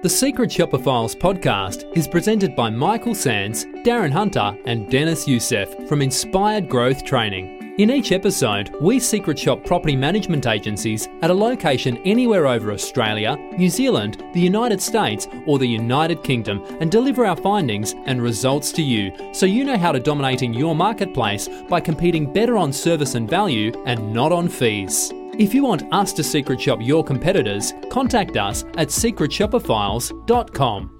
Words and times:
The 0.00 0.08
Secret 0.08 0.52
Shopper 0.52 0.78
Files 0.78 1.16
podcast 1.16 1.84
is 1.96 2.06
presented 2.06 2.54
by 2.54 2.70
Michael 2.70 3.16
Sanz, 3.16 3.64
Darren 3.84 4.12
Hunter, 4.12 4.56
and 4.64 4.88
Deniz 4.88 5.26
Yusuf 5.26 5.74
from 5.88 6.02
Inspired 6.02 6.68
Growth 6.68 7.04
Training. 7.04 7.74
In 7.80 7.90
each 7.90 8.12
episode, 8.12 8.72
we 8.80 9.00
secret 9.00 9.36
shop 9.36 9.64
property 9.64 9.96
management 9.96 10.46
agencies 10.46 11.08
at 11.20 11.30
a 11.30 11.34
location 11.34 11.96
anywhere 12.04 12.46
over 12.46 12.70
Australia, 12.70 13.34
New 13.58 13.68
Zealand, 13.68 14.22
the 14.34 14.40
United 14.40 14.80
States, 14.80 15.26
or 15.48 15.58
the 15.58 15.66
United 15.66 16.22
Kingdom 16.22 16.62
and 16.78 16.92
deliver 16.92 17.26
our 17.26 17.36
findings 17.36 17.96
and 18.06 18.22
results 18.22 18.70
to 18.72 18.82
you 18.82 19.12
so 19.34 19.46
you 19.46 19.64
know 19.64 19.76
how 19.76 19.90
to 19.90 19.98
dominate 19.98 20.42
in 20.42 20.54
your 20.54 20.76
marketplace 20.76 21.48
by 21.68 21.80
competing 21.80 22.32
better 22.32 22.56
on 22.56 22.72
service 22.72 23.16
and 23.16 23.28
value 23.28 23.72
and 23.84 24.12
not 24.12 24.30
on 24.30 24.48
fees. 24.48 25.12
If 25.38 25.54
you 25.54 25.62
want 25.62 25.84
us 25.92 26.12
to 26.14 26.24
secret 26.24 26.60
shop 26.60 26.80
your 26.82 27.04
competitors, 27.04 27.72
contact 27.90 28.36
us 28.36 28.64
at 28.76 28.88
secretshopperfiles.com. 28.88 30.94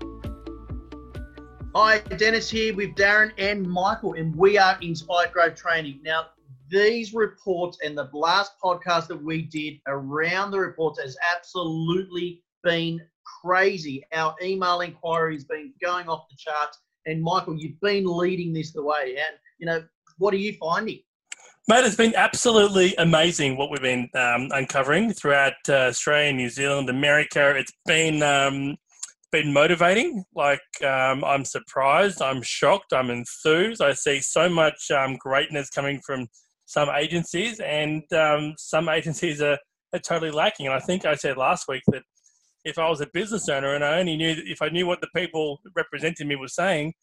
Hi, 1.75 1.99
Deniz 1.99 2.49
here 2.49 2.73
with 2.73 2.95
Darren 2.95 3.33
and 3.37 3.69
Michael, 3.69 4.13
and 4.13 4.33
we 4.37 4.57
are 4.57 4.79
Inspired 4.81 5.33
Growth 5.33 5.57
Training. 5.57 5.99
Now, 6.05 6.27
these 6.71 7.13
reports 7.13 7.79
and 7.85 7.99
the 7.99 8.09
last 8.13 8.53
podcast 8.63 9.09
that 9.09 9.21
we 9.21 9.43
did 9.43 9.81
around 9.89 10.53
the 10.53 10.61
reports 10.61 11.03
has 11.03 11.17
absolutely 11.35 12.45
been 12.63 13.01
crazy. 13.43 14.05
Our 14.13 14.37
email 14.41 14.83
inquiry 14.83 15.35
has 15.35 15.47
been 15.47 15.73
going 15.83 16.09
off 16.09 16.29
the 16.31 16.37
charts, 16.37 16.79
and 17.07 17.21
Michael, 17.21 17.57
you've 17.59 17.81
been 17.81 18.07
leading 18.07 18.53
this 18.53 18.71
the 18.71 18.85
way. 18.85 19.17
And 19.19 19.37
you 19.59 19.67
know, 19.67 19.83
what 20.19 20.33
are 20.33 20.39
you 20.39 20.53
finding? 20.61 21.01
Mate, 21.71 21.85
it's 21.85 21.97
been 21.97 22.15
absolutely 22.17 22.95
amazing 22.97 23.59
what 23.59 23.71
we've 23.71 23.83
been 23.83 24.09
um, 24.15 24.49
uncovering 24.53 25.13
throughout 25.13 25.53
uh, 25.69 25.89
Australia, 25.89 26.33
New 26.33 26.49
Zealand, 26.49 26.89
America. 26.89 27.55
It's 27.55 27.75
been 27.85 28.23
um, 28.23 28.77
been 29.33 29.53
motivating. 29.53 30.25
Like 30.35 30.63
um, 30.83 31.23
I'm 31.25 31.45
surprised, 31.45 32.23
I'm 32.23 32.41
shocked, 32.41 32.95
I'm 32.95 33.11
enthused. 33.11 33.83
I 33.83 33.93
see 33.93 34.21
so 34.21 34.49
much 34.49 34.91
um, 34.91 35.17
greatness 35.17 35.69
coming 35.69 36.01
from 36.07 36.29
some 36.65 36.89
agencies, 36.89 37.61
and 37.61 38.03
um, 38.15 38.55
some 38.57 38.89
agencies 38.99 39.43
are, 39.43 39.59
are 39.93 39.99
totally 39.99 40.31
lacking. 40.31 40.69
And 40.69 40.75
I 40.75 40.81
think 40.81 41.05
I 41.05 41.17
said 41.17 41.37
last 41.37 41.69
week 41.69 41.83
that 41.89 42.03
if 42.65 42.79
I 42.79 42.89
was 42.89 43.03
a 43.03 43.09
business 43.13 43.47
owner 43.51 43.75
and 43.75 43.85
I 43.85 44.01
only 44.01 44.17
knew 44.17 44.35
if 44.47 44.63
I 44.63 44.71
knew 44.71 44.87
what 44.87 45.03
the 45.03 45.09
people 45.15 45.61
representing 45.77 46.29
me 46.29 46.37
were 46.37 46.49
saying, 46.49 46.95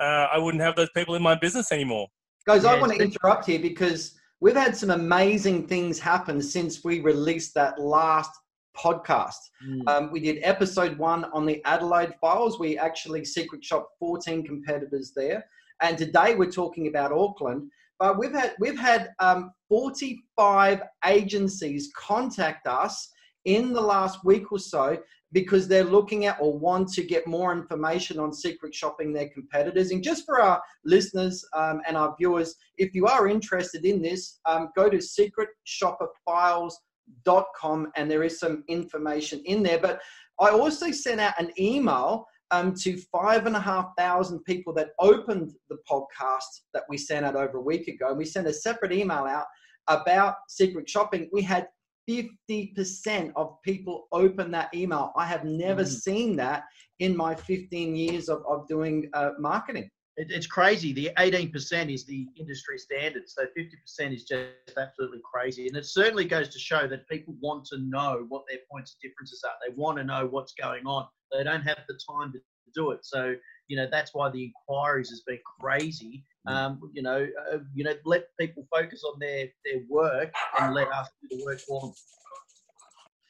uh, 0.00 0.28
I 0.32 0.38
wouldn't 0.38 0.62
have 0.62 0.76
those 0.76 0.90
people 0.94 1.16
in 1.16 1.22
my 1.22 1.34
business 1.34 1.72
anymore. 1.72 2.06
Guys, 2.44 2.64
I 2.64 2.80
want 2.80 2.92
to 2.92 2.98
interrupt 2.98 3.46
here 3.46 3.60
because 3.60 4.14
we've 4.40 4.56
had 4.56 4.76
some 4.76 4.90
amazing 4.90 5.68
things 5.68 6.00
happen 6.00 6.42
since 6.42 6.82
we 6.82 6.98
released 6.98 7.54
that 7.54 7.80
last 7.80 8.32
podcast. 8.76 9.36
Mm. 9.64 9.88
Um, 9.88 10.10
we 10.10 10.18
did 10.18 10.40
episode 10.42 10.98
one 10.98 11.24
on 11.26 11.46
the 11.46 11.62
Adelaide 11.64 12.14
files. 12.20 12.58
We 12.58 12.76
actually 12.76 13.24
secret 13.24 13.64
shop 13.64 13.90
14 14.00 14.44
competitors 14.44 15.12
there. 15.14 15.44
And 15.82 15.96
today 15.96 16.34
we're 16.34 16.50
talking 16.50 16.88
about 16.88 17.12
Auckland. 17.12 17.70
But 18.00 18.18
we've 18.18 18.32
had 18.32 18.54
we've 18.58 18.78
had 18.78 19.10
um, 19.20 19.52
45 19.68 20.82
agencies 21.06 21.92
contact 21.96 22.66
us 22.66 23.08
in 23.44 23.72
the 23.72 23.80
last 23.80 24.24
week 24.24 24.50
or 24.50 24.58
so 24.58 24.98
because 25.32 25.66
they're 25.66 25.82
looking 25.84 26.26
at 26.26 26.38
or 26.40 26.56
want 26.56 26.92
to 26.92 27.02
get 27.02 27.26
more 27.26 27.50
information 27.52 28.20
on 28.20 28.32
secret 28.32 28.72
shopping 28.74 29.12
their 29.12 29.28
competitors. 29.30 29.90
And 29.90 30.02
just 30.02 30.24
for 30.26 30.40
our 30.40 30.62
listeners 30.84 31.44
um, 31.54 31.80
and 31.86 31.96
our 31.96 32.14
viewers, 32.18 32.56
if 32.76 32.94
you 32.94 33.06
are 33.06 33.28
interested 33.28 33.84
in 33.84 34.02
this, 34.02 34.40
um, 34.44 34.68
go 34.76 34.90
to 34.90 34.98
secretshopperfiles.com 34.98 37.92
and 37.96 38.10
there 38.10 38.22
is 38.22 38.38
some 38.38 38.64
information 38.68 39.42
in 39.46 39.62
there. 39.62 39.78
But 39.78 40.00
I 40.38 40.50
also 40.50 40.90
sent 40.90 41.20
out 41.20 41.34
an 41.38 41.50
email 41.58 42.26
um, 42.50 42.74
to 42.74 42.98
five 43.10 43.46
and 43.46 43.56
a 43.56 43.60
half 43.60 43.92
thousand 43.96 44.40
people 44.40 44.74
that 44.74 44.90
opened 44.98 45.52
the 45.70 45.78
podcast 45.90 46.60
that 46.74 46.82
we 46.88 46.98
sent 46.98 47.24
out 47.24 47.36
over 47.36 47.56
a 47.56 47.62
week 47.62 47.88
ago. 47.88 48.10
And 48.10 48.18
we 48.18 48.26
sent 48.26 48.46
a 48.46 48.52
separate 48.52 48.92
email 48.92 49.24
out 49.24 49.46
about 49.88 50.36
secret 50.48 50.88
shopping. 50.88 51.28
We 51.32 51.42
had 51.42 51.66
50% 52.08 53.32
of 53.36 53.60
people 53.62 54.08
open 54.12 54.50
that 54.50 54.74
email. 54.74 55.12
I 55.16 55.26
have 55.26 55.44
never 55.44 55.82
mm. 55.82 55.88
seen 55.88 56.36
that 56.36 56.64
in 56.98 57.16
my 57.16 57.34
15 57.34 57.96
years 57.96 58.28
of, 58.28 58.42
of 58.48 58.66
doing 58.68 59.08
uh, 59.14 59.30
marketing. 59.38 59.88
It, 60.16 60.30
it's 60.30 60.46
crazy. 60.46 60.92
The 60.92 61.10
18% 61.18 61.92
is 61.92 62.04
the 62.04 62.26
industry 62.36 62.78
standard. 62.78 63.22
So 63.28 63.44
50% 63.56 64.14
is 64.14 64.24
just 64.24 64.76
absolutely 64.76 65.20
crazy. 65.24 65.68
And 65.68 65.76
it 65.76 65.86
certainly 65.86 66.24
goes 66.24 66.48
to 66.50 66.58
show 66.58 66.86
that 66.88 67.08
people 67.08 67.34
want 67.40 67.64
to 67.66 67.78
know 67.78 68.26
what 68.28 68.42
their 68.48 68.58
points 68.70 68.94
of 68.94 69.00
differences 69.00 69.42
are. 69.44 69.54
They 69.66 69.74
want 69.74 69.98
to 69.98 70.04
know 70.04 70.26
what's 70.26 70.54
going 70.54 70.86
on. 70.86 71.06
They 71.32 71.44
don't 71.44 71.62
have 71.62 71.78
the 71.88 71.98
time 72.10 72.32
to 72.32 72.40
do 72.74 72.90
it. 72.90 73.00
So, 73.02 73.34
you 73.68 73.76
know, 73.76 73.86
that's 73.90 74.12
why 74.14 74.30
the 74.30 74.44
inquiries 74.44 75.10
has 75.10 75.20
been 75.20 75.38
crazy 75.60 76.24
Mm. 76.48 76.52
Um, 76.52 76.90
you 76.92 77.02
know, 77.02 77.26
uh, 77.52 77.58
you 77.74 77.84
know, 77.84 77.94
let 78.04 78.24
people 78.38 78.66
focus 78.70 79.04
on 79.04 79.18
their 79.20 79.48
their 79.64 79.82
work 79.88 80.32
and 80.58 80.74
let 80.74 80.88
us 80.88 81.08
do 81.22 81.36
the 81.36 81.44
work 81.44 81.60
for 81.60 81.80
them. 81.80 81.92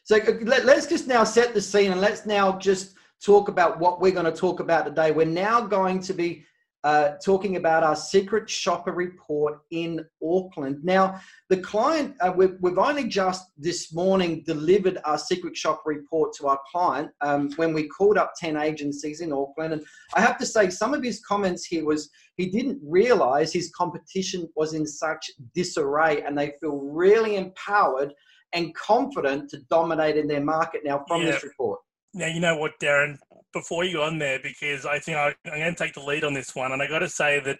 So 0.04 0.16
uh, 0.16 0.38
let, 0.42 0.64
let's 0.64 0.86
just 0.86 1.06
now 1.06 1.24
set 1.24 1.54
the 1.54 1.60
scene 1.60 1.92
and 1.92 2.00
let's 2.00 2.26
now 2.26 2.58
just 2.58 2.96
talk 3.22 3.48
about 3.48 3.78
what 3.78 4.00
we're 4.00 4.12
going 4.12 4.24
to 4.24 4.32
talk 4.32 4.60
about 4.60 4.86
today. 4.86 5.12
We're 5.12 5.26
now 5.26 5.60
going 5.60 6.00
to 6.00 6.14
be 6.14 6.44
uh, 6.84 7.12
talking 7.24 7.56
about 7.56 7.84
our 7.84 7.94
secret 7.94 8.50
shopper 8.50 8.92
report 8.92 9.60
in 9.70 10.04
Auckland. 10.22 10.82
Now, 10.82 11.20
the 11.48 11.58
client, 11.58 12.16
uh, 12.20 12.32
we've, 12.34 12.56
we've, 12.60 12.78
only 12.78 13.04
just 13.04 13.52
this 13.56 13.92
morning 13.94 14.42
delivered 14.44 14.98
our 15.04 15.18
secret 15.18 15.56
shopper 15.56 15.90
report 15.90 16.32
to 16.38 16.48
our 16.48 16.58
client 16.70 17.10
um, 17.20 17.52
when 17.52 17.72
we 17.72 17.86
called 17.88 18.18
up 18.18 18.32
10 18.36 18.56
agencies 18.56 19.20
in 19.20 19.32
Auckland. 19.32 19.74
And 19.74 19.84
I 20.14 20.20
have 20.20 20.38
to 20.38 20.46
say, 20.46 20.70
some 20.70 20.92
of 20.92 21.04
his 21.04 21.20
comments 21.20 21.64
here 21.64 21.84
was 21.84 22.10
he 22.36 22.50
didn't 22.50 22.80
realize 22.82 23.52
his 23.52 23.70
competition 23.76 24.48
was 24.56 24.74
in 24.74 24.86
such 24.86 25.30
disarray 25.54 26.22
and 26.22 26.36
they 26.36 26.54
feel 26.60 26.78
really 26.78 27.36
empowered 27.36 28.12
and 28.54 28.74
confident 28.74 29.50
to 29.50 29.58
dominate 29.70 30.16
in 30.16 30.26
their 30.26 30.42
market 30.42 30.82
now 30.84 31.04
from 31.06 31.22
yeah. 31.22 31.30
this 31.30 31.44
report. 31.44 31.80
Now, 32.14 32.26
you 32.26 32.40
know 32.40 32.56
what, 32.56 32.72
Darren, 32.80 33.18
before 33.52 33.84
you 33.84 33.94
go 33.94 34.02
on 34.02 34.18
there, 34.18 34.38
because 34.42 34.86
I 34.86 34.98
think 34.98 35.16
I, 35.16 35.34
am 35.46 35.58
going 35.58 35.74
to 35.74 35.84
take 35.84 35.94
the 35.94 36.00
lead 36.00 36.24
on 36.24 36.34
this 36.34 36.54
one. 36.54 36.72
And 36.72 36.82
I 36.82 36.88
got 36.88 37.00
to 37.00 37.08
say 37.08 37.40
that 37.40 37.58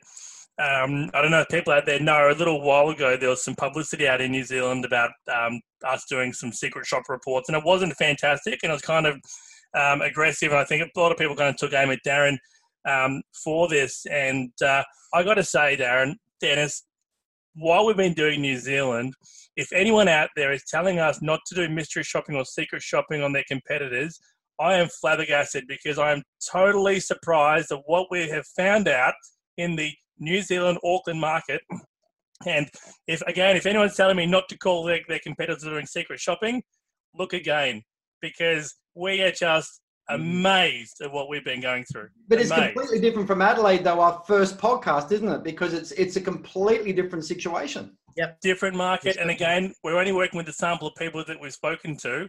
um, 0.58 1.10
I 1.14 1.22
don't 1.22 1.30
know 1.30 1.41
if 1.41 1.48
people 1.48 1.72
out 1.72 1.86
there 1.86 2.00
know, 2.00 2.30
a 2.30 2.34
little 2.34 2.60
while 2.60 2.91
ago, 2.91 3.16
there 3.16 3.30
was 3.30 3.42
some 3.42 3.54
publicity 3.54 4.06
out 4.06 4.20
in 4.20 4.30
New 4.30 4.44
Zealand 4.44 4.84
about 4.84 5.10
um, 5.32 5.60
us 5.84 6.04
doing 6.08 6.32
some 6.32 6.53
secret 6.53 6.86
shop 6.86 7.04
reports. 7.08 7.48
And 7.48 7.56
it 7.56 7.64
wasn't 7.64 7.94
fantastic 7.94 8.60
and 8.62 8.70
it 8.70 8.75
was 8.75 8.82
kind 8.82 9.06
of 9.06 9.16
um, 9.75 10.03
aggressive. 10.03 10.50
And 10.50 10.60
I 10.60 10.64
think 10.64 10.82
a 10.82 11.00
lot 11.00 11.12
of 11.12 11.19
people 11.19 11.36
kind 11.36 11.50
of 11.50 11.56
took 11.56 11.72
aim 11.72 11.91
at 11.91 12.00
Darren 12.06 12.36
um, 12.88 13.22
for 13.44 13.69
this. 13.69 14.04
And 14.10 14.50
uh, 14.62 14.82
I 15.14 15.22
got 15.22 15.34
to 15.34 15.44
say, 15.44 15.76
Darren, 15.76 16.14
Deniz, 16.42 16.82
while 17.54 17.86
we've 17.86 17.97
been 17.97 18.14
doing 18.14 18.41
New 18.41 18.59
Zealand, 18.59 19.14
if 19.56 19.72
anyone 19.72 20.09
out 20.09 20.30
there 20.36 20.53
is 20.53 20.64
telling 20.69 20.98
us 20.98 21.20
not 21.20 21.41
to 21.47 21.54
do 21.54 21.69
mystery 21.69 22.03
shopping 22.03 22.36
or 22.36 22.44
secret 22.44 22.82
shopping 22.82 23.22
on 23.22 23.32
their 23.32 23.44
competitors, 23.48 24.19
I 24.62 24.74
am 24.74 24.88
flabbergasted 24.88 25.66
because 25.66 25.98
I 25.98 26.12
am 26.12 26.22
totally 26.50 27.00
surprised 27.00 27.72
at 27.72 27.80
what 27.86 28.06
we 28.10 28.28
have 28.28 28.46
found 28.56 28.86
out 28.86 29.14
in 29.58 29.74
the 29.74 29.92
New 30.18 30.40
Zealand 30.40 30.78
Auckland 30.84 31.20
market. 31.20 31.60
And 32.44 32.68
if 33.06 33.22
again, 33.28 33.54
if 33.54 33.66
anyone's 33.66 33.94
telling 33.94 34.16
me 34.16 34.26
not 34.26 34.48
to 34.48 34.58
call 34.58 34.82
their, 34.82 34.98
their 35.06 35.20
competitors 35.20 35.62
doing 35.62 35.86
secret 35.86 36.18
shopping, 36.18 36.60
look 37.16 37.34
again 37.34 37.82
because 38.20 38.74
we 38.96 39.22
are 39.22 39.30
just 39.30 39.80
mm. 40.10 40.16
amazed 40.16 41.00
at 41.02 41.12
what 41.12 41.28
we've 41.28 41.44
been 41.44 41.60
going 41.60 41.84
through. 41.84 42.08
But 42.26 42.38
amazed. 42.38 42.52
it's 42.52 42.60
completely 42.60 42.98
different 42.98 43.28
from 43.28 43.42
Adelaide, 43.42 43.84
though. 43.84 44.00
Our 44.00 44.24
first 44.26 44.58
podcast, 44.58 45.12
isn't 45.12 45.28
it? 45.28 45.44
Because 45.44 45.72
it's 45.72 45.92
it's 45.92 46.16
a 46.16 46.20
completely 46.20 46.92
different 46.92 47.24
situation. 47.24 47.96
Yep, 48.16 48.40
different 48.40 48.76
market, 48.76 49.18
and 49.18 49.30
again, 49.30 49.72
we're 49.84 50.00
only 50.00 50.10
working 50.10 50.36
with 50.36 50.46
the 50.46 50.52
sample 50.52 50.88
of 50.88 50.96
people 50.96 51.22
that 51.24 51.40
we've 51.40 51.52
spoken 51.52 51.96
to. 51.98 52.28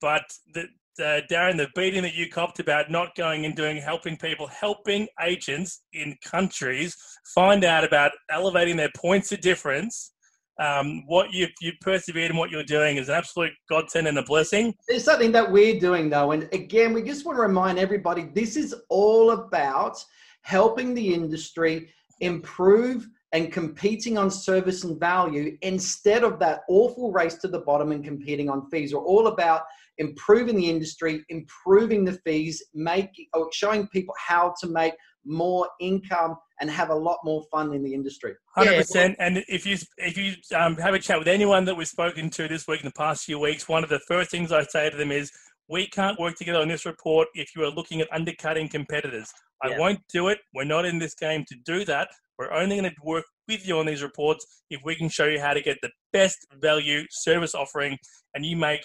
But 0.00 0.24
the, 0.54 0.68
uh, 1.00 1.20
Darren, 1.30 1.56
the 1.56 1.68
beating 1.74 2.02
that 2.02 2.14
you 2.14 2.28
copped 2.28 2.58
about 2.58 2.90
not 2.90 3.14
going 3.14 3.44
and 3.44 3.54
doing 3.54 3.76
helping 3.76 4.16
people, 4.16 4.46
helping 4.46 5.08
agents 5.22 5.82
in 5.92 6.16
countries 6.24 6.96
find 7.34 7.64
out 7.64 7.84
about 7.84 8.12
elevating 8.30 8.76
their 8.76 8.90
points 8.96 9.32
of 9.32 9.40
difference. 9.40 10.12
Um, 10.60 11.02
what 11.06 11.32
you 11.32 11.48
you 11.60 11.72
persevered 11.80 12.30
in 12.30 12.36
what 12.36 12.50
you're 12.50 12.62
doing 12.62 12.96
is 12.96 13.08
an 13.08 13.16
absolute 13.16 13.52
godsend 13.68 14.06
and 14.06 14.18
a 14.18 14.22
blessing. 14.22 14.72
There's 14.88 15.02
something 15.02 15.32
that 15.32 15.50
we're 15.50 15.80
doing 15.80 16.08
though, 16.08 16.30
and 16.30 16.48
again, 16.52 16.92
we 16.92 17.02
just 17.02 17.26
want 17.26 17.36
to 17.38 17.42
remind 17.42 17.78
everybody 17.78 18.28
this 18.32 18.56
is 18.56 18.72
all 18.88 19.32
about 19.32 19.96
helping 20.42 20.94
the 20.94 21.12
industry 21.12 21.88
improve 22.20 23.08
and 23.32 23.52
competing 23.52 24.16
on 24.16 24.30
service 24.30 24.84
and 24.84 25.00
value 25.00 25.58
instead 25.62 26.22
of 26.22 26.38
that 26.38 26.60
awful 26.68 27.10
race 27.10 27.34
to 27.34 27.48
the 27.48 27.58
bottom 27.58 27.90
and 27.90 28.04
competing 28.04 28.48
on 28.48 28.70
fees. 28.70 28.94
We're 28.94 29.00
all 29.00 29.26
about 29.26 29.62
improving 29.98 30.56
the 30.56 30.68
industry, 30.68 31.24
improving 31.28 32.04
the 32.04 32.18
fees, 32.24 32.62
making 32.74 33.26
or 33.34 33.48
showing 33.52 33.86
people 33.88 34.14
how 34.18 34.54
to 34.60 34.68
make 34.68 34.94
more 35.24 35.68
income 35.80 36.36
and 36.60 36.70
have 36.70 36.90
a 36.90 36.94
lot 36.94 37.18
more 37.24 37.42
fun 37.50 37.72
in 37.72 37.82
the 37.82 37.94
industry. 37.94 38.34
Hundred 38.54 38.76
percent. 38.76 39.16
And 39.18 39.44
if 39.48 39.66
you 39.66 39.78
if 39.98 40.16
you 40.16 40.34
um, 40.56 40.76
have 40.76 40.94
a 40.94 40.98
chat 40.98 41.18
with 41.18 41.28
anyone 41.28 41.64
that 41.64 41.74
we've 41.74 41.88
spoken 41.88 42.30
to 42.30 42.48
this 42.48 42.66
week 42.66 42.80
in 42.80 42.86
the 42.86 42.92
past 42.92 43.24
few 43.24 43.38
weeks, 43.38 43.68
one 43.68 43.82
of 43.82 43.90
the 43.90 44.00
first 44.06 44.30
things 44.30 44.52
I 44.52 44.62
say 44.64 44.90
to 44.90 44.96
them 44.96 45.10
is, 45.10 45.30
we 45.68 45.86
can't 45.86 46.18
work 46.20 46.36
together 46.36 46.58
on 46.58 46.68
this 46.68 46.84
report 46.84 47.28
if 47.34 47.56
you 47.56 47.62
are 47.64 47.70
looking 47.70 48.00
at 48.00 48.12
undercutting 48.12 48.68
competitors. 48.68 49.32
I 49.62 49.70
Yeah. 49.70 49.78
won't 49.78 50.00
do 50.12 50.28
it. 50.28 50.38
We're 50.54 50.64
not 50.64 50.84
in 50.84 50.98
this 50.98 51.14
game 51.14 51.44
to 51.48 51.56
do 51.64 51.84
that. 51.86 52.08
We're 52.38 52.52
only 52.52 52.76
going 52.76 52.90
to 52.90 52.96
work 53.02 53.24
with 53.48 53.66
you 53.66 53.78
on 53.78 53.86
these 53.86 54.02
reports 54.02 54.44
if 54.68 54.82
we 54.84 54.94
can 54.94 55.08
show 55.08 55.26
you 55.26 55.40
how 55.40 55.54
to 55.54 55.62
get 55.62 55.78
the 55.80 55.90
best 56.12 56.46
value 56.60 57.04
service 57.10 57.54
offering 57.54 57.96
and 58.34 58.44
you 58.44 58.56
make 58.56 58.84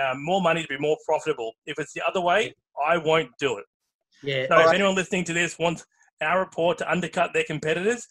uh, 0.00 0.14
more 0.16 0.40
money 0.40 0.62
to 0.62 0.68
be 0.68 0.78
more 0.78 0.96
profitable. 1.06 1.52
If 1.66 1.78
it's 1.78 1.92
the 1.92 2.02
other 2.06 2.20
way, 2.20 2.54
I 2.84 2.96
won't 2.96 3.30
do 3.38 3.58
it. 3.58 3.64
Yeah. 4.22 4.46
So 4.48 4.58
if 4.60 4.74
anyone 4.74 4.94
listening 4.94 5.24
to 5.24 5.32
this 5.32 5.58
wants 5.58 5.84
our 6.20 6.38
report 6.38 6.78
to 6.78 6.90
undercut 6.90 7.32
their 7.32 7.44
competitors, 7.44 8.06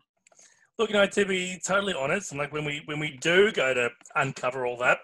Look, 0.79 0.91
you 0.91 0.97
know, 0.97 1.07
to 1.07 1.25
be 1.25 1.61
totally 1.65 1.95
honest, 1.95 2.33
and 2.33 2.39
like 2.39 2.53
when 2.53 2.65
we 2.65 2.83
when 2.85 3.01
we 3.01 3.17
do 3.21 3.51
go 3.53 3.75
to 3.75 3.91
uncover 4.15 4.67
all 4.67 4.77
that, 4.79 4.99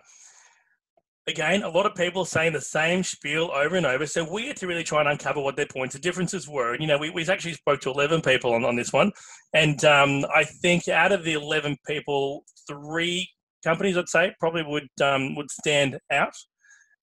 again, 1.27 1.63
a 1.63 1.69
lot 1.69 1.87
of 1.87 1.95
people 1.95 2.25
saying 2.25 2.53
the 2.53 2.61
same 2.61 3.03
spiel 3.03 3.51
over 3.55 3.77
and 3.77 3.87
over. 3.87 4.07
So 4.07 4.31
we 4.31 4.49
had 4.49 4.57
to 4.59 4.67
really 4.67 4.85
try 4.85 5.01
and 5.01 5.09
uncover 5.09 5.41
what 5.41 5.57
their 5.57 5.67
points 5.67 5.95
of 5.95 6.01
differences 6.01 6.49
were. 6.49 6.73
And, 6.73 6.83
you 6.83 6.89
know, 6.89 6.99
we, 6.99 7.11
we 7.11 7.27
actually 7.29 7.55
spoke 7.55 7.81
to 7.83 7.91
11 7.91 8.23
people 8.23 8.55
on, 8.55 8.65
on 8.65 8.77
this 8.77 8.93
one. 8.93 9.13
And 9.55 9.85
um, 9.85 10.25
I 10.35 10.45
think 10.45 10.89
out 10.89 11.13
of 11.13 11.25
the 11.25 11.35
11 11.35 11.77
people, 11.87 12.45
three 12.69 13.29
companies, 13.63 13.97
I'd 13.97 14.09
say, 14.09 14.35
probably 14.41 14.65
would 14.65 14.89
um, 15.03 15.35
would 15.37 15.51
stand 15.51 15.99
out. 16.11 16.35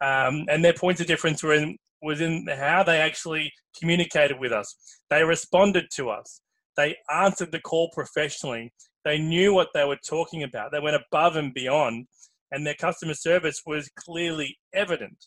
Um, 0.01 0.45
and 0.49 0.63
their 0.63 0.73
points 0.73 1.01
of 1.01 1.07
difference 1.07 1.43
were 1.43 1.53
in, 1.53 1.77
was 2.01 2.21
in 2.21 2.47
how 2.47 2.83
they 2.83 2.99
actually 2.99 3.51
communicated 3.77 4.39
with 4.39 4.51
us. 4.51 4.75
They 5.09 5.23
responded 5.23 5.85
to 5.95 6.09
us. 6.09 6.41
They 6.77 6.95
answered 7.13 7.51
the 7.51 7.59
call 7.59 7.89
professionally. 7.93 8.71
They 9.03 9.17
knew 9.17 9.53
what 9.53 9.69
they 9.73 9.83
were 9.85 9.99
talking 10.07 10.43
about. 10.43 10.71
They 10.71 10.79
went 10.79 10.95
above 10.95 11.35
and 11.35 11.53
beyond 11.53 12.07
and 12.51 12.65
their 12.65 12.75
customer 12.75 13.13
service 13.13 13.61
was 13.65 13.89
clearly 13.95 14.57
evident. 14.73 15.25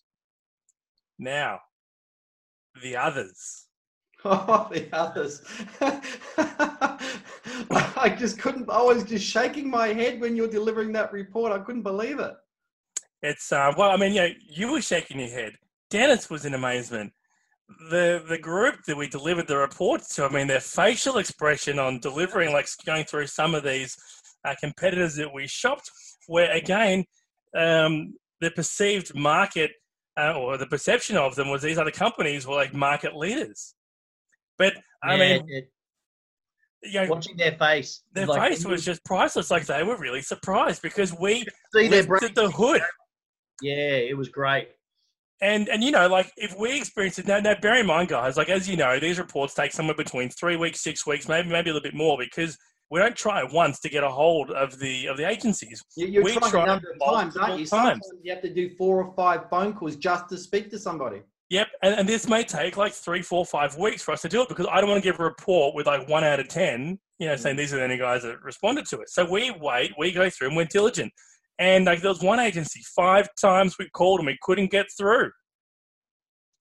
Now, 1.18 1.60
the 2.82 2.96
others. 2.96 3.66
Oh, 4.24 4.68
the 4.72 4.86
others. 4.92 5.42
I 5.80 5.98
just 8.16 8.38
couldn't, 8.38 8.70
I 8.70 8.80
was 8.80 9.02
just 9.02 9.26
shaking 9.26 9.68
my 9.68 9.88
head 9.88 10.20
when 10.20 10.36
you're 10.36 10.46
delivering 10.46 10.92
that 10.92 11.12
report. 11.12 11.50
I 11.50 11.58
couldn't 11.58 11.82
believe 11.82 12.20
it. 12.20 12.32
It's 13.22 13.50
uh, 13.50 13.72
well, 13.76 13.90
I 13.90 13.96
mean, 13.96 14.12
you 14.12 14.20
know, 14.20 14.28
you 14.48 14.70
were 14.70 14.80
shaking 14.80 15.18
your 15.18 15.28
head. 15.28 15.54
Deniz 15.90 16.30
was 16.30 16.44
in 16.44 16.54
amazement. 16.54 17.12
The 17.90 18.22
the 18.28 18.38
group 18.38 18.76
that 18.86 18.96
we 18.96 19.08
delivered 19.08 19.46
the 19.46 19.56
reports 19.56 20.14
to, 20.16 20.24
I 20.24 20.28
mean, 20.28 20.46
their 20.46 20.60
facial 20.60 21.18
expression 21.18 21.78
on 21.78 22.00
delivering, 22.00 22.52
like 22.52 22.66
going 22.84 23.04
through 23.04 23.28
some 23.28 23.54
of 23.54 23.64
these 23.64 23.96
uh, 24.44 24.54
competitors 24.60 25.14
that 25.16 25.32
we 25.32 25.46
shopped, 25.46 25.90
where 26.26 26.50
again, 26.52 27.04
um, 27.56 28.14
the 28.40 28.50
perceived 28.50 29.14
market 29.14 29.70
uh, 30.18 30.34
or 30.34 30.58
the 30.58 30.66
perception 30.66 31.16
of 31.16 31.34
them 31.36 31.48
was 31.48 31.62
these 31.62 31.78
other 31.78 31.90
companies 31.90 32.46
were 32.46 32.54
like 32.56 32.74
market 32.74 33.16
leaders. 33.16 33.74
But 34.58 34.74
I 35.02 35.16
Yeah, 35.16 35.20
mean, 35.38 35.44
it- 35.48 35.68
you 36.84 37.00
know, 37.00 37.06
watching 37.10 37.36
their 37.36 37.52
face, 37.52 38.02
their 38.12 38.26
like, 38.26 38.42
face 38.42 38.64
was 38.66 38.84
just 38.84 39.04
priceless. 39.04 39.50
Like 39.52 39.66
they 39.66 39.84
were 39.84 39.96
really 39.96 40.20
surprised 40.20 40.82
because 40.82 41.16
we 41.16 41.46
see 41.72 41.88
their 41.88 42.04
brain. 42.04 42.32
the 42.34 42.50
hood. 42.50 42.82
Yeah, 43.60 43.76
it 43.94 44.16
was 44.16 44.28
great. 44.28 44.68
And 45.40 45.68
and 45.68 45.82
you 45.82 45.92
know, 45.92 46.08
like 46.08 46.32
if 46.36 46.56
we 46.58 46.76
experience 46.76 47.18
it 47.20 47.26
now, 47.28 47.38
now 47.38 47.54
bear 47.60 47.78
in 47.78 47.86
mind, 47.86 48.08
guys, 48.08 48.36
like 48.36 48.48
as 48.48 48.68
you 48.68 48.76
know, 48.76 48.98
these 48.98 49.18
reports 49.18 49.54
take 49.54 49.72
somewhere 49.72 49.94
between 49.96 50.28
three 50.30 50.56
weeks, 50.56 50.80
six 50.82 51.06
weeks, 51.06 51.28
maybe 51.28 51.48
maybe 51.48 51.70
a 51.70 51.72
little 51.72 51.88
bit 51.88 51.94
more 51.96 52.16
because 52.18 52.58
we 52.92 52.98
don't 52.98 53.16
try 53.16 53.42
once 53.42 53.80
to 53.80 53.88
get 53.88 54.04
a 54.04 54.08
hold 54.08 54.50
of 54.50 54.78
the 54.78 55.06
of 55.06 55.16
the 55.16 55.26
agencies. 55.26 55.82
You- 55.96 56.08
You're 56.08 56.24
We 56.24 56.34
trying 56.34 56.64
a 56.64 56.66
number 56.66 56.92
of 56.92 57.14
times, 57.14 57.36
aren't 57.38 57.58
you? 57.58 57.64
Sometimes 57.64 58.06
times. 58.06 58.20
you 58.22 58.32
have 58.34 58.42
to 58.42 58.52
do 58.52 58.68
four 58.76 59.02
or 59.02 59.14
five 59.14 59.48
phone 59.48 59.72
calls 59.72 59.96
just 59.96 60.28
to 60.28 60.36
speak 60.36 60.70
to 60.72 60.78
somebody. 60.78 61.22
Yep, 61.48 61.68
and, 61.82 61.94
and 62.00 62.08
this 62.08 62.28
may 62.28 62.44
take 62.44 62.76
like 62.76 62.92
three, 62.92 63.22
four, 63.22 63.46
five 63.46 63.78
weeks 63.78 64.02
for 64.02 64.12
us 64.12 64.20
to 64.22 64.28
do 64.28 64.42
it 64.42 64.48
because 64.50 64.66
I 64.70 64.80
don't 64.80 64.90
want 64.90 65.02
to 65.02 65.10
give 65.10 65.18
a 65.20 65.24
report 65.24 65.74
with 65.74 65.86
like 65.86 66.06
one 66.06 66.22
out 66.22 66.38
of 66.38 66.48
ten, 66.48 66.98
you 67.18 67.28
know, 67.28 67.36
saying 67.36 67.56
mm. 67.56 67.60
these 67.60 67.72
are 67.72 67.78
the 67.78 67.84
only 67.84 67.96
guys 67.96 68.24
that 68.24 68.42
responded 68.42 68.84
to 68.86 69.00
it. 69.00 69.08
So 69.08 69.24
we 69.24 69.50
wait, 69.50 69.92
we 69.98 70.12
go 70.12 70.28
through 70.28 70.48
and 70.48 70.56
we're 70.56 70.66
diligent. 70.66 71.12
And 71.58 71.86
like 71.86 72.02
there 72.02 72.10
was 72.10 72.22
one 72.22 72.40
agency, 72.40 72.82
five 72.94 73.26
times 73.40 73.76
we 73.78 73.88
called 73.88 74.20
and 74.20 74.26
we 74.26 74.38
couldn't 74.42 74.70
get 74.70 74.86
through. 74.98 75.30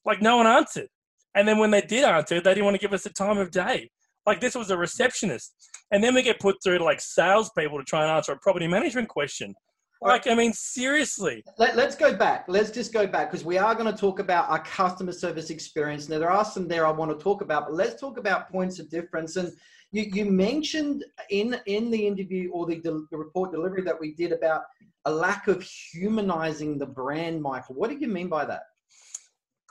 Like 0.06 0.22
no 0.22 0.38
one 0.38 0.48
answered. 0.48 0.88
And 1.36 1.46
then 1.46 1.58
when 1.58 1.72
they 1.72 1.82
did 1.82 2.06
answer, 2.06 2.40
they 2.40 2.54
didn't 2.54 2.66
want 2.66 2.76
to 2.76 2.82
give 2.82 2.94
us 2.94 3.04
the 3.04 3.10
time 3.10 3.38
of 3.38 3.52
day. 3.52 3.90
Like 4.26 4.40
this 4.40 4.56
was 4.56 4.70
a 4.72 4.78
receptionist. 4.78 5.54
And 5.92 6.04
then 6.04 6.14
we 6.16 6.22
get 6.22 6.40
put 6.40 6.56
through 6.64 6.78
to 6.78 6.84
like 6.84 7.02
salespeople 7.02 7.78
to 7.78 7.84
try 7.84 8.04
and 8.04 8.12
answer 8.12 8.32
a 8.32 8.38
property 8.38 8.68
management 8.68 9.10
question. 9.10 9.54
Like, 10.04 10.26
I 10.26 10.34
mean, 10.34 10.52
seriously. 10.54 11.44
Let, 11.60 11.78
us 11.78 11.96
go 11.96 12.16
back. 12.16 12.46
Let's 12.48 12.72
just 12.72 12.92
go 12.92 13.06
back 13.06 13.30
because 13.30 13.46
we 13.46 13.60
are 13.60 13.76
going 13.76 13.94
to 13.94 13.98
talk 13.98 14.20
about 14.20 14.50
our 14.50 14.64
customer 14.64 15.12
service 15.12 15.52
experience. 15.52 16.10
Now, 16.10 16.18
there 16.18 16.32
are 16.32 16.44
some 16.44 16.68
there 16.68 16.88
I 16.88 16.92
want 16.92 17.12
to 17.12 17.24
talk 17.24 17.42
about, 17.42 17.68
but 17.68 17.76
let's 17.76 18.02
talk 18.02 18.18
about 18.18 18.50
points 18.52 18.80
of 18.80 18.90
difference. 18.90 19.36
And 19.36 19.52
you, 19.92 20.10
you 20.12 20.26
mentioned 20.26 21.06
in 21.30 21.56
in 21.68 21.92
the 21.92 22.08
interview 22.08 22.50
or 22.52 22.66
the, 22.66 22.78
del- 22.78 23.06
the 23.12 23.18
report 23.18 23.52
delivery 23.52 23.84
that 23.84 24.00
we 24.00 24.16
did 24.16 24.32
about 24.32 24.64
a 25.06 25.12
lack 25.12 25.48
of 25.48 25.62
humanizing 25.62 26.80
the 26.80 26.86
brand, 26.88 27.40
Michael. 27.40 27.76
What 27.76 27.92
do 27.92 27.98
you 27.98 28.08
mean 28.08 28.28
by 28.28 28.46
that? 28.46 28.64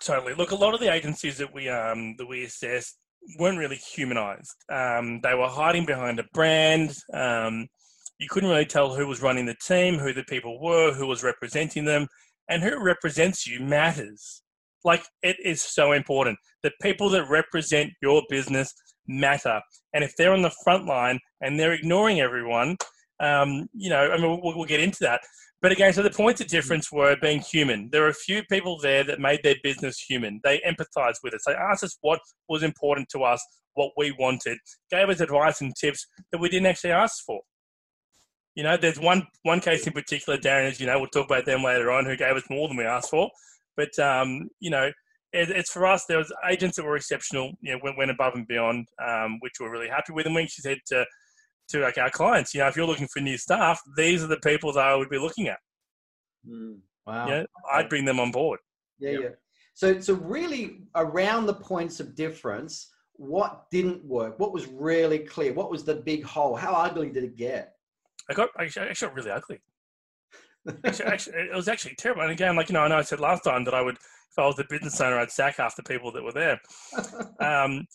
Totally. 0.01 0.35
Look, 0.35 0.53
a 0.53 0.57
lot 0.57 0.75
of 0.75 0.81
the 0.81 0.93
agencies 0.93 1.39
that 1.39 1.53
we 1.53 1.69
um 1.69 2.15
that 2.19 2.27
we 2.27 2.45
assessed 2.45 2.99
weren't 3.39 3.59
really 3.59 3.77
humanized. 3.77 4.55
Um, 4.73 5.21
they 5.23 5.35
were 5.35 5.49
hiding 5.49 5.87
behind 5.87 6.19
a 6.19 6.25
brand. 6.33 6.97
Um, 7.13 7.67
you 8.19 8.29
couldn't 8.29 8.51
really 8.51 8.67
tell 8.67 8.95
who 8.95 9.07
was 9.07 9.23
running 9.23 9.47
the 9.47 9.57
team, 9.67 9.99
who 9.99 10.13
the 10.13 10.25
people 10.25 10.61
were, 10.61 10.93
who 10.93 11.07
was 11.07 11.23
representing 11.23 11.85
them, 11.85 12.07
and 12.49 12.63
who 12.63 12.83
represents 12.83 13.47
you 13.47 13.61
matters. 13.61 14.43
Like 14.85 15.05
it 15.23 15.37
is 15.43 15.63
so 15.63 15.93
important. 15.93 16.39
The 16.63 16.73
people 16.83 17.09
that 17.11 17.29
represent 17.29 17.93
your 18.03 18.23
business 18.29 18.73
matter. 19.07 19.61
And 19.95 20.05
if 20.05 20.15
they're 20.17 20.33
on 20.33 20.43
the 20.43 20.55
front 20.65 20.87
line 20.87 21.19
and 21.41 21.59
they're 21.59 21.73
ignoring 21.73 22.21
everyone, 22.21 22.77
um, 23.21 23.69
you 23.75 23.91
know, 23.91 24.11
I 24.11 24.17
mean, 24.17 24.41
we'll, 24.43 24.57
we'll, 24.57 24.65
get 24.65 24.81
into 24.81 24.99
that. 25.03 25.21
But 25.63 25.73
again, 25.73 25.93
so 25.93 26.03
the 26.03 26.11
points 26.11 26.41
of 26.41 26.47
difference 26.47 26.91
were 26.91 27.17
being 27.21 27.41
human. 27.41 27.91
There 27.93 28.03
were 28.03 28.09
a 28.09 28.15
few 28.15 28.43
people 28.45 28.79
there 28.79 29.05
that 29.05 29.21
made 29.21 29.41
their 29.43 29.57
business 29.63 29.99
human. 29.99 30.41
They 30.43 30.61
empathized 30.61 31.19
with 31.23 31.35
us. 31.35 31.43
They 31.47 31.53
asked 31.53 31.85
us 31.85 31.99
what 32.01 32.21
was 32.49 32.63
important 32.63 33.09
to 33.11 33.25
us, 33.25 33.45
what 33.75 33.91
we 33.97 34.13
wanted, 34.13 34.59
gave 34.91 35.11
us 35.11 35.21
advice 35.21 35.61
and 35.61 35.75
tips 35.77 36.07
that 36.33 36.41
we 36.41 36.49
didn't 36.49 36.67
actually 36.67 36.93
ask 36.93 37.23
for. 37.27 37.41
You 38.55 38.65
know, 38.65 38.77
there's 38.77 38.99
one 38.99 39.27
one 39.43 39.61
case 39.61 39.87
in 39.87 39.93
particular, 39.93 40.39
Darren, 40.39 40.69
as 40.69 40.81
you 40.81 40.87
know, 40.87 40.99
we'll 40.99 41.09
talk 41.09 41.27
about 41.27 41.45
them 41.47 41.63
later 41.63 41.91
on, 41.91 42.05
who 42.05 42.17
gave 42.17 42.37
us 42.37 42.43
more 42.51 42.67
than 42.67 42.77
we 42.77 42.85
asked 42.85 43.11
for. 43.11 43.31
But 43.77 43.97
um, 43.99 44.49
you 44.61 44.71
know, 44.71 44.91
it, 45.33 45.51
it's 45.51 45.71
for 45.71 45.87
us. 45.87 46.05
There 46.07 46.19
was 46.19 46.33
agents 46.49 46.77
that 46.77 46.85
were 46.85 46.97
exceptional. 46.97 47.53
You 47.61 47.73
know, 47.73 47.81
went, 47.83 47.99
went 47.99 48.11
above 48.11 48.35
and 48.35 48.49
beyond, 48.49 48.87
um, 49.07 49.39
which 49.41 49.55
we're 49.61 49.71
really 49.71 49.89
happy 49.89 50.13
with. 50.13 50.27
And 50.27 50.35
we 50.35 50.49
said 50.49 50.79
to 50.89 51.05
to 51.71 51.81
like 51.81 51.99
our 51.99 52.11
clients, 52.11 52.55
you 52.55 52.61
know, 52.61 52.69
if 52.69 52.77
you're 52.77 52.87
looking 52.87 53.09
for 53.09 53.21
new 53.21 53.37
staff, 53.37 53.81
these 53.97 54.23
are 54.23 54.29
the 54.29 54.39
people 54.39 54.73
that 54.73 54.85
I 54.85 54.95
would 54.95 55.11
be 55.11 55.19
looking 55.19 55.49
at. 55.49 55.59
Mm, 56.49 56.79
wow. 57.07 57.29
Yeah, 57.29 57.45
I'd 57.73 57.89
bring 57.89 58.05
them 58.05 58.21
on 58.21 58.31
board. 58.31 58.61
Yeah, 58.99 59.11
yep. 59.11 59.21
yeah. 59.23 59.29
So, 59.75 60.01
so 60.01 60.15
really 60.15 60.83
around 60.95 61.47
the 61.47 61.55
points 61.55 62.01
of 62.01 62.15
difference, 62.15 62.91
what 63.15 63.67
didn't 63.71 64.05
work? 64.05 64.39
What 64.39 64.53
was 64.53 64.67
really 64.67 65.21
clear? 65.21 65.53
What 65.53 65.71
was 65.71 65.85
the 65.85 65.97
big 65.97 66.25
hole? 66.25 66.57
How 66.57 66.73
ugly 66.73 67.11
did 67.11 67.25
it 67.25 67.37
get? 67.37 67.75
I 68.29 68.35
got 68.35 68.51
actually, 68.59 68.89
actually 68.89 69.09
got 69.09 69.17
really 69.17 69.31
ugly. 69.31 69.61
actually, 70.85 71.07
actually, 71.07 71.35
it 71.35 71.55
was 71.55 71.69
actually 71.69 71.95
terrible. 71.97 72.23
And 72.23 72.33
again, 72.33 72.57
like 72.57 72.69
you 72.69 72.75
know, 72.75 72.81
I 72.81 72.89
know 72.89 72.99
I 72.99 73.03
said 73.03 73.21
last 73.21 73.45
time 73.45 73.65
that 73.65 73.75
I 73.75 73.83
would, 73.83 73.97
if 73.97 74.39
I 74.39 74.47
was 74.47 74.57
the 74.57 74.65
business 74.69 75.01
owner, 75.01 75.19
I'd 75.19 75.31
sack 75.31 75.57
half 75.57 75.77
the 75.77 75.83
people 75.83 76.13
that 76.13 76.23
were 76.23 76.33
there. 76.33 76.61
um, 77.41 77.87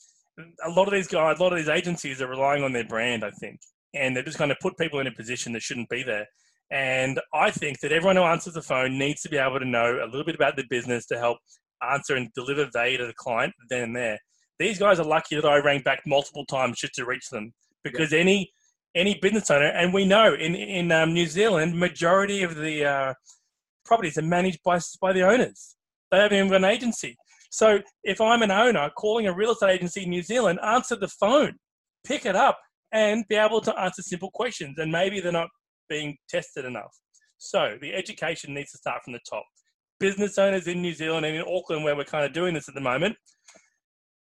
a 0.63 0.70
lot 0.70 0.88
of 0.88 0.94
these 0.94 1.08
guys, 1.08 1.39
a 1.39 1.44
lot 1.44 1.54
of 1.54 1.60
these 1.60 1.70
agencies 1.70 2.22
are 2.22 2.27
relying 2.27 2.63
on 2.63 2.74
their 2.74 2.86
brand, 2.86 3.24
I 3.24 3.32
think, 3.32 3.60
and 3.94 4.15
they're 4.15 4.24
just 4.24 4.38
going 4.38 4.50
to 4.50 4.58
put 4.62 4.77
people 4.77 5.00
in 5.00 5.08
a 5.08 5.12
position 5.12 5.54
that 5.54 5.62
shouldn't 5.62 5.89
be 5.89 6.04
there. 6.04 6.27
And 6.72 7.20
I 7.34 7.51
think 7.51 7.80
that 7.82 7.92
everyone 7.92 8.15
who 8.15 8.24
answers 8.24 8.56
the 8.56 8.62
phone 8.62 8.98
needs 8.98 9.22
to 9.22 9.30
be 9.30 9.38
able 9.38 9.60
to 9.60 9.65
know 9.65 10.00
a 10.04 10.06
little 10.06 10.25
bit 10.25 10.36
about 10.36 10.56
the 10.56 10.65
business 10.70 11.06
to 11.08 11.18
help 11.18 11.38
answer 11.82 12.15
and 12.15 12.30
deliver 12.34 12.68
value 12.72 12.98
to 12.98 13.06
the 13.06 13.13
client 13.13 13.54
then 13.70 13.84
and 13.84 13.96
there. 13.96 14.20
These 14.58 14.80
guys 14.80 15.00
are 15.00 15.06
lucky 15.06 15.36
that 15.36 15.46
I 15.46 15.58
rang 15.58 15.82
back 15.82 16.01
multiple 16.06 16.46
times 16.46 16.80
just 16.80 16.96
to 16.96 17.06
reach 17.06 17.30
them 17.30 17.54
because 17.84 18.12
yeah. 18.12 18.20
any 18.20 18.51
any 18.96 19.20
business 19.22 19.51
owner, 19.51 19.65
and 19.65 19.94
we 19.94 20.06
know 20.06 20.34
in 20.34 20.56
in 20.56 20.92
um, 20.92 21.13
New 21.13 21.27
Zealand, 21.27 21.77
majority 21.77 22.44
of 22.44 22.56
the 22.56 22.86
uh, 22.86 23.13
properties 23.84 24.18
are 24.18 24.22
managed 24.22 24.60
by 24.63 24.80
by 25.01 25.12
the 25.12 25.24
owners. 25.24 25.75
They 26.12 26.18
haven't 26.18 26.38
even 26.38 26.50
got 26.50 26.58
an 26.58 26.65
agency. 26.65 27.18
So 27.56 27.80
if 28.04 28.20
I'm 28.20 28.42
an 28.42 28.52
owner 28.52 28.90
calling 28.98 29.28
a 29.28 29.34
real 29.34 29.52
estate 29.52 29.76
agency 29.76 30.04
in 30.04 30.10
New 30.10 30.24
Zealand, 30.24 30.60
answer 30.62 30.98
the 30.98 31.08
phone, 31.08 31.54
pick 32.06 32.26
it 32.26 32.36
up, 32.36 32.60
and 32.92 33.24
be 33.30 33.36
able 33.36 33.62
to 33.62 33.80
answer 33.80 34.02
simple 34.02 34.30
questions. 34.34 34.78
And 34.78 34.92
maybe 34.92 35.22
they're 35.22 35.32
not 35.32 35.48
being 35.88 36.18
tested 36.28 36.66
enough. 36.66 36.94
So 37.38 37.78
the 37.80 37.94
education 37.94 38.54
needs 38.54 38.72
to 38.72 38.78
start 38.78 39.04
from 39.06 39.14
the 39.14 39.22
top. 39.30 39.46
Business 40.02 40.38
owners 40.38 40.68
in 40.68 40.82
New 40.82 40.94
Zealand 40.94 41.26
and 41.26 41.34
in 41.34 41.44
Auckland, 41.44 41.86
where 41.86 41.96
we're 41.96 42.04
kind 42.04 42.26
of 42.26 42.34
doing 42.34 42.54
this 42.54 42.68
at 42.68 42.76
the 42.76 42.82
moment, 42.82 43.16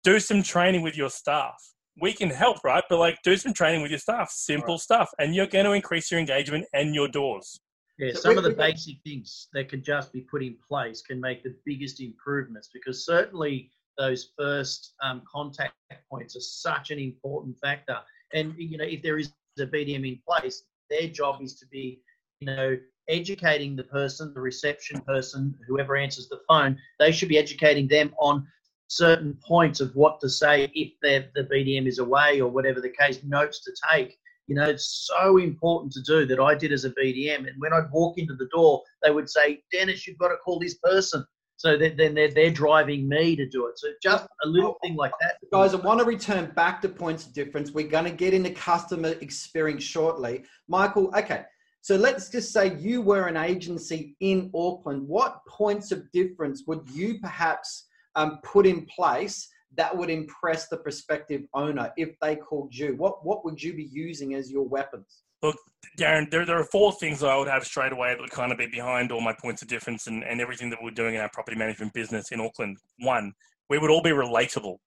do 0.06 0.18
some 0.22 0.42
training 0.42 0.82
with 0.82 0.96
your 0.96 1.10
staff. 1.10 1.62
We 2.02 2.14
can 2.14 2.30
help, 2.30 2.64
right? 2.64 2.86
But 2.90 3.00
like, 3.00 3.18
do 3.26 3.36
some 3.36 3.52
training 3.52 3.82
with 3.82 3.92
your 3.92 4.00
staff, 4.00 4.32
simple 4.32 4.76
right. 4.76 4.80
stuff, 4.80 5.10
and 5.20 5.36
you're 5.36 5.46
going 5.46 5.66
to 5.66 5.74
increase 5.74 6.10
your 6.10 6.22
engagement 6.22 6.68
and 6.72 6.96
your 6.96 7.10
doors. 7.10 7.60
Yeah, 8.00 8.14
some 8.14 8.38
of 8.38 8.46
the 8.46 8.52
basic 8.52 8.96
things 9.04 9.50
that 9.52 9.68
can 9.68 9.84
just 9.84 10.14
be 10.14 10.22
put 10.22 10.42
in 10.42 10.56
place 10.66 11.02
can 11.02 11.20
make 11.20 11.44
the 11.44 11.54
biggest 11.66 12.00
improvements 12.00 12.70
because 12.74 13.06
certainly 13.06 13.72
those 13.98 14.32
first 14.38 14.94
um, 15.04 15.22
contact 15.30 15.74
points 16.10 16.38
are 16.38 16.42
such 16.42 16.92
an 16.92 17.00
important 17.00 17.58
factor. 17.60 17.98
And 18.34 18.56
you 18.58 18.78
know, 18.78 18.86
if 18.86 19.02
there 19.02 19.18
is 19.18 19.34
a 19.60 19.66
BDM 19.66 20.08
in 20.08 20.20
place, 20.26 20.64
their 20.90 21.10
job 21.10 21.42
is 21.42 21.56
to 21.56 21.66
be, 21.68 22.02
you 22.40 22.48
know, 22.48 22.78
educating 23.10 23.76
the 23.76 23.84
person, 23.84 24.34
the 24.34 24.40
reception 24.40 25.02
person, 25.02 25.54
whoever 25.68 25.98
answers 25.98 26.30
the 26.30 26.40
phone. 26.48 26.78
They 27.00 27.12
should 27.12 27.28
be 27.28 27.38
educating 27.38 27.88
them 27.88 28.14
on 28.18 28.48
certain 28.88 29.38
points 29.46 29.82
of 29.82 29.94
what 29.96 30.22
to 30.22 30.30
say 30.30 30.72
if 30.74 30.94
the 31.02 31.48
BDM 31.52 31.86
is 31.86 32.00
away 32.00 32.40
or 32.40 32.50
whatever 32.50 32.80
the 32.80 32.94
case, 32.98 33.20
notes 33.24 33.62
to 33.66 33.72
take 33.92 34.18
you 34.50 34.56
know, 34.56 34.68
it's 34.68 35.08
so 35.08 35.38
important 35.38 35.94
to 35.94 36.02
do 36.02 36.26
that 36.26 36.40
I 36.40 36.56
did 36.56 36.74
as 36.74 36.84
a 36.84 36.90
BDM. 36.90 37.48
And 37.48 37.60
when 37.60 37.72
I'd 37.72 37.92
walk 37.92 38.18
into 38.18 38.34
the 38.34 38.48
door, 38.48 38.82
they 39.04 39.12
would 39.12 39.30
say, 39.30 39.62
Deniz, 39.72 40.08
you've 40.08 40.18
got 40.18 40.30
to 40.30 40.38
call 40.38 40.60
this 40.60 40.74
person. 40.76 41.24
So 41.58 41.78
then 41.78 42.16
they're, 42.16 42.34
they're 42.34 42.50
driving 42.50 43.08
me 43.08 43.36
to 43.36 43.48
do 43.48 43.68
it. 43.68 43.78
So 43.78 43.90
just 44.02 44.26
a 44.44 44.48
little 44.48 44.78
thing 44.82 44.96
like 44.96 45.12
that. 45.22 45.36
Guys, 45.52 45.74
I 45.74 45.78
want 45.78 46.00
to 46.00 46.06
return 46.06 46.52
back 46.56 46.82
to 46.82 46.90
points 46.90 47.28
of 47.28 47.34
difference. 47.34 47.72
We're 47.72 47.88
going 47.88 48.06
to 48.06 48.12
get 48.12 48.34
into 48.34 48.50
customer 48.50 49.10
experience 49.22 49.84
shortly. 49.84 50.46
Michael, 50.68 51.14
okay. 51.16 51.44
So 51.82 51.96
let's 51.96 52.30
just 52.30 52.52
say 52.52 52.76
you 52.78 53.02
were 53.02 53.28
an 53.28 53.38
agency 53.38 54.16
in 54.20 54.50
Auckland. 54.56 55.08
What 55.08 55.46
points 55.48 55.92
of 55.92 56.12
difference 56.12 56.64
would 56.66 56.90
you 56.90 57.20
perhaps 57.20 57.88
um, 58.16 58.40
put 58.44 58.66
in 58.66 58.88
place 58.88 59.48
that 59.76 59.96
would 59.96 60.10
impress 60.10 60.68
the 60.68 60.78
prospective 60.78 61.44
owner 61.54 61.92
if 61.98 62.16
they 62.22 62.36
called 62.36 62.76
you? 62.76 62.96
What 62.96 63.26
what 63.26 63.46
would 63.46 63.62
you 63.62 63.74
be 63.74 63.90
using 63.92 64.34
as 64.34 64.52
your 64.52 64.68
weapons? 64.68 65.24
Look, 65.42 65.58
Darren, 65.98 66.30
there, 66.30 66.46
there 66.46 66.60
are 66.60 66.66
four 66.66 66.92
things 66.94 67.24
I 67.24 67.38
would 67.38 67.48
have 67.48 67.64
straight 67.64 67.94
away 67.94 68.10
that 68.10 68.20
would 68.20 68.32
kind 68.32 68.52
of 68.52 68.58
be 68.58 68.68
behind 68.68 69.12
all 69.12 69.22
my 69.22 69.34
points 69.34 69.62
of 69.62 69.70
difference 69.70 70.08
and, 70.08 70.24
and 70.24 70.42
everything 70.42 70.70
that 70.70 70.80
we're 70.82 70.92
doing 70.92 71.16
in 71.16 71.22
our 71.22 71.30
property 71.32 71.58
management 71.58 71.94
business 71.94 72.32
in 72.32 72.42
Auckland. 72.42 72.78
One, 73.00 73.32
we 73.70 73.78
would 73.78 73.90
all 73.90 74.02
be 74.02 74.10
relatable. 74.10 74.78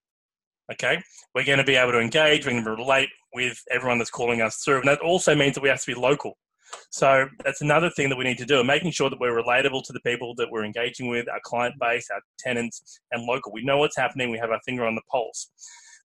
Okay, 0.71 1.03
we're 1.35 1.45
going 1.45 1.59
to 1.59 1.65
be 1.65 1.75
able 1.75 1.93
to 1.93 2.01
engage, 2.01 2.47
we're 2.47 2.53
going 2.53 2.65
to 2.65 2.71
relate 2.71 3.09
with 3.35 3.59
everyone 3.71 3.99
that's 3.99 4.11
calling 4.11 4.41
us 4.41 4.63
through, 4.65 4.79
and 4.81 4.89
that 4.89 5.01
also 5.01 5.35
means 5.35 5.55
that 5.55 5.63
we 5.63 5.69
have 5.69 5.81
to 5.81 5.95
be 5.95 5.99
local. 5.99 6.37
So 6.91 7.27
that's 7.45 7.63
another 7.63 7.91
thing 7.91 8.09
that 8.11 8.17
we 8.17 8.25
need 8.25 8.39
to 8.39 8.45
do, 8.45 8.63
making 8.63 8.91
sure 8.91 9.09
that 9.09 9.19
we're 9.19 9.43
relatable 9.43 9.83
to 9.85 9.93
the 9.93 10.01
people 10.01 10.35
that 10.37 10.51
we're 10.51 10.65
engaging 10.65 11.09
with, 11.09 11.29
our 11.29 11.41
client 11.45 11.75
base, 11.81 12.09
our 12.13 12.21
tenants, 12.39 13.01
and 13.13 13.25
local. 13.25 13.53
We 13.53 13.65
know 13.65 13.79
what's 13.79 13.97
happening. 13.97 14.31
We 14.31 14.39
have 14.39 14.51
our 14.51 14.61
finger 14.67 14.85
on 14.85 14.95
the 14.95 15.03
pulse. 15.11 15.51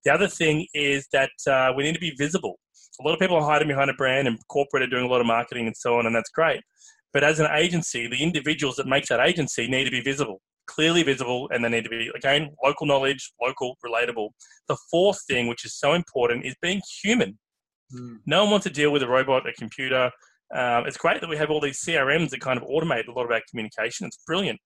The 0.05 0.13
other 0.13 0.27
thing 0.27 0.65
is 0.73 1.07
that 1.11 1.31
uh, 1.47 1.73
we 1.75 1.83
need 1.83 1.93
to 1.93 1.99
be 1.99 2.13
visible. 2.17 2.59
A 2.99 3.03
lot 3.03 3.13
of 3.13 3.19
people 3.19 3.35
are 3.35 3.45
hiding 3.45 3.67
behind 3.67 3.89
a 3.89 3.93
brand, 3.93 4.27
and 4.27 4.39
corporate 4.47 4.83
are 4.83 4.87
doing 4.87 5.05
a 5.05 5.07
lot 5.07 5.21
of 5.21 5.27
marketing 5.27 5.67
and 5.67 5.75
so 5.75 5.99
on, 5.99 6.05
and 6.05 6.15
that's 6.15 6.29
great. 6.29 6.61
But 7.13 7.23
as 7.23 7.39
an 7.39 7.47
agency, 7.53 8.07
the 8.07 8.21
individuals 8.21 8.75
that 8.77 8.87
make 8.87 9.05
that 9.05 9.19
agency 9.19 9.67
need 9.67 9.85
to 9.85 9.91
be 9.91 10.01
visible, 10.01 10.41
clearly 10.67 11.03
visible, 11.03 11.49
and 11.51 11.63
they 11.63 11.69
need 11.69 11.83
to 11.83 11.89
be, 11.89 12.09
again, 12.15 12.49
local 12.63 12.87
knowledge, 12.87 13.31
local, 13.41 13.77
relatable. 13.85 14.29
The 14.67 14.77
fourth 14.89 15.21
thing, 15.27 15.47
which 15.47 15.65
is 15.65 15.75
so 15.75 15.93
important, 15.93 16.45
is 16.45 16.55
being 16.61 16.81
human. 17.01 17.37
Mm. 17.93 18.17
No 18.25 18.43
one 18.43 18.51
wants 18.51 18.65
to 18.65 18.69
deal 18.69 18.91
with 18.91 19.03
a 19.03 19.07
robot, 19.07 19.47
a 19.47 19.53
computer, 19.53 20.11
um, 20.55 20.85
it's 20.85 20.97
great 20.97 21.21
that 21.21 21.29
we 21.29 21.37
have 21.37 21.49
all 21.49 21.59
these 21.59 21.83
CRMs 21.83 22.29
that 22.29 22.39
kind 22.39 22.61
of 22.61 22.67
automate 22.67 23.07
a 23.07 23.11
lot 23.11 23.25
of 23.25 23.31
our 23.31 23.41
communication. 23.49 24.07
It's 24.07 24.19
brilliant. 24.25 24.59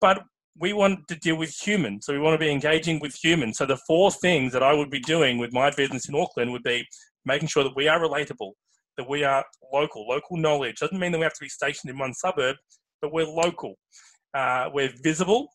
But 0.00 0.22
we 0.58 0.72
want 0.72 1.08
to 1.08 1.16
deal 1.16 1.36
with 1.36 1.50
humans. 1.50 2.06
So 2.06 2.12
we 2.12 2.18
want 2.18 2.34
to 2.34 2.44
be 2.44 2.50
engaging 2.50 3.00
with 3.00 3.14
humans. 3.22 3.56
So 3.58 3.66
the 3.66 3.80
four 3.86 4.10
things 4.10 4.52
that 4.52 4.62
I 4.62 4.72
would 4.72 4.90
be 4.90 5.00
doing 5.00 5.38
with 5.38 5.52
my 5.52 5.70
business 5.70 6.08
in 6.08 6.14
Auckland 6.14 6.52
would 6.52 6.62
be 6.62 6.86
making 7.24 7.48
sure 7.48 7.64
that 7.64 7.74
we 7.74 7.88
are 7.88 7.98
relatable, 7.98 8.52
that 8.96 9.08
we 9.08 9.24
are 9.24 9.44
local. 9.72 10.06
Local 10.06 10.36
knowledge 10.36 10.76
doesn't 10.76 10.98
mean 10.98 11.12
that 11.12 11.18
we 11.18 11.24
have 11.24 11.34
to 11.34 11.44
be 11.44 11.48
stationed 11.48 11.90
in 11.90 11.98
one 11.98 12.14
suburb, 12.14 12.56
but 13.00 13.12
we're 13.12 13.26
local. 13.26 13.74
Uh, 14.34 14.68
we're 14.72 14.92
visible 15.02 15.48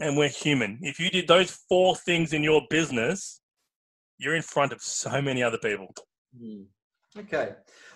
and 0.00 0.16
we're 0.16 0.28
human. 0.28 0.78
If 0.82 0.98
you 0.98 1.10
did 1.10 1.28
those 1.28 1.50
four 1.68 1.94
things 1.96 2.32
in 2.32 2.42
your 2.42 2.62
business, 2.70 3.40
you're 4.18 4.34
in 4.34 4.42
front 4.42 4.72
of 4.72 4.80
so 4.82 5.20
many 5.20 5.42
other 5.42 5.58
people. 5.58 5.94
Mm. 6.40 6.66
Okay. 7.18 7.52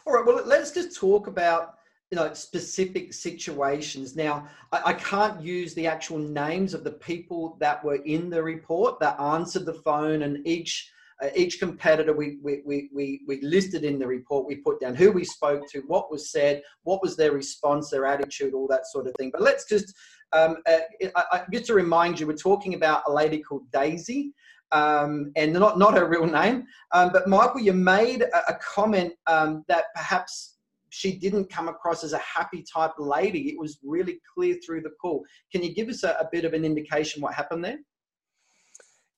All 0.06 0.12
right. 0.12 0.24
Well, 0.24 0.42
let's 0.44 0.70
just 0.70 0.96
talk 0.96 1.26
about 1.26 1.74
you 2.10 2.16
know 2.16 2.32
specific 2.34 3.12
situations. 3.12 4.16
Now, 4.16 4.48
I, 4.72 4.82
I, 4.86 4.92
can't 4.94 5.42
use 5.42 5.74
the 5.74 5.86
actual 5.86 6.18
names 6.18 6.72
of 6.72 6.84
the 6.84 6.92
people 6.92 7.56
that 7.60 7.84
were 7.84 7.96
in 7.96 8.30
the 8.30 8.42
report 8.42 8.98
that 9.00 9.20
answered 9.20 9.66
the 9.66 9.74
phone, 9.74 10.22
and 10.22 10.46
each 10.46 10.90
uh, 11.20 11.28
each 11.34 11.58
competitor 11.58 12.12
we, 12.12 12.38
we, 12.42 12.62
we, 12.64 12.88
we, 12.94 13.20
we 13.26 13.40
listed 13.42 13.82
in 13.82 13.98
the 13.98 14.06
report. 14.06 14.46
We 14.46 14.56
put 14.56 14.80
down 14.80 14.94
who 14.94 15.10
we 15.10 15.24
spoke 15.24 15.68
to, 15.72 15.80
what 15.88 16.12
was 16.12 16.30
said, 16.30 16.62
what 16.84 17.02
was 17.02 17.16
their 17.16 17.32
response, 17.32 17.90
their 17.90 18.06
attitude, 18.06 18.54
all 18.54 18.68
that 18.68 18.86
sort 18.86 19.08
of 19.08 19.14
thing. 19.18 19.30
But 19.32 19.42
let's 19.42 19.64
just 19.64 19.92
um, 20.32 20.58
uh, 20.66 20.78
I, 21.16 21.24
I, 21.32 21.42
just 21.52 21.66
to 21.66 21.74
remind 21.74 22.20
you, 22.20 22.26
we're 22.26 22.36
talking 22.36 22.74
about 22.74 23.02
a 23.06 23.12
lady 23.12 23.40
called 23.40 23.70
Daisy 23.72 24.32
um, 24.72 25.32
and 25.36 25.52
not, 25.52 25.78
not 25.78 25.94
her 25.94 26.08
real 26.08 26.26
name. 26.26 26.64
Um, 26.92 27.10
but 27.12 27.28
Michael, 27.28 27.60
you 27.60 27.72
made 27.72 28.22
a, 28.22 28.52
a 28.52 28.58
comment 28.62 29.12
um, 29.26 29.64
that 29.68 29.84
perhaps 29.94 30.56
she 30.90 31.16
didn't 31.16 31.50
come 31.50 31.68
across 31.68 32.04
as 32.04 32.12
a 32.12 32.18
happy 32.18 32.62
type 32.62 32.92
lady. 32.98 33.50
It 33.50 33.58
was 33.58 33.78
really 33.82 34.20
clear 34.34 34.56
through 34.64 34.82
the 34.82 34.90
call. 35.00 35.24
Can 35.52 35.62
you 35.62 35.74
give 35.74 35.88
us 35.88 36.02
a, 36.04 36.10
a 36.20 36.28
bit 36.30 36.44
of 36.44 36.54
an 36.54 36.64
indication 36.64 37.22
what 37.22 37.34
happened 37.34 37.64
there? 37.64 37.78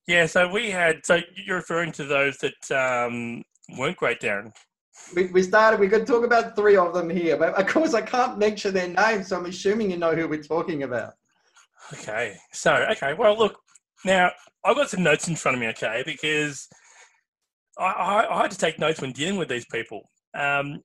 Yeah, 0.07 0.27
so 0.27 0.51
we 0.51 0.71
had. 0.71 1.05
So 1.05 1.21
you're 1.47 1.57
referring 1.57 1.93
to 1.93 2.05
those 2.05 2.39
that 2.39 2.71
um, 3.07 3.45
weren't 3.79 3.97
great, 3.97 4.21
Darren. 4.21 4.53
We, 5.15 5.27
we 5.27 5.43
started. 5.43 5.79
We 5.79 5.89
could 5.89 6.07
talk 6.07 6.25
about 6.25 6.57
three 6.57 6.77
of 6.77 6.95
them 6.95 7.09
here, 7.09 7.37
but 7.37 7.55
of 7.55 7.67
course 7.67 7.95
I 7.95 8.01
can't 8.01 8.39
mention 8.39 8.75
their 8.75 8.89
names, 8.89 9.29
so 9.29 9.37
I'm 9.37 9.47
assuming 9.47 9.91
you 9.91 9.97
know 9.97 10.15
who 10.15 10.27
we're 10.27 10.43
talking 10.43 10.83
about. 10.83 11.13
Okay. 11.93 12.37
So 12.53 12.75
okay. 12.91 13.15
Well, 13.15 13.39
look. 13.39 13.61
Now 14.05 14.33
I've 14.65 14.77
got 14.77 14.91
some 14.91 15.03
notes 15.03 15.29
in 15.29 15.37
front 15.37 15.57
of 15.57 15.61
me. 15.61 15.69
Okay, 15.69 16.03
because 16.05 16.69
I, 17.79 17.85
I, 17.85 18.39
I 18.39 18.43
had 18.43 18.51
to 18.51 18.59
take 18.59 18.79
notes 18.79 19.01
when 19.01 19.13
dealing 19.13 19.39
with 19.39 19.49
these 19.49 19.67
people. 19.73 20.03
Um, 20.39 20.81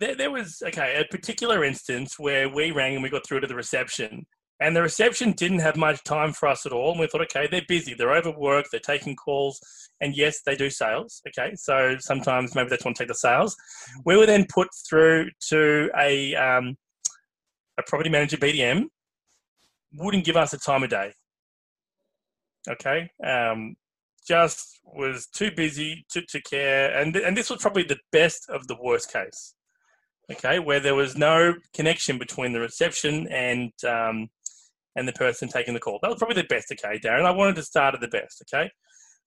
there, 0.00 0.14
there 0.14 0.30
was 0.30 0.62
okay 0.66 1.00
a 1.00 1.04
particular 1.04 1.64
instance 1.64 2.18
where 2.18 2.48
we 2.48 2.70
rang 2.70 2.94
and 2.94 3.02
we 3.02 3.08
got 3.08 3.26
through 3.26 3.40
to 3.40 3.46
the 3.46 3.54
reception, 3.54 4.26
and 4.60 4.74
the 4.74 4.82
reception 4.82 5.32
didn't 5.32 5.60
have 5.60 5.76
much 5.76 6.02
time 6.04 6.32
for 6.32 6.48
us 6.48 6.66
at 6.66 6.72
all. 6.72 6.90
And 6.90 7.00
we 7.00 7.06
thought, 7.06 7.22
okay, 7.22 7.48
they're 7.50 7.62
busy, 7.68 7.94
they're 7.94 8.14
overworked, 8.14 8.70
they're 8.70 8.80
taking 8.80 9.14
calls, 9.14 9.60
and 10.00 10.16
yes, 10.16 10.40
they 10.44 10.56
do 10.56 10.70
sales. 10.70 11.22
Okay, 11.28 11.54
so 11.54 11.96
sometimes 12.00 12.54
maybe 12.54 12.68
they 12.68 12.76
just 12.76 12.84
want 12.84 12.96
to 12.96 13.02
take 13.04 13.08
the 13.08 13.14
sales. 13.14 13.56
We 14.04 14.16
were 14.16 14.26
then 14.26 14.46
put 14.52 14.68
through 14.88 15.30
to 15.48 15.90
a 15.96 16.34
um, 16.34 16.76
a 17.78 17.82
property 17.84 18.10
manager 18.10 18.36
BDM. 18.36 18.86
Wouldn't 19.94 20.24
give 20.24 20.36
us 20.36 20.52
a 20.52 20.58
time 20.58 20.82
of 20.82 20.90
day. 20.90 21.12
Okay, 22.68 23.10
um, 23.24 23.76
just 24.26 24.80
was 24.84 25.26
too 25.26 25.50
busy 25.50 26.04
to, 26.10 26.22
to 26.22 26.40
care, 26.42 26.96
and 26.96 27.16
and 27.16 27.36
this 27.36 27.50
was 27.50 27.60
probably 27.60 27.82
the 27.82 27.98
best 28.12 28.48
of 28.50 28.66
the 28.66 28.76
worst 28.80 29.12
case. 29.12 29.54
Okay, 30.30 30.58
where 30.58 30.80
there 30.80 30.94
was 30.94 31.16
no 31.16 31.54
connection 31.74 32.18
between 32.18 32.52
the 32.52 32.60
reception 32.60 33.26
and 33.28 33.72
um, 33.84 34.28
and 34.96 35.08
the 35.08 35.12
person 35.12 35.48
taking 35.48 35.74
the 35.74 35.80
call. 35.80 35.98
That 36.02 36.10
was 36.10 36.18
probably 36.18 36.42
the 36.42 36.48
best. 36.48 36.70
Okay, 36.72 36.98
Darren, 36.98 37.24
I 37.24 37.30
wanted 37.30 37.56
to 37.56 37.62
start 37.62 37.94
at 37.94 38.00
the 38.00 38.08
best. 38.08 38.42
Okay, 38.42 38.70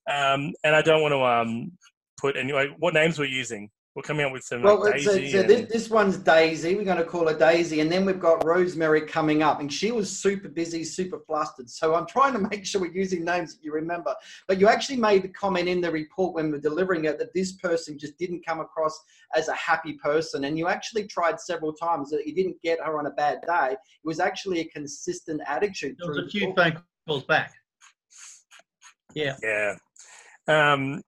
um, 0.10 0.54
and 0.64 0.76
I 0.76 0.82
don't 0.82 1.02
want 1.02 1.14
to 1.14 1.24
um, 1.24 1.72
put 2.20 2.38
anyway. 2.38 2.68
What 2.78 2.94
names 2.94 3.18
we're 3.18 3.26
using? 3.26 3.70
We're 3.94 4.04
coming 4.04 4.26
up 4.26 4.32
with 4.32 4.44
some. 4.44 4.62
Well, 4.62 4.80
like 4.80 4.94
Daisy 4.94 5.32
so 5.32 5.42
and- 5.42 5.50
this, 5.50 5.70
this 5.70 5.90
one's 5.90 6.16
Daisy. 6.16 6.76
We're 6.76 6.86
going 6.86 6.98
to 6.98 7.04
call 7.04 7.28
her 7.28 7.38
Daisy, 7.38 7.82
and 7.82 7.92
then 7.92 8.06
we've 8.06 8.22
got 8.22 8.46
Rosemary 8.46 9.02
coming 9.02 9.44
up, 9.44 9.60
and 9.60 9.72
she 9.72 9.92
was 9.92 10.10
super 10.10 10.48
busy, 10.48 10.86
super 10.86 11.20
flustered. 11.20 11.70
So 11.70 11.94
I'm 11.94 12.08
trying 12.08 12.32
to 12.34 12.40
make 12.52 12.66
sure 12.66 12.80
we're 12.80 12.94
using 12.94 13.26
names 13.26 13.54
that 13.54 13.64
you 13.64 13.74
remember. 13.74 14.16
But 14.48 14.62
you 14.62 14.70
actually 14.70 14.96
made 14.96 15.24
the 15.24 15.30
comment 15.30 15.68
in 15.68 15.82
the 15.82 15.92
report 15.92 16.36
when 16.36 16.52
we're 16.52 16.60
delivering 16.60 17.04
it 17.04 17.20
that 17.20 17.34
this 17.34 17.52
person 17.54 18.00
just 18.00 18.18
didn't 18.18 18.46
come 18.46 18.62
across 18.62 18.98
as 19.36 19.50
a 19.50 19.56
happy 19.56 19.94
person, 19.94 20.46
and 20.46 20.58
you 20.58 20.70
actually 20.70 21.06
tried 21.08 21.42
several 21.42 21.74
times 21.74 22.10
that 22.12 22.26
you 22.26 22.34
didn't 22.34 22.62
get 22.62 22.80
her 22.80 22.98
on 22.98 23.08
a 23.08 23.12
bad 23.12 23.40
day. 23.46 23.74
It 23.74 24.06
was 24.06 24.22
actually 24.22 24.62
a 24.62 24.66
consistent 24.66 25.42
attitude. 25.48 25.98
There 26.00 26.08
was 26.08 26.18
a 26.18 26.22
the 26.22 26.30
few 26.30 26.54
phone 26.56 26.82
calls 27.06 27.24
back. 27.26 27.52
Yeah. 29.14 29.36
Yeah. 29.44 29.76
Um, 30.48 31.02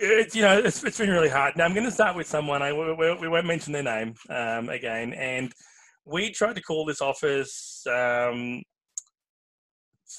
it, 0.00 0.34
you 0.34 0.42
know, 0.42 0.58
it's, 0.58 0.82
it's 0.84 0.98
been 0.98 1.10
really 1.10 1.28
hard. 1.28 1.56
Now, 1.56 1.64
I'm 1.64 1.74
going 1.74 1.86
to 1.86 1.90
start 1.92 2.16
with 2.16 2.26
someone. 2.26 2.62
I, 2.62 2.72
we, 2.72 2.92
we- 3.14 3.28
won't 3.28 3.46
mention 3.46 3.72
their 3.72 3.82
name 3.82 4.14
um, 4.30 4.68
again. 4.68 5.12
And 5.14 5.52
we 6.04 6.30
tried 6.30 6.54
to 6.56 6.62
call 6.62 6.84
this 6.84 7.00
office 7.00 7.84
um, 7.90 8.62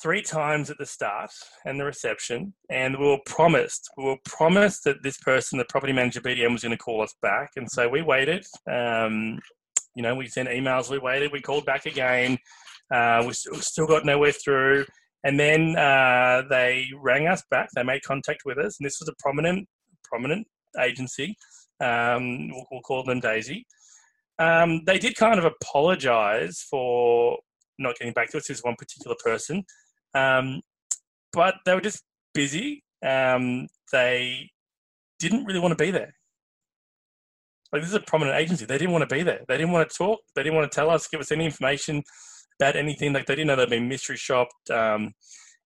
three 0.01 0.21
times 0.21 0.69
at 0.69 0.77
the 0.77 0.85
start 0.85 1.31
and 1.65 1.79
the 1.79 1.85
reception. 1.85 2.53
And 2.69 2.97
we 2.97 3.05
were 3.05 3.19
promised, 3.25 3.89
we 3.97 4.05
were 4.05 4.17
promised 4.25 4.83
that 4.83 5.01
this 5.03 5.17
person, 5.17 5.57
the 5.57 5.65
property 5.65 5.93
manager 5.93 6.21
BDM, 6.21 6.51
was 6.53 6.63
going 6.63 6.77
to 6.77 6.77
call 6.77 7.01
us 7.01 7.15
back. 7.21 7.51
And 7.55 7.69
so 7.69 7.89
we 7.89 8.01
waited. 8.01 8.45
Um, 8.71 9.39
you 9.95 10.03
know, 10.03 10.15
we 10.15 10.27
sent 10.27 10.49
emails, 10.49 10.89
we 10.89 10.99
waited, 10.99 11.31
we 11.31 11.41
called 11.41 11.65
back 11.65 11.85
again. 11.85 12.37
Uh, 12.93 13.23
we 13.25 13.33
still 13.33 13.87
got 13.87 14.05
nowhere 14.05 14.31
through. 14.31 14.85
And 15.23 15.39
then 15.39 15.75
uh, 15.75 16.43
they 16.49 16.87
rang 16.97 17.27
us 17.27 17.43
back. 17.51 17.69
They 17.75 17.83
made 17.83 18.03
contact 18.03 18.41
with 18.45 18.57
us, 18.57 18.77
and 18.79 18.85
this 18.85 18.99
was 18.99 19.09
a 19.09 19.13
prominent, 19.19 19.67
prominent 20.03 20.47
agency. 20.79 21.35
Um, 21.81 22.49
we'll, 22.49 22.65
we'll 22.71 22.81
call 22.81 23.03
them 23.03 23.19
Daisy. 23.19 23.65
Um, 24.37 24.83
they 24.85 24.97
did 24.97 25.15
kind 25.15 25.37
of 25.37 25.45
apologise 25.45 26.65
for 26.69 27.37
not 27.77 27.97
getting 27.97 28.13
back 28.13 28.29
to 28.31 28.37
us. 28.37 28.47
This 28.47 28.61
one 28.61 28.75
particular 28.77 29.15
person, 29.23 29.63
um, 30.13 30.61
but 31.33 31.55
they 31.65 31.75
were 31.75 31.81
just 31.81 32.03
busy. 32.33 32.83
Um, 33.05 33.67
they 33.91 34.49
didn't 35.19 35.45
really 35.45 35.59
want 35.59 35.77
to 35.77 35.83
be 35.83 35.91
there. 35.91 36.13
Like 37.71 37.81
this 37.81 37.89
is 37.89 37.95
a 37.95 37.99
prominent 37.99 38.37
agency. 38.37 38.65
They 38.65 38.77
didn't 38.77 38.93
want 38.93 39.07
to 39.07 39.13
be 39.13 39.21
there. 39.21 39.41
They 39.47 39.57
didn't 39.57 39.73
want 39.73 39.89
to 39.89 39.95
talk. 39.95 40.19
They 40.35 40.43
didn't 40.43 40.57
want 40.57 40.71
to 40.71 40.75
tell 40.75 40.89
us, 40.89 41.07
give 41.07 41.19
us 41.19 41.31
any 41.31 41.45
information 41.45 42.03
about 42.59 42.75
anything. 42.75 43.13
Like 43.13 43.25
they 43.25 43.35
didn't 43.35 43.47
know 43.47 43.55
they'd 43.55 43.69
been 43.69 43.87
mystery 43.87 44.17
shopped. 44.17 44.69
Um, 44.69 45.13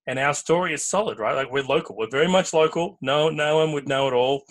and 0.07 0.19
our 0.19 0.33
story 0.33 0.73
is 0.73 0.85
solid, 0.85 1.19
right? 1.19 1.35
Like 1.35 1.51
we're 1.51 1.63
local. 1.63 1.95
We're 1.97 2.09
very 2.09 2.27
much 2.27 2.53
local. 2.53 2.97
No, 3.01 3.29
no 3.29 3.57
one 3.57 3.71
would 3.73 3.87
know 3.87 4.07
it 4.07 4.13
all. 4.13 4.43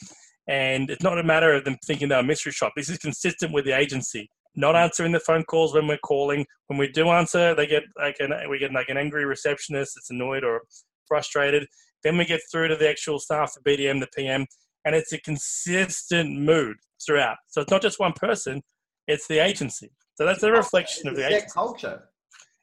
And 0.48 0.90
it's 0.90 1.02
not 1.02 1.18
a 1.18 1.22
matter 1.22 1.52
of 1.52 1.64
them 1.64 1.76
thinking 1.87 2.09
they're 2.09 2.20
a 2.20 2.24
mystery 2.24 2.52
shop. 2.52 2.72
This 2.76 2.88
is 2.88 2.98
consistent 2.98 3.52
with 3.52 3.64
the 3.64 3.72
agency. 3.72 4.28
Not 4.55 4.76
answering 4.76 5.12
the 5.12 5.20
phone 5.20 5.44
calls 5.44 5.72
when 5.72 5.87
we're 5.87 5.98
calling. 5.98 6.44
When 6.66 6.78
we 6.78 6.88
do 6.88 7.09
answer, 7.09 7.55
they 7.55 7.66
get 7.66 7.85
like 7.96 8.16
an 8.18 8.33
we 8.50 8.59
get 8.59 8.72
like 8.72 8.88
an 8.88 8.96
angry 8.96 9.24
receptionist 9.24 9.94
that's 9.94 10.11
annoyed 10.11 10.44
or 10.44 10.62
frustrated. 11.07 11.66
Then 12.02 12.18
we 12.18 12.24
get 12.24 12.40
through 12.50 12.68
to 12.68 12.76
the 12.76 12.88
actual 12.88 13.18
staff, 13.18 13.52
the 13.55 13.70
BDM, 13.70 14.00
the 14.00 14.09
PM, 14.14 14.46
and 14.85 14.94
it's 14.94 15.12
a 15.12 15.20
consistent 15.20 16.38
mood 16.38 16.76
throughout. 17.05 17.37
So 17.48 17.62
it's 17.62 17.70
not 17.70 17.81
just 17.81 18.00
one 18.00 18.12
person; 18.12 18.62
it's 19.07 19.26
the 19.26 19.38
agency. 19.38 19.90
So 20.16 20.26
that's 20.26 20.42
a 20.42 20.52
reflection 20.52 21.09
of 21.09 21.16
the 21.16 21.26
agency. 21.26 21.46
culture. 21.55 22.02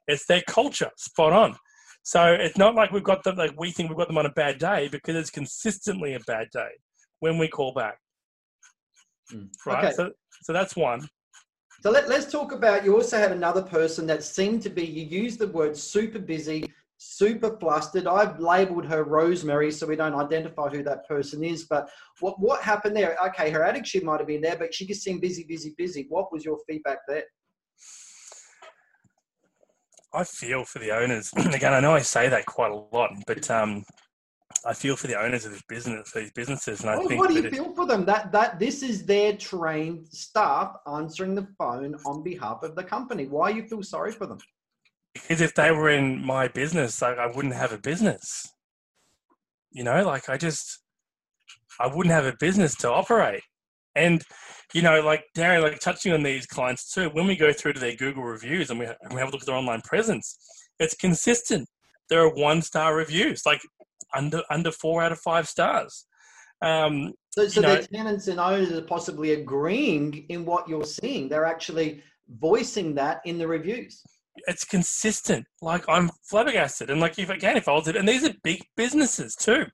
It's 0.09 0.25
their 0.25 0.41
culture, 0.47 0.89
spot 0.97 1.33
on. 1.33 1.55
So 2.03 2.25
it's 2.25 2.57
not 2.57 2.75
like 2.75 2.91
we've 2.91 3.03
got 3.03 3.23
them 3.23 3.35
like 3.35 3.53
we 3.57 3.71
think 3.71 3.89
we've 3.89 3.97
got 3.97 4.07
them 4.07 4.17
on 4.17 4.25
a 4.25 4.31
bad 4.31 4.57
day 4.57 4.87
because 4.91 5.15
it's 5.15 5.29
consistently 5.29 6.15
a 6.15 6.19
bad 6.21 6.47
day 6.51 6.71
when 7.19 7.37
we 7.37 7.47
call 7.47 7.73
back. 7.73 7.99
Mm. 9.31 9.49
Right. 9.65 9.85
Okay. 9.85 9.93
So 9.93 10.11
so 10.41 10.53
that's 10.53 10.75
one. 10.75 11.07
So 11.81 11.91
let, 11.91 12.09
let's 12.09 12.29
talk 12.31 12.51
about. 12.51 12.83
You 12.83 12.95
also 12.95 13.17
had 13.17 13.31
another 13.31 13.61
person 13.61 14.07
that 14.07 14.23
seemed 14.23 14.61
to 14.63 14.69
be. 14.69 14.85
You 14.85 15.21
used 15.21 15.39
the 15.39 15.47
word 15.47 15.77
super 15.77 16.19
busy, 16.19 16.65
super 16.97 17.57
flustered. 17.57 18.07
I've 18.07 18.39
labelled 18.39 18.85
her 18.85 19.03
Rosemary, 19.03 19.71
so 19.71 19.87
we 19.87 19.95
don't 19.95 20.15
identify 20.15 20.67
who 20.69 20.83
that 20.83 21.07
person 21.07 21.43
is. 21.43 21.65
But 21.65 21.89
what 22.21 22.39
what 22.39 22.61
happened 22.63 22.95
there? 22.95 23.17
Okay, 23.27 23.49
her 23.51 23.63
attitude 23.63 24.03
might 24.03 24.19
have 24.19 24.27
been 24.27 24.41
there, 24.41 24.57
but 24.57 24.73
she 24.73 24.87
just 24.87 25.03
seemed 25.03 25.21
busy, 25.21 25.43
busy, 25.43 25.75
busy. 25.77 26.07
What 26.09 26.33
was 26.33 26.43
your 26.43 26.57
feedback 26.67 26.99
there? 27.07 27.23
I 30.13 30.23
feel 30.23 30.63
for 30.65 30.79
the 30.79 30.91
owners. 30.91 31.31
Again, 31.37 31.73
I 31.73 31.79
know 31.79 31.93
I 31.93 32.01
say 32.01 32.29
that 32.29 32.45
quite 32.45 32.71
a 32.71 32.75
lot, 32.95 33.11
but 33.27 33.49
um, 33.51 33.83
I 34.65 34.73
feel 34.73 34.95
for 34.95 35.07
the 35.07 35.19
owners 35.19 35.45
of 35.45 35.51
this 35.51 35.63
business, 35.69 36.11
these 36.11 36.31
businesses, 36.31 36.81
and 36.81 36.89
I 36.89 36.97
Well, 36.97 37.07
think 37.07 37.19
what 37.19 37.29
do 37.29 37.35
you 37.35 37.49
feel 37.49 37.73
for 37.75 37.85
them? 37.85 38.05
That 38.05 38.31
that 38.31 38.59
this 38.59 38.81
is 38.83 39.05
their 39.05 39.37
trained 39.37 40.07
staff 40.09 40.75
answering 40.91 41.35
the 41.35 41.47
phone 41.57 41.95
on 42.05 42.23
behalf 42.23 42.63
of 42.63 42.75
the 42.75 42.83
company. 42.83 43.27
Why 43.27 43.49
you 43.49 43.63
feel 43.67 43.83
sorry 43.83 44.11
for 44.11 44.25
them? 44.25 44.39
because 45.13 45.41
if 45.41 45.53
they 45.55 45.71
were 45.71 45.89
in 45.89 46.23
my 46.25 46.47
business, 46.47 47.01
like 47.01 47.17
I 47.17 47.27
wouldn't 47.27 47.53
have 47.53 47.71
a 47.71 47.77
business. 47.77 48.47
You 49.71 49.83
know, 49.83 50.03
like 50.03 50.29
I 50.29 50.37
just, 50.37 50.81
I 51.79 51.87
wouldn't 51.87 52.13
have 52.13 52.25
a 52.25 52.35
business 52.39 52.75
to 52.77 52.91
operate. 52.91 53.43
And, 53.95 54.23
you 54.73 54.81
know, 54.81 55.01
like 55.01 55.23
Darren, 55.35 55.61
like 55.63 55.79
touching 55.79 56.13
on 56.13 56.23
these 56.23 56.45
clients 56.45 56.93
too, 56.93 57.09
when 57.09 57.27
we 57.27 57.35
go 57.35 57.51
through 57.51 57.73
to 57.73 57.79
their 57.79 57.95
Google 57.95 58.23
reviews 58.23 58.69
and 58.69 58.79
we, 58.79 58.85
and 58.85 59.13
we 59.13 59.19
have 59.19 59.29
a 59.29 59.31
look 59.31 59.41
at 59.41 59.47
their 59.47 59.55
online 59.55 59.81
presence, 59.81 60.37
it's 60.79 60.95
consistent. 60.95 61.67
There 62.09 62.21
are 62.21 62.33
one 62.33 62.61
star 62.61 62.95
reviews, 62.95 63.45
like 63.45 63.61
under 64.15 64.41
under 64.49 64.71
four 64.71 65.01
out 65.03 65.11
of 65.11 65.19
five 65.19 65.47
stars. 65.47 66.05
Um, 66.61 67.13
So, 67.31 67.47
so 67.47 67.61
You 67.61 67.67
know- 67.67 67.75
their 67.75 67.83
tenants 67.83 68.27
and 68.27 68.39
owners 68.39 68.71
are 68.71 68.81
possibly 68.81 69.33
agreeing 69.33 70.25
in 70.29 70.45
what 70.45 70.67
you're 70.67 70.83
seeing. 70.83 71.29
They're 71.29 71.45
actually 71.45 72.03
voicing 72.27 72.95
that 72.95 73.21
in 73.25 73.37
the 73.37 73.47
reviews. 73.47 74.03
it's 74.47 74.63
consistent. 74.63 75.45
Like 75.61 75.83
I'm 75.89 76.09
flabbergasted, 76.29 76.89
and 76.89 77.01
like 77.01 77.19
if 77.19 77.29
again, 77.29 77.57
if 77.57 77.67
I 77.67 77.73
was 77.73 77.87
it, 77.89 77.97
and 77.97 78.07
these 78.07 78.23
are 78.23 78.33
big 78.43 78.61
businesses 78.77 79.35
too, 79.35 79.65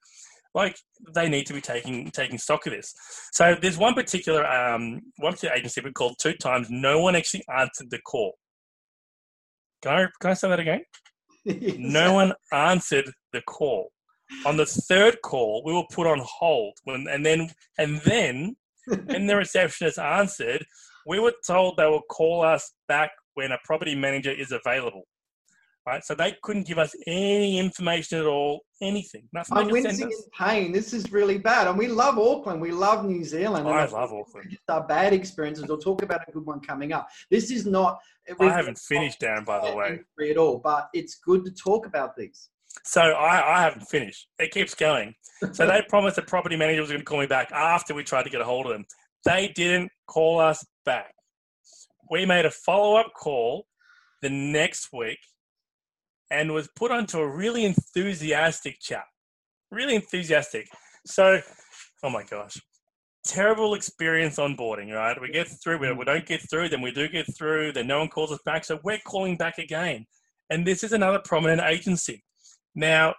like 0.56 0.78
they 1.14 1.30
need 1.30 1.46
to 1.46 1.54
be 1.54 1.62
taking 1.62 2.10
taking 2.10 2.40
stock 2.40 2.66
of 2.66 2.74
this. 2.74 2.96
So 3.34 3.56
there's 3.62 3.78
one 3.78 3.94
particular 3.94 4.48
um 4.48 5.02
one 5.18 5.34
particular 5.34 5.56
agency 5.56 5.82
we 5.82 5.92
called 5.92 6.16
two 6.20 6.34
times. 6.34 6.68
No 6.72 7.02
one 7.02 7.16
actually 7.16 7.44
answered 7.56 7.92
the 7.92 8.00
call. 8.00 8.34
Can 9.84 9.92
I 9.92 10.08
can 10.20 10.32
I 10.32 10.34
say 10.34 10.50
that 10.50 10.60
again? 10.60 10.82
No 11.78 12.14
one 12.14 12.34
answered 12.52 13.12
the 13.32 13.42
call. 13.42 13.92
On 14.48 14.58
the 14.58 14.66
third 14.66 15.22
call, 15.22 15.62
we 15.64 15.74
were 15.74 15.84
put 15.92 16.08
on 16.08 16.20
hold 16.24 16.74
when, 16.86 17.06
and 17.08 17.24
then 17.24 17.52
and 17.78 18.02
then 18.02 18.56
when 19.06 19.28
the 19.28 19.36
receptionist 19.36 20.00
answered, 20.00 20.66
we 21.06 21.20
were 21.20 21.34
told 21.46 21.78
they 21.78 21.86
will 21.86 22.02
call 22.10 22.44
us 22.44 22.74
back 22.88 23.12
when 23.36 23.52
a 23.52 23.60
property 23.64 23.94
manager 23.94 24.32
is 24.32 24.52
available. 24.52 25.04
Right, 25.88 26.04
so 26.04 26.16
they 26.16 26.36
couldn't 26.42 26.66
give 26.66 26.80
us 26.80 26.96
any 27.06 27.60
information 27.60 28.18
at 28.18 28.26
all, 28.26 28.62
anything, 28.82 29.30
nothing. 29.32 29.56
I'm 29.56 29.68
they 29.68 29.84
could 29.84 29.96
send 29.96 30.10
wincing 30.10 30.12
in 30.12 30.46
pain. 30.48 30.72
This 30.72 30.94
is 30.94 31.12
really 31.12 31.38
bad. 31.38 31.68
And 31.68 31.78
we 31.78 31.88
love 31.88 32.18
Auckland. 32.18 32.60
We 32.60 32.72
love 32.72 33.06
New 33.06 33.24
Zealand. 33.24 33.68
I 33.68 33.86
love 33.86 34.12
Auckland. 34.12 34.50
just 34.50 34.64
our 34.68 34.84
bad 34.88 35.14
experiences. 35.14 35.66
We'll 35.68 35.78
talk 35.78 36.02
about 36.02 36.22
a 36.28 36.32
good 36.32 36.44
one 36.44 36.60
coming 36.60 36.92
up. 36.92 37.08
This 37.30 37.52
is 37.52 37.68
not. 37.68 38.00
I 38.40 38.46
haven't 38.46 38.80
finished, 38.80 39.22
Darren, 39.22 39.46
by 39.46 39.70
the 39.70 39.76
way. 39.76 40.00
at 40.28 40.38
all, 40.38 40.58
but 40.58 40.90
it's 40.92 41.16
good 41.16 41.46
to 41.46 41.52
talk 41.52 41.86
about 41.86 42.16
these. 42.16 42.50
So 42.84 43.02
I, 43.02 43.60
I 43.60 43.62
haven't 43.62 43.86
finished. 43.86 44.28
It 44.40 44.50
keeps 44.50 44.74
going. 44.74 45.14
So 45.54 45.68
they 45.68 45.84
promised 45.90 46.16
the 46.16 46.24
property 46.24 46.56
manager 46.56 46.82
was 46.82 46.90
going 46.90 47.02
to 47.02 47.06
call 47.06 47.20
me 47.20 47.28
back 47.28 47.52
after 47.52 47.94
we 47.94 48.04
tried 48.04 48.24
to 48.24 48.32
get 48.32 48.42
a 48.42 48.46
hold 48.46 48.66
of 48.66 48.72
them. 48.72 48.86
They 49.24 49.52
didn't 49.56 49.92
call 50.08 50.40
us 50.40 50.66
back. 50.84 51.14
We 52.10 52.26
made 52.26 52.46
a 52.46 52.52
follow 52.52 52.96
up 52.96 53.12
call 53.16 53.68
the 54.24 54.30
next 54.32 54.90
week 54.92 55.20
and 56.32 56.54
was 56.54 56.70
put 56.76 56.92
onto 56.92 57.20
a 57.20 57.28
really 57.28 57.66
enthusiastic 57.66 58.80
chap. 58.80 59.06
Really 59.72 59.96
enthusiastic. 59.96 60.68
So, 61.06 61.42
oh 62.04 62.10
my 62.10 62.24
gosh, 62.24 62.58
terrible 63.26 63.74
experience 63.74 64.38
onboarding, 64.38 64.94
right? 64.94 65.20
We 65.20 65.32
get 65.32 65.48
through, 65.64 65.80
we, 65.80 65.88
mm. 65.88 65.98
we 65.98 66.06
don't 66.06 66.26
get 66.26 66.48
through, 66.50 66.70
then 66.70 66.82
we 66.82 66.92
do 66.92 67.08
get 67.08 67.26
through, 67.36 67.74
then 67.74 67.88
no 67.88 68.00
one 68.00 68.10
calls 68.10 68.32
us 68.32 68.40
back. 68.46 68.66
So 68.66 68.80
we're 68.84 69.00
calling 69.06 69.38
back 69.38 69.58
again. 69.58 70.06
And 70.50 70.66
this 70.66 70.84
is 70.84 70.94
another 70.94 71.20
prominent 71.24 71.62
agency. 71.62 72.24
Now, 72.76 73.16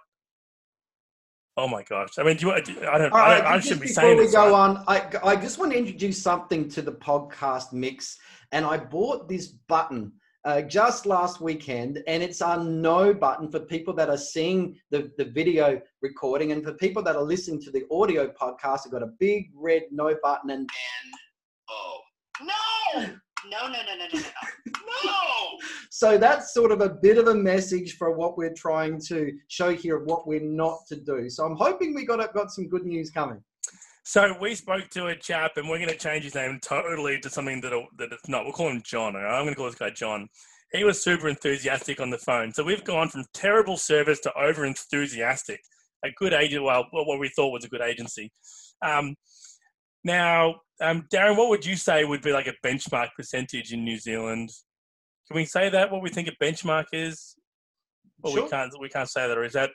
oh 1.57 1.67
my 1.67 1.83
gosh! 1.83 2.09
I 2.17 2.23
mean, 2.23 2.37
do 2.37 2.47
you, 2.47 2.53
I 2.53 2.61
don't. 2.61 3.13
I, 3.13 3.37
don't, 3.37 3.47
I 3.47 3.59
should 3.59 3.81
be 3.81 3.87
saying. 3.87 4.17
this. 4.17 4.31
Before 4.31 4.45
we 4.45 4.49
go 4.51 4.55
on, 4.55 4.83
I 4.87 5.03
I 5.23 5.35
just 5.35 5.57
want 5.57 5.73
to 5.73 5.77
introduce 5.77 6.21
something 6.21 6.69
to 6.69 6.81
the 6.81 6.93
podcast 6.93 7.73
mix, 7.73 8.17
and 8.53 8.65
I 8.65 8.77
bought 8.77 9.27
this 9.27 9.47
button. 9.47 10.13
Uh, 10.47 10.61
just 10.61 11.05
last 11.05 11.41
weekend, 11.41 12.01
and 12.07 12.23
it's 12.23 12.41
our 12.41 12.63
no 12.63 13.13
button 13.13 13.51
for 13.51 13.59
people 13.59 13.93
that 13.93 14.09
are 14.09 14.17
seeing 14.17 14.79
the, 14.91 15.11
the 15.17 15.25
video 15.25 15.77
recording, 16.01 16.53
and 16.53 16.63
for 16.63 16.71
people 16.75 17.03
that 17.03 17.17
are 17.17 17.21
listening 17.21 17.61
to 17.61 17.69
the 17.69 17.83
audio 17.91 18.27
podcast, 18.27 18.83
I've 18.85 18.93
got 18.93 19.03
a 19.03 19.11
big 19.19 19.51
red 19.53 19.83
no 19.91 20.15
button 20.23 20.51
and. 20.51 20.69
oh 21.69 21.99
no! 22.39 23.07
No, 23.51 23.67
no, 23.67 23.67
no, 23.67 23.95
no, 23.97 24.07
no, 24.13 24.19
no, 24.19 24.71
no. 25.03 25.13
so 25.91 26.17
that's 26.17 26.53
sort 26.53 26.71
of 26.71 26.79
a 26.79 26.89
bit 26.89 27.17
of 27.17 27.27
a 27.27 27.35
message 27.35 27.97
for 27.97 28.15
what 28.15 28.37
we're 28.37 28.53
trying 28.53 29.01
to 29.07 29.33
show 29.49 29.75
here 29.75 29.97
of 29.97 30.05
what 30.05 30.27
we're 30.27 30.39
not 30.39 30.79
to 30.87 30.95
do. 30.95 31.29
So 31.29 31.43
I'm 31.43 31.57
hoping 31.57 31.93
we 31.93 32.05
got 32.05 32.33
got 32.33 32.51
some 32.51 32.69
good 32.69 32.85
news 32.85 33.11
coming. 33.11 33.43
So 34.07 34.33
we 34.39 34.55
spoke 34.55 34.87
to 34.91 35.07
a 35.07 35.17
chap, 35.17 35.57
and 35.57 35.67
we're 35.67 35.79
going 35.79 35.89
to 35.89 35.97
change 35.97 36.23
his 36.23 36.33
name 36.33 36.59
totally 36.61 37.19
to 37.19 37.29
something 37.29 37.59
that 37.59 37.73
that 37.97 38.13
it's 38.13 38.29
not. 38.29 38.45
We'll 38.45 38.53
call 38.53 38.69
him 38.69 38.81
John. 38.85 39.17
I'm 39.17 39.43
going 39.43 39.49
to 39.49 39.55
call 39.55 39.65
this 39.65 39.75
guy 39.75 39.89
John. 39.89 40.29
He 40.71 40.85
was 40.85 41.03
super 41.03 41.27
enthusiastic 41.27 41.99
on 41.99 42.09
the 42.09 42.17
phone. 42.17 42.53
So 42.53 42.63
we've 42.63 42.85
gone 42.85 43.09
from 43.09 43.25
terrible 43.33 43.75
service 43.75 44.21
to 44.21 44.31
over 44.39 44.63
enthusiastic. 44.63 45.59
A 46.05 46.09
good 46.15 46.31
agent, 46.31 46.63
well, 46.63 46.87
what 46.89 47.19
we 47.19 47.29
thought 47.35 47.51
was 47.51 47.65
a 47.65 47.67
good 47.67 47.81
agency. 47.81 48.31
Um, 48.81 49.17
now, 50.05 50.61
um, 50.79 51.05
Darren, 51.13 51.35
what 51.35 51.49
would 51.49 51.65
you 51.65 51.75
say 51.75 52.05
would 52.05 52.21
be 52.21 52.31
like 52.31 52.47
a 52.47 52.53
benchmark 52.65 53.09
percentage 53.17 53.73
in 53.73 53.83
New 53.83 53.99
Zealand? 53.99 54.51
Can 55.27 55.35
we 55.35 55.43
say 55.43 55.67
that? 55.67 55.91
What 55.91 56.01
we 56.01 56.11
think 56.11 56.29
a 56.29 56.43
benchmark 56.43 56.85
is? 56.93 57.35
Well, 58.21 58.31
sure. 58.31 58.43
we 58.43 58.49
can't. 58.49 58.73
We 58.79 58.87
can't 58.87 59.09
say 59.09 59.27
that, 59.27 59.37
or 59.37 59.43
is 59.43 59.51
that? 59.51 59.71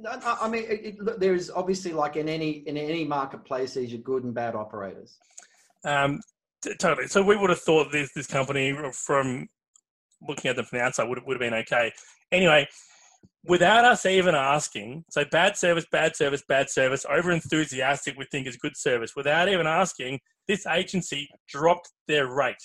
No, 0.00 0.10
I 0.24 0.48
mean, 0.48 0.64
it, 0.64 0.84
it, 0.84 1.20
there's 1.20 1.50
obviously 1.50 1.92
like 1.92 2.16
in 2.16 2.28
any 2.28 2.62
in 2.66 2.76
any 2.76 3.04
marketplace, 3.04 3.74
there's 3.74 3.92
your 3.92 4.02
good 4.02 4.24
and 4.24 4.34
bad 4.34 4.54
operators. 4.54 5.18
Um, 5.84 6.20
t- 6.62 6.74
totally. 6.74 7.08
So 7.08 7.22
we 7.22 7.36
would 7.36 7.50
have 7.50 7.60
thought 7.60 7.90
this 7.90 8.12
this 8.12 8.26
company 8.26 8.76
from 8.92 9.48
looking 10.26 10.50
at 10.50 10.56
them 10.56 10.64
from 10.64 10.78
the 10.78 10.84
outside 10.84 11.08
would 11.08 11.20
would 11.26 11.34
have 11.34 11.50
been 11.50 11.58
okay. 11.60 11.92
Anyway, 12.30 12.68
without 13.44 13.84
us 13.84 14.06
even 14.06 14.34
asking. 14.34 15.04
So 15.10 15.24
bad 15.24 15.56
service, 15.56 15.86
bad 15.90 16.16
service, 16.16 16.42
bad 16.46 16.70
service. 16.70 17.04
Over 17.08 17.32
enthusiastic, 17.32 18.16
we 18.16 18.26
think 18.30 18.46
is 18.46 18.56
good 18.56 18.76
service. 18.76 19.12
Without 19.16 19.48
even 19.48 19.66
asking, 19.66 20.20
this 20.46 20.66
agency 20.66 21.28
dropped 21.48 21.90
their 22.06 22.26
rate. 22.32 22.56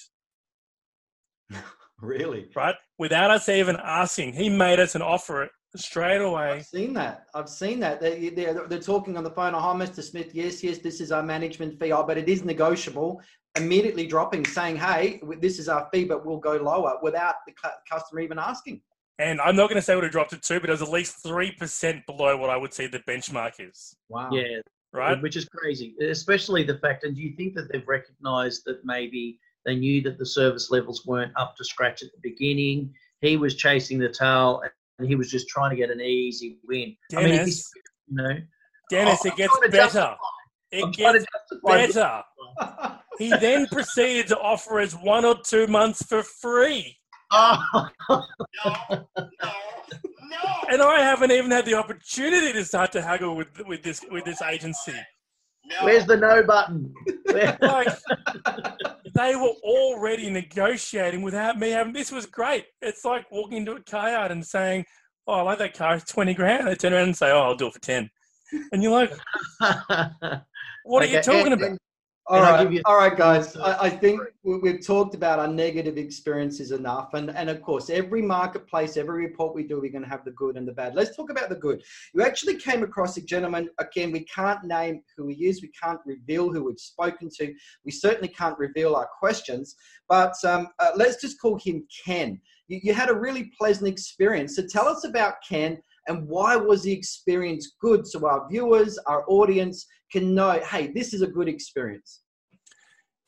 really? 2.01 2.49
Right? 2.55 2.75
Without 2.99 3.31
us 3.31 3.49
even 3.49 3.77
asking, 3.81 4.33
he 4.33 4.49
made 4.49 4.79
us 4.79 4.95
an 4.95 5.01
offer 5.01 5.49
straight 5.75 6.21
away. 6.21 6.51
I've 6.51 6.65
seen 6.65 6.93
that. 6.93 7.27
I've 7.33 7.49
seen 7.49 7.79
that. 7.79 7.99
They, 7.99 8.29
they're, 8.29 8.67
they're 8.67 8.79
talking 8.79 9.17
on 9.17 9.23
the 9.23 9.31
phone. 9.31 9.55
Oh, 9.55 9.59
Mr. 9.59 10.03
Smith, 10.03 10.33
yes, 10.33 10.63
yes, 10.63 10.79
this 10.79 11.01
is 11.01 11.11
our 11.11 11.23
management 11.23 11.79
fee. 11.79 11.91
Oh, 11.91 12.03
but 12.03 12.17
it 12.17 12.29
is 12.29 12.43
negotiable. 12.43 13.21
Immediately 13.55 14.07
dropping, 14.07 14.45
saying, 14.45 14.77
hey, 14.77 15.21
this 15.39 15.59
is 15.59 15.69
our 15.69 15.87
fee, 15.93 16.05
but 16.05 16.25
we'll 16.25 16.39
go 16.39 16.57
lower 16.57 16.97
without 17.01 17.35
the 17.47 17.53
customer 17.91 18.21
even 18.21 18.39
asking. 18.39 18.81
And 19.19 19.39
I'm 19.41 19.55
not 19.55 19.69
going 19.69 19.75
to 19.75 19.81
say 19.81 19.93
would 19.93 20.03
have 20.03 20.11
dropped 20.11 20.33
it 20.33 20.41
to, 20.43 20.59
but 20.59 20.69
it 20.69 20.73
was 20.73 20.81
at 20.81 20.89
least 20.89 21.23
3% 21.23 22.05
below 22.07 22.35
what 22.37 22.49
I 22.49 22.57
would 22.57 22.73
say 22.73 22.87
the 22.87 22.99
benchmark 22.99 23.53
is. 23.59 23.95
Wow. 24.09 24.29
Yeah. 24.31 24.59
Right. 24.91 25.19
Which 25.23 25.35
is 25.35 25.45
crazy, 25.45 25.95
especially 26.01 26.63
the 26.63 26.77
fact, 26.77 27.03
and 27.03 27.15
do 27.15 27.21
you 27.21 27.35
think 27.35 27.55
that 27.55 27.71
they've 27.71 27.87
recognized 27.87 28.61
that 28.65 28.85
maybe 28.85 29.39
they 29.65 29.75
knew 29.75 30.03
that 30.03 30.19
the 30.19 30.25
service 30.25 30.69
levels 30.69 31.03
weren't 31.07 31.31
up 31.35 31.55
to 31.57 31.65
scratch 31.65 32.03
at 32.03 32.09
the 32.11 32.29
beginning? 32.29 32.93
He 33.21 33.35
was 33.35 33.55
chasing 33.55 33.97
the 33.97 34.09
tail 34.09 34.61
and 34.99 35.07
he 35.07 35.15
was 35.15 35.29
just 35.29 35.47
trying 35.47 35.71
to 35.71 35.75
get 35.75 35.89
an 35.89 36.01
easy 36.01 36.59
win. 36.67 36.95
Deniz, 37.09 37.17
I 37.17 37.27
mean, 37.27 37.47
you 38.07 38.15
know, 38.15 38.37
Deniz, 38.89 39.19
oh, 39.23 39.27
it 39.27 39.35
gets 39.35 39.59
better. 39.69 40.15
It 40.71 40.85
I'm 40.85 40.91
gets 40.91 41.25
better. 41.63 42.21
he 43.19 43.29
then 43.29 43.67
proceeded 43.67 44.27
to 44.27 44.39
offer 44.39 44.79
us 44.79 44.93
one 44.93 45.25
or 45.25 45.35
two 45.45 45.67
months 45.67 46.03
for 46.03 46.23
free. 46.23 46.97
Oh. 47.31 47.89
no, 48.09 48.21
no, 48.65 49.07
no. 49.17 49.29
And 50.69 50.81
I 50.81 50.99
haven't 50.99 51.31
even 51.31 51.51
had 51.51 51.65
the 51.65 51.75
opportunity 51.75 52.53
to 52.53 52.65
start 52.65 52.91
to 52.93 53.01
haggle 53.01 53.35
with 53.35 53.47
with 53.67 53.83
this 53.83 54.01
with 54.11 54.25
this 54.25 54.41
agency. 54.41 54.93
No. 55.65 55.85
Where's 55.85 56.05
the 56.05 56.17
no 56.17 56.43
button? 56.43 56.93
like, 57.61 57.87
they 59.13 59.35
were 59.35 59.53
already 59.63 60.29
negotiating 60.29 61.21
without 61.21 61.59
me 61.59 61.69
having. 61.69 61.93
This 61.93 62.11
was 62.11 62.25
great. 62.25 62.65
It's 62.81 63.05
like 63.05 63.29
walking 63.31 63.57
into 63.57 63.73
a 63.73 63.83
car 63.83 64.09
yard 64.09 64.31
and 64.31 64.45
saying, 64.45 64.85
"Oh, 65.27 65.33
I 65.33 65.41
like 65.41 65.59
that 65.59 65.77
car. 65.77 65.95
It's 65.95 66.11
twenty 66.11 66.33
grand." 66.33 66.67
They 66.67 66.75
turn 66.75 66.93
around 66.93 67.03
and 67.03 67.17
say, 67.17 67.31
"Oh, 67.31 67.41
I'll 67.41 67.55
do 67.55 67.67
it 67.67 67.73
for 67.73 67.79
10. 67.79 68.09
And 68.71 68.83
you're 68.83 68.91
like, 68.91 69.11
"What 69.59 71.03
okay, 71.03 71.13
are 71.13 71.17
you 71.17 71.21
talking 71.21 71.53
and, 71.53 71.61
about?" 71.61 71.77
All 72.27 72.41
right, 72.41 72.81
all 72.85 72.95
right, 72.95 73.17
guys. 73.17 73.57
I, 73.57 73.85
I, 73.85 73.89
think 73.89 74.21
we've 74.43 74.85
talked 74.85 75.13
about 75.13 75.39
our 75.39 75.47
negative 75.47 75.97
experiences 75.97 76.71
enough, 76.71 77.13
and 77.15 77.29
and 77.31 77.49
of 77.49 77.61
course, 77.61 77.89
every 77.89 78.21
marketplace, 78.21 78.95
every 78.95 79.25
report 79.25 79.53
we 79.53 79.63
do, 79.63 79.81
we're 79.81 79.91
going 79.91 80.05
to 80.05 80.09
have 80.09 80.23
the 80.23 80.31
good 80.31 80.55
and 80.55 80.65
the 80.65 80.71
bad. 80.71 80.95
Let's 80.95 81.17
talk 81.17 81.29
about 81.29 81.49
the 81.49 81.55
good. 81.55 81.83
You 82.13 82.23
actually 82.23 82.55
came 82.55 82.81
across 82.81 83.17
a 83.17 83.21
gentleman. 83.21 83.69
Again, 83.77 84.13
we 84.13 84.21
can't 84.21 84.63
name 84.63 85.01
who 85.17 85.27
he 85.27 85.47
is. 85.47 85.61
We 85.61 85.71
can't 85.81 85.99
reveal 86.05 86.49
who 86.49 86.63
we've 86.63 86.79
spoken 86.79 87.29
to. 87.39 87.53
We 87.83 87.91
certainly 87.91 88.29
can't 88.29 88.57
reveal 88.57 88.95
our 88.95 89.09
questions. 89.19 89.75
But 90.07 90.33
um, 90.45 90.69
uh, 90.79 90.91
let's 90.95 91.19
just 91.19 91.41
call 91.41 91.59
him 91.61 91.85
Ken. 92.05 92.39
You, 92.69 92.79
you 92.83 92.93
had 92.93 93.09
a 93.09 93.19
really 93.19 93.51
pleasant 93.59 93.89
experience. 93.89 94.55
So 94.55 94.63
tell 94.65 94.87
us 94.87 95.03
about 95.03 95.35
Ken 95.47 95.77
and 96.07 96.27
why 96.27 96.55
was 96.55 96.83
the 96.83 96.91
experience 96.91 97.75
good 97.79 98.05
so 98.05 98.25
our 98.27 98.47
viewers 98.49 98.97
our 99.07 99.23
audience 99.27 99.85
can 100.13 100.33
know 100.33 100.51
hey 100.69 100.91
this 100.93 101.13
is 101.13 101.21
a 101.21 101.27
good 101.27 101.49
experience 101.49 102.21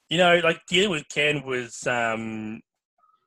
you 0.09 0.17
know 0.17 0.39
like 0.43 0.59
dealing 0.69 0.91
with 0.91 1.09
ken 1.09 1.43
was 1.45 1.85
um 1.87 2.61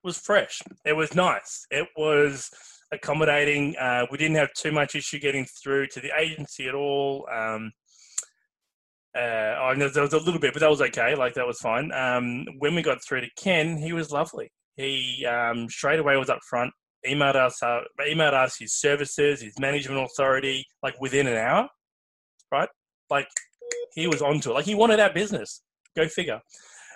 was 0.04 0.16
fresh 0.16 0.62
it 0.86 0.94
was 0.94 1.14
nice 1.14 1.66
it 1.70 1.86
was 1.96 2.48
accommodating 2.92 3.76
uh, 3.76 4.06
we 4.10 4.16
didn't 4.16 4.36
have 4.36 4.52
too 4.54 4.72
much 4.72 4.94
issue 4.94 5.18
getting 5.18 5.46
through 5.62 5.86
to 5.86 6.00
the 6.00 6.10
agency 6.18 6.68
at 6.68 6.74
all 6.74 7.26
um 7.34 7.70
uh, 9.16 9.56
oh, 9.60 9.74
there 9.76 10.02
was 10.02 10.12
a 10.12 10.18
little 10.18 10.38
bit, 10.38 10.52
but 10.52 10.60
that 10.60 10.70
was 10.70 10.82
okay. 10.82 11.16
Like 11.16 11.34
that 11.34 11.46
was 11.46 11.58
fine. 11.58 11.90
Um, 11.90 12.44
when 12.58 12.76
we 12.76 12.82
got 12.82 13.02
through 13.02 13.22
to 13.22 13.26
Ken, 13.36 13.76
he 13.76 13.92
was 13.92 14.12
lovely. 14.12 14.48
He 14.76 15.26
um, 15.26 15.68
straight 15.68 15.98
away 15.98 16.16
was 16.16 16.30
up 16.30 16.38
front 16.48 16.72
emailed 17.06 17.36
us, 17.36 17.62
uh, 17.62 17.80
emailed 18.00 18.34
us 18.34 18.56
his 18.58 18.74
services, 18.74 19.40
his 19.40 19.58
management 19.58 20.04
authority, 20.04 20.64
like 20.82 21.00
within 21.00 21.26
an 21.26 21.36
hour, 21.36 21.68
right? 22.52 22.68
Like 23.10 23.28
he 23.98 24.06
was 24.06 24.22
onto 24.22 24.50
it. 24.50 24.54
Like 24.54 24.64
he 24.64 24.74
wanted 24.74 25.00
our 25.00 25.12
business. 25.12 25.62
Go 25.96 26.06
figure. 26.06 26.40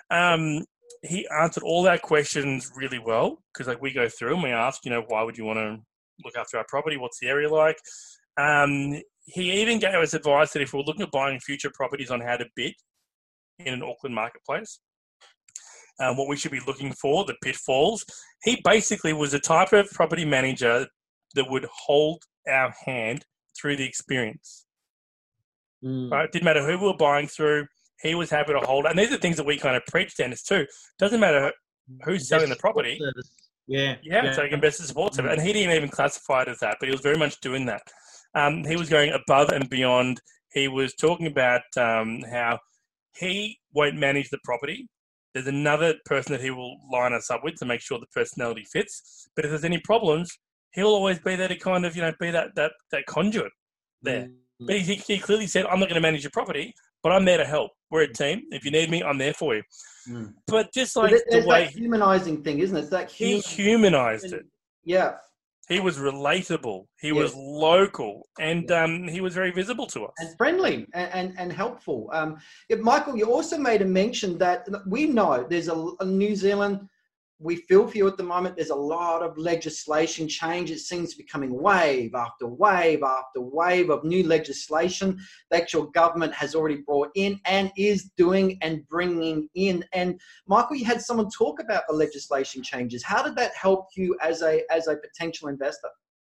Um, 0.09 0.63
he 1.01 1.27
answered 1.41 1.63
all 1.63 1.87
our 1.87 1.97
questions 1.97 2.71
really 2.75 2.99
well 2.99 3.43
because 3.51 3.67
like 3.67 3.81
we 3.81 3.91
go 3.91 4.07
through 4.07 4.35
and 4.35 4.43
we 4.43 4.51
ask, 4.51 4.85
you 4.85 4.91
know, 4.91 5.03
why 5.07 5.23
would 5.23 5.37
you 5.37 5.43
want 5.43 5.59
to 5.59 5.77
look 6.23 6.37
after 6.37 6.57
our 6.57 6.65
property? 6.69 6.95
What's 6.95 7.19
the 7.19 7.27
area 7.27 7.49
like? 7.49 7.77
Um, 8.37 9.01
he 9.25 9.61
even 9.61 9.79
gave 9.79 9.95
us 9.95 10.13
advice 10.13 10.53
that 10.53 10.61
if 10.61 10.73
we're 10.73 10.81
looking 10.81 11.01
at 11.01 11.11
buying 11.11 11.39
future 11.39 11.71
properties 11.73 12.09
on 12.09 12.21
how 12.21 12.37
to 12.37 12.45
bid 12.55 12.73
in 13.59 13.73
an 13.73 13.83
Auckland 13.83 14.15
marketplace, 14.15 14.79
um, 15.99 16.15
what 16.15 16.29
we 16.29 16.37
should 16.37 16.51
be 16.51 16.61
looking 16.65 16.93
for, 16.93 17.25
the 17.25 17.35
pitfalls. 17.43 18.05
He 18.43 18.61
basically 18.63 19.13
was 19.13 19.33
a 19.33 19.39
type 19.39 19.73
of 19.73 19.89
property 19.91 20.25
manager 20.25 20.87
that 21.35 21.49
would 21.49 21.67
hold 21.85 22.23
our 22.47 22.73
hand 22.85 23.25
through 23.59 23.75
the 23.75 23.85
experience. 23.85 24.62
Mm. 25.83 26.11
Right? 26.11 26.25
It 26.25 26.31
didn't 26.31 26.45
matter 26.45 26.65
who 26.65 26.77
we 26.77 26.87
were 26.87 26.97
buying 26.97 27.27
through, 27.27 27.67
he 28.01 28.15
was 28.15 28.29
happy 28.29 28.53
to 28.53 28.59
hold. 28.59 28.85
And 28.85 28.99
these 28.99 29.11
are 29.11 29.17
things 29.17 29.37
that 29.37 29.45
we 29.45 29.57
kind 29.57 29.75
of 29.75 29.85
preach, 29.85 30.15
Deniz, 30.15 30.43
too. 30.43 30.65
Doesn't 30.99 31.19
matter 31.19 31.51
who's 32.03 32.27
selling 32.27 32.49
the 32.49 32.55
property. 32.57 32.99
Yeah. 33.65 33.95
Yeah, 34.03 34.25
yeah. 34.25 34.33
so 34.33 34.43
investor 34.43 34.83
support 34.83 35.15
service. 35.15 35.31
And 35.31 35.41
he 35.41 35.53
didn't 35.53 35.73
even 35.73 35.89
classify 35.89 36.41
it 36.41 36.49
as 36.49 36.59
that, 36.59 36.77
but 36.79 36.89
he 36.89 36.91
was 36.91 37.01
very 37.01 37.17
much 37.17 37.39
doing 37.39 37.65
that. 37.67 37.81
Um, 38.35 38.63
he 38.65 38.75
was 38.75 38.89
going 38.89 39.11
above 39.11 39.49
and 39.49 39.69
beyond. 39.69 40.21
He 40.51 40.67
was 40.67 40.93
talking 40.95 41.27
about 41.27 41.61
um, 41.77 42.21
how 42.29 42.59
he 43.15 43.59
won't 43.73 43.95
manage 43.95 44.29
the 44.29 44.39
property. 44.43 44.89
There's 45.33 45.47
another 45.47 45.95
person 46.05 46.33
that 46.33 46.41
he 46.41 46.51
will 46.51 46.77
line 46.91 47.13
us 47.13 47.31
up 47.31 47.43
with 47.43 47.55
to 47.55 47.65
make 47.65 47.81
sure 47.81 47.99
the 47.99 48.05
personality 48.07 48.65
fits. 48.71 49.29
But 49.35 49.45
if 49.45 49.51
there's 49.51 49.63
any 49.63 49.79
problems, 49.79 50.37
he'll 50.73 50.87
always 50.87 51.19
be 51.19 51.35
there 51.35 51.47
to 51.47 51.55
kind 51.55 51.85
of 51.85 51.95
you 51.95 52.01
know 52.01 52.13
be 52.19 52.31
that 52.31 52.55
that 52.55 52.73
that 52.91 53.05
conduit 53.07 53.51
there. 54.01 54.27
Mm. 54.27 54.33
But 54.67 54.79
he, 54.79 54.95
he 54.95 55.17
clearly 55.19 55.47
said, 55.47 55.65
"I'm 55.65 55.79
not 55.79 55.89
going 55.89 56.01
to 56.01 56.07
manage 56.07 56.23
your 56.23 56.31
property, 56.31 56.73
but 57.01 57.11
I'm 57.11 57.25
there 57.25 57.37
to 57.37 57.45
help. 57.45 57.71
We're 57.91 58.01
a 58.03 58.13
team. 58.13 58.43
If 58.51 58.63
you 58.65 58.71
need 58.71 58.89
me, 58.89 59.03
I'm 59.03 59.17
there 59.17 59.33
for 59.33 59.55
you." 59.55 59.63
Mm. 60.09 60.33
But 60.47 60.73
just 60.73 60.93
But 60.95 61.11
like 61.11 61.23
there- 61.29 61.41
the 61.41 61.47
way 61.47 61.63
that 61.65 61.73
humanizing 61.73 62.43
thing, 62.43 62.59
isn't 62.59 62.75
it? 62.75 62.81
It's 62.81 62.89
that 62.89 63.09
he 63.11 63.39
human, 63.39 63.41
humanized 63.43 64.33
it. 64.33 64.45
yeah. 64.83 65.13
He 65.69 65.79
was 65.79 65.97
relatable. 65.97 66.87
He 66.99 67.07
Yeah. 67.07 67.13
was 67.23 67.33
local, 67.35 68.27
and 68.37 68.69
um, 68.71 69.07
he 69.07 69.21
was 69.21 69.33
very 69.33 69.51
visible 69.51 69.87
to 69.87 70.03
us. 70.07 70.11
and 70.19 70.35
friendly 70.37 70.85
and, 70.93 71.09
and, 71.13 71.33
and 71.39 71.53
helpful. 71.53 72.09
Um, 72.11 72.35
Michael, 72.81 73.15
you 73.15 73.31
also 73.31 73.57
made 73.57 73.81
a 73.81 73.85
mention 73.85 74.37
that 74.39 74.67
we 74.85 75.05
know 75.05 75.45
there's 75.49 75.69
a, 75.69 75.77
a 76.01 76.05
New 76.05 76.35
Zealand. 76.35 76.89
We 77.43 77.57
feel 77.57 77.85
for 77.87 77.97
you 77.97 78.07
at 78.07 78.15
the 78.15 78.23
moment. 78.23 78.55
There's 78.55 78.69
a 78.69 78.75
lot 78.75 79.21
of 79.21 79.37
legislation 79.37 80.29
change. 80.29 80.71
It 80.71 80.79
seems 80.79 81.11
to 81.11 81.17
be 81.17 81.25
coming 81.25 81.61
wave 81.61 82.15
after 82.15 82.47
wave 82.47 83.03
after 83.03 83.41
wave 83.41 83.89
of 83.89 84.05
new 84.05 84.25
legislation 84.25 85.19
that 85.51 85.73
your 85.73 85.91
government 85.91 86.33
has 86.33 86.55
already 86.55 86.77
brought 86.77 87.09
in 87.15 87.41
and 87.45 87.69
is 87.77 88.11
doing 88.15 88.57
and 88.61 88.87
bringing 88.87 89.49
in. 89.55 89.83
And 89.91 90.21
Michael, 90.47 90.77
you 90.77 90.85
had 90.85 91.01
someone 91.01 91.29
talk 91.29 91.59
about 91.59 91.83
the 91.89 91.93
legislation 91.93 92.63
changes. 92.63 93.03
How 93.03 93.21
did 93.21 93.35
that 93.35 93.51
help 93.55 93.87
you 93.97 94.17
as 94.21 94.41
a 94.41 94.63
as 94.71 94.87
a 94.87 94.95
potential 94.95 95.49
investor? 95.49 95.89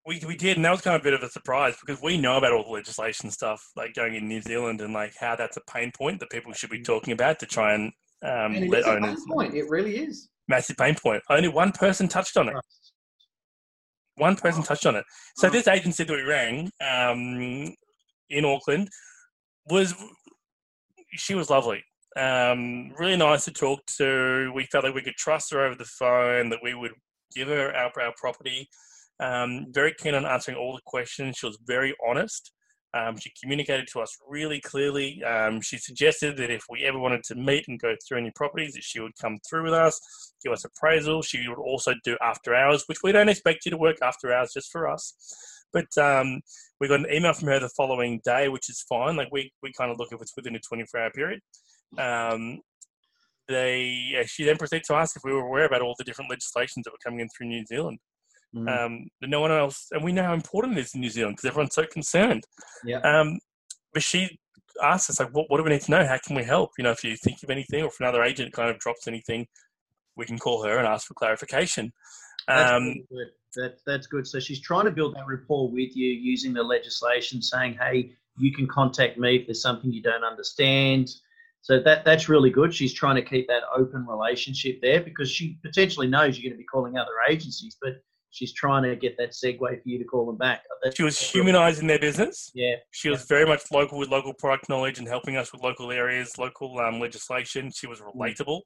We, 0.07 0.23
we 0.27 0.37
did, 0.37 0.57
and 0.57 0.65
that 0.65 0.71
was 0.71 0.81
kind 0.81 0.95
of 0.95 1.03
a 1.03 1.05
bit 1.05 1.13
of 1.13 1.23
a 1.23 1.29
surprise 1.29 1.77
because 1.85 2.01
we 2.03 2.19
know 2.19 2.39
about 2.39 2.53
all 2.53 2.63
the 2.63 2.71
legislation 2.71 3.31
stuff, 3.31 3.63
like 3.77 3.95
going 3.95 4.15
in 4.15 4.29
New 4.29 4.41
Zealand, 4.41 4.81
and 4.81 4.95
like 4.95 5.15
how 5.19 5.35
that's 5.35 5.57
a 5.57 5.61
pain 5.71 5.91
point 5.93 6.21
that 6.21 6.31
people 6.31 6.53
should 6.53 6.71
be 6.71 6.83
talking 6.83 7.13
about 7.13 7.41
to 7.41 7.47
try 7.47 7.75
and 7.75 7.93
um, 8.23 8.55
And 8.55 8.71
let 8.71 8.81
is 8.81 8.87
a 8.87 8.91
pain 8.93 9.05
owners. 9.05 9.25
point. 9.29 9.55
It 9.55 9.69
really 9.69 9.99
is. 9.99 10.29
Massive 10.51 10.77
pain 10.77 10.97
point. 10.97 11.23
Only 11.31 11.49
one 11.49 11.71
person 11.71 12.09
touched 12.09 12.37
on 12.37 12.49
it. 12.49 12.57
One 14.17 14.35
person 14.35 14.65
touched 14.65 14.85
on 14.85 14.97
it. 14.97 15.05
So 15.37 15.49
this 15.49 15.69
agency 15.69 16.03
that 16.03 16.13
we 16.13 16.23
rang 16.23 16.71
um, 16.81 17.73
in 18.29 18.45
Auckland 18.45 18.89
was 19.71 19.95
she 21.13 21.37
was 21.37 21.51
lovely. 21.51 21.85
Um, 22.17 22.91
really 22.99 23.17
nice 23.17 23.45
to 23.45 23.53
talk 23.53 23.81
to. 23.99 24.51
We 24.53 24.65
felt 24.65 24.85
like 24.85 24.95
we 24.95 25.03
could 25.03 25.15
trust 25.15 25.53
her 25.53 25.65
over 25.65 25.77
the 25.77 25.85
phone. 25.85 26.51
That 26.51 26.59
we 26.65 26.75
would 26.75 26.95
give 27.35 27.47
her 27.47 27.73
our, 27.73 27.93
our 28.03 28.13
property. 28.17 28.69
Um, 29.21 29.67
very 29.71 29.95
keen 29.97 30.15
on 30.15 30.27
answering 30.27 30.57
all 30.59 30.75
the 30.75 30.83
questions. 30.85 31.37
She 31.37 31.47
was 31.47 31.59
very 31.65 31.95
honest. 32.05 32.53
Um, 32.93 33.17
she 33.17 33.33
communicated 33.41 33.87
to 33.93 34.01
us 34.01 34.17
really 34.29 34.61
clearly. 34.61 35.23
Um, 35.23 35.61
she 35.61 35.79
suggested 35.79 36.37
that 36.39 36.51
if 36.51 36.65
we 36.69 36.85
ever 36.85 36.99
wanted 36.99 37.23
to 37.25 37.37
meet 37.37 37.69
and 37.69 37.81
go 37.81 37.95
through 38.07 38.19
any 38.19 38.33
properties, 38.35 38.75
that 38.75 38.83
she 38.83 39.01
would 39.01 39.17
come 39.21 39.39
through 39.49 39.65
with 39.65 39.75
us, 39.75 40.35
give 40.43 40.53
us 40.53 40.65
appraisal. 40.65 41.23
She 41.23 41.47
would 41.49 41.59
also 41.59 41.95
do 42.05 42.17
after 42.21 42.55
hours, 42.55 42.85
which 42.87 43.03
we 43.03 43.13
don't 43.13 43.29
expect 43.29 43.65
you 43.65 43.71
to 43.71 43.77
work 43.77 43.99
after 44.03 44.33
hours 44.33 44.53
just 44.53 44.73
for 44.73 44.89
us. 44.89 45.15
But 45.73 45.97
um, 45.99 46.41
we 46.81 46.89
got 46.89 47.01
an 47.01 47.13
email 47.13 47.33
from 47.33 47.49
her 47.49 47.61
the 47.61 47.69
following 47.69 48.21
day, 48.25 48.49
which 48.49 48.69
is 48.69 48.85
fine. 48.89 49.17
Like 49.17 49.29
we, 49.31 49.53
we 49.63 49.73
kind 49.73 49.93
of 49.93 49.99
look 49.99 50.13
if 50.13 50.21
it's 50.21 50.35
within 50.35 50.57
a 50.57 50.61
24 50.61 51.01
hour 51.01 51.11
period. 51.11 51.41
Um, 51.97 52.61
they, 53.47 54.17
uh, 54.21 54.25
she 54.27 54.45
then 54.45 54.57
proceeded 54.57 54.85
to 54.87 54.95
ask 54.95 55.17
if 55.17 55.23
we 55.25 55.33
were 55.33 55.47
aware 55.47 55.67
about 55.67 55.83
all 55.83 55.95
the 55.99 56.05
different 56.05 56.31
legislations 56.31 56.85
that 56.85 56.93
were 56.93 56.99
coming 57.05 57.21
in 57.21 57.29
through 57.29 57.49
New 57.49 57.65
Zealand. 57.67 57.99
Mm. 58.55 58.69
Um, 58.69 59.07
but 59.21 59.31
no 59.31 59.41
one 59.41 59.53
else, 59.53 59.87
and 59.93 60.03
we 60.03 60.13
know 60.13 60.25
how 60.25 60.35
important 60.35 60.77
it 60.77 60.81
is 60.81 60.95
in 60.95 61.01
New 61.01 61.11
Zealand 61.11 61.37
because 61.37 61.49
everyone's 61.49 61.75
so 61.75 61.85
concerned. 61.87 62.45
Yeah. 62.85 62.99
Um, 62.99 63.39
but 63.95 64.03
she 64.03 64.39
asked 64.83 65.11
us 65.11 65.21
like, 65.21 65.35
what, 65.35 65.47
what 65.49 65.59
do 65.59 65.65
we 65.65 65.71
need 65.71 65.83
to 65.83 65.91
know? 65.91 66.07
How 66.07 66.19
can 66.19 66.37
we 66.37 66.45
help? 66.45 66.71
You 66.79 66.85
know, 66.85 66.91
if 66.91 67.05
you 67.05 67.17
think 67.17 67.43
of 67.43 67.51
anything, 67.51 67.83
or 67.83 67.89
if 67.89 68.01
another 68.01 68.23
agent 68.23 68.53
kind 68.53 68.71
of 68.71 68.79
drops 68.79 69.07
anything, 69.07 69.47
we 70.17 70.27
can 70.27 70.39
call 70.39 70.65
her 70.65 70.79
and 70.79 70.87
ask 70.87 71.07
for 71.07 71.15
clarification. 71.15 71.93
That's 72.49 72.73
Um, 72.73 72.85
really 72.85 73.05
good. 73.11 73.29
That, 73.57 73.79
that's 73.87 74.07
good. 74.07 74.27
So 74.27 74.39
she's 74.39 74.61
trying 74.61 74.85
to 74.85 74.91
build 74.91 75.17
that 75.17 75.27
rapport 75.27 75.71
with 75.71 75.97
you 75.97 76.11
using 76.11 76.53
the 76.53 76.63
legislation, 76.63 77.43
saying, 77.43 77.79
"Hey, 77.81 78.13
you 78.39 78.53
can 78.53 78.67
contact 78.67 79.19
me 79.19 79.37
if 79.37 79.47
there's 79.47 79.63
something 79.63 79.93
you 79.93 80.03
don't 80.03 80.25
understand." 80.25 81.11
So 81.63 81.81
that 81.81 82.05
that's 82.05 82.29
really 82.29 82.51
good. 82.51 82.73
She's 82.75 82.93
trying 82.93 83.17
to 83.17 83.23
keep 83.23 83.49
that 83.49 83.63
open 83.77 84.07
relationship 84.07 84.81
there 84.81 85.01
because 85.01 85.31
she 85.31 85.59
potentially 85.63 86.07
knows 86.07 86.39
you're 86.39 86.49
going 86.49 86.57
to 86.57 86.63
be 86.63 86.65
calling 86.65 86.97
other 86.97 87.13
agencies, 87.29 87.77
but 87.83 87.95
she's 88.31 88.53
trying 88.55 88.83
to 88.85 88.97
get 88.97 89.17
that 89.19 89.31
segue 89.31 89.59
for 89.59 89.81
you 89.85 89.99
to 89.99 90.05
call 90.05 90.27
them 90.27 90.37
back. 90.37 90.63
That's 90.83 90.97
she 90.97 91.03
was 91.03 91.19
that's 91.19 91.35
really- 91.35 91.47
humanizing 91.47 91.87
their 91.87 91.99
business. 91.99 92.51
Yeah, 92.55 92.75
She 92.91 93.09
was 93.11 93.25
very 93.25 93.45
much 93.47 93.63
local 93.71 93.99
with 93.99 94.09
local 94.09 94.33
product 94.35 94.69
knowledge 94.69 94.99
and 94.99 95.07
helping 95.09 95.37
us 95.37 95.53
with 95.53 95.63
local 95.63 95.91
areas, 95.93 96.39
local 96.39 96.79
um, 96.79 97.01
legislation. 97.01 97.71
She 97.75 97.87
was 97.87 98.01
relatable, 98.01 98.61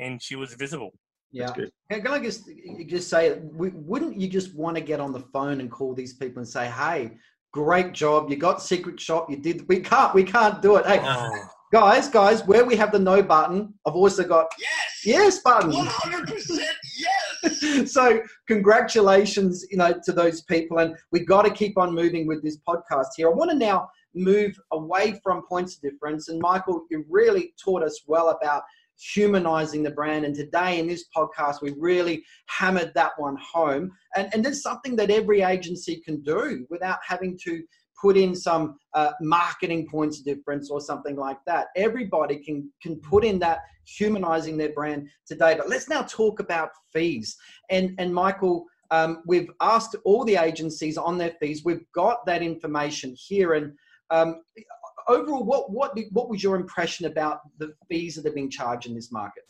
and 0.00 0.20
she 0.22 0.36
was 0.36 0.54
visible. 0.54 0.90
Yeah. 1.30 1.46
that's 1.46 1.58
good. 1.58 1.70
Can 1.90 2.06
I 2.06 2.18
just 2.20 2.48
just 2.86 3.10
say, 3.10 3.38
wouldn't 3.42 4.18
you 4.18 4.28
just 4.28 4.54
want 4.54 4.76
to 4.76 4.80
get 4.82 4.98
on 4.98 5.12
the 5.12 5.20
phone 5.32 5.60
and 5.60 5.70
call 5.70 5.94
these 5.94 6.14
people 6.14 6.38
and 6.38 6.48
say, 6.48 6.66
"Hey, 6.70 7.18
great 7.52 7.92
job! 7.92 8.30
You 8.30 8.36
got 8.36 8.62
secret 8.62 8.98
shop. 8.98 9.28
You 9.30 9.36
did. 9.36 9.68
We 9.68 9.80
can't. 9.80 10.14
We 10.14 10.24
can't 10.24 10.62
do 10.62 10.76
it. 10.76 10.86
Hey, 10.86 11.00
guys, 11.70 12.08
guys, 12.08 12.46
where 12.46 12.64
we 12.64 12.76
have 12.76 12.92
the 12.92 12.98
no 12.98 13.22
button, 13.22 13.74
I've 13.86 13.94
also 13.94 14.24
got 14.24 14.46
Yes. 14.58 15.02
yes 15.04 15.38
button. 15.42 15.70
100% 15.70 16.58
yes. 16.98 17.17
so 17.86 18.20
congratulations, 18.46 19.64
you 19.70 19.76
know, 19.76 19.94
to 20.04 20.12
those 20.12 20.42
people, 20.42 20.78
and 20.78 20.96
we've 21.12 21.26
got 21.26 21.42
to 21.42 21.50
keep 21.50 21.78
on 21.78 21.94
moving 21.94 22.26
with 22.26 22.42
this 22.42 22.58
podcast 22.68 23.06
here. 23.16 23.28
I 23.28 23.32
want 23.32 23.50
to 23.50 23.56
now 23.56 23.88
move 24.14 24.58
away 24.72 25.20
from 25.22 25.46
points 25.48 25.76
of 25.76 25.82
difference, 25.82 26.28
and 26.28 26.40
Michael, 26.40 26.84
you 26.90 27.04
really 27.08 27.54
taught 27.62 27.82
us 27.82 28.02
well 28.06 28.30
about 28.30 28.62
humanizing 29.00 29.82
the 29.82 29.90
brand. 29.90 30.24
And 30.24 30.34
today 30.34 30.78
in 30.78 30.88
this 30.88 31.04
podcast, 31.16 31.62
we 31.62 31.74
really 31.78 32.24
hammered 32.46 32.92
that 32.94 33.12
one 33.16 33.36
home. 33.36 33.92
And, 34.16 34.28
and 34.32 34.44
there's 34.44 34.62
something 34.62 34.96
that 34.96 35.10
every 35.10 35.42
agency 35.42 36.00
can 36.04 36.20
do 36.22 36.66
without 36.68 36.98
having 37.06 37.38
to 37.44 37.62
put 38.00 38.16
in 38.16 38.34
some 38.34 38.78
uh, 38.94 39.12
marketing 39.20 39.86
points 39.90 40.18
of 40.18 40.24
difference 40.24 40.70
or 40.70 40.80
something 40.80 41.16
like 41.16 41.38
that. 41.46 41.68
Everybody 41.76 42.36
can 42.36 42.70
can 42.82 42.96
put 42.96 43.24
in 43.24 43.38
that 43.40 43.60
humanizing 43.84 44.56
their 44.56 44.72
brand 44.72 45.08
today. 45.26 45.54
But 45.56 45.68
let's 45.68 45.88
now 45.88 46.02
talk 46.02 46.40
about 46.40 46.70
fees. 46.92 47.36
And 47.70 47.94
and 47.98 48.14
Michael, 48.14 48.64
um, 48.90 49.22
we've 49.26 49.50
asked 49.60 49.96
all 50.04 50.24
the 50.24 50.36
agencies 50.36 50.96
on 50.96 51.18
their 51.18 51.32
fees. 51.40 51.64
We've 51.64 51.84
got 51.94 52.24
that 52.26 52.42
information 52.42 53.14
here. 53.16 53.54
And 53.54 53.72
um, 54.10 54.42
overall, 55.08 55.44
what 55.44 55.70
what 55.70 55.98
what 56.12 56.28
was 56.28 56.42
your 56.42 56.56
impression 56.56 57.06
about 57.06 57.40
the 57.58 57.74
fees 57.88 58.16
that 58.16 58.26
are 58.26 58.34
being 58.34 58.50
charged 58.50 58.86
in 58.86 58.94
this 58.94 59.12
market? 59.12 59.44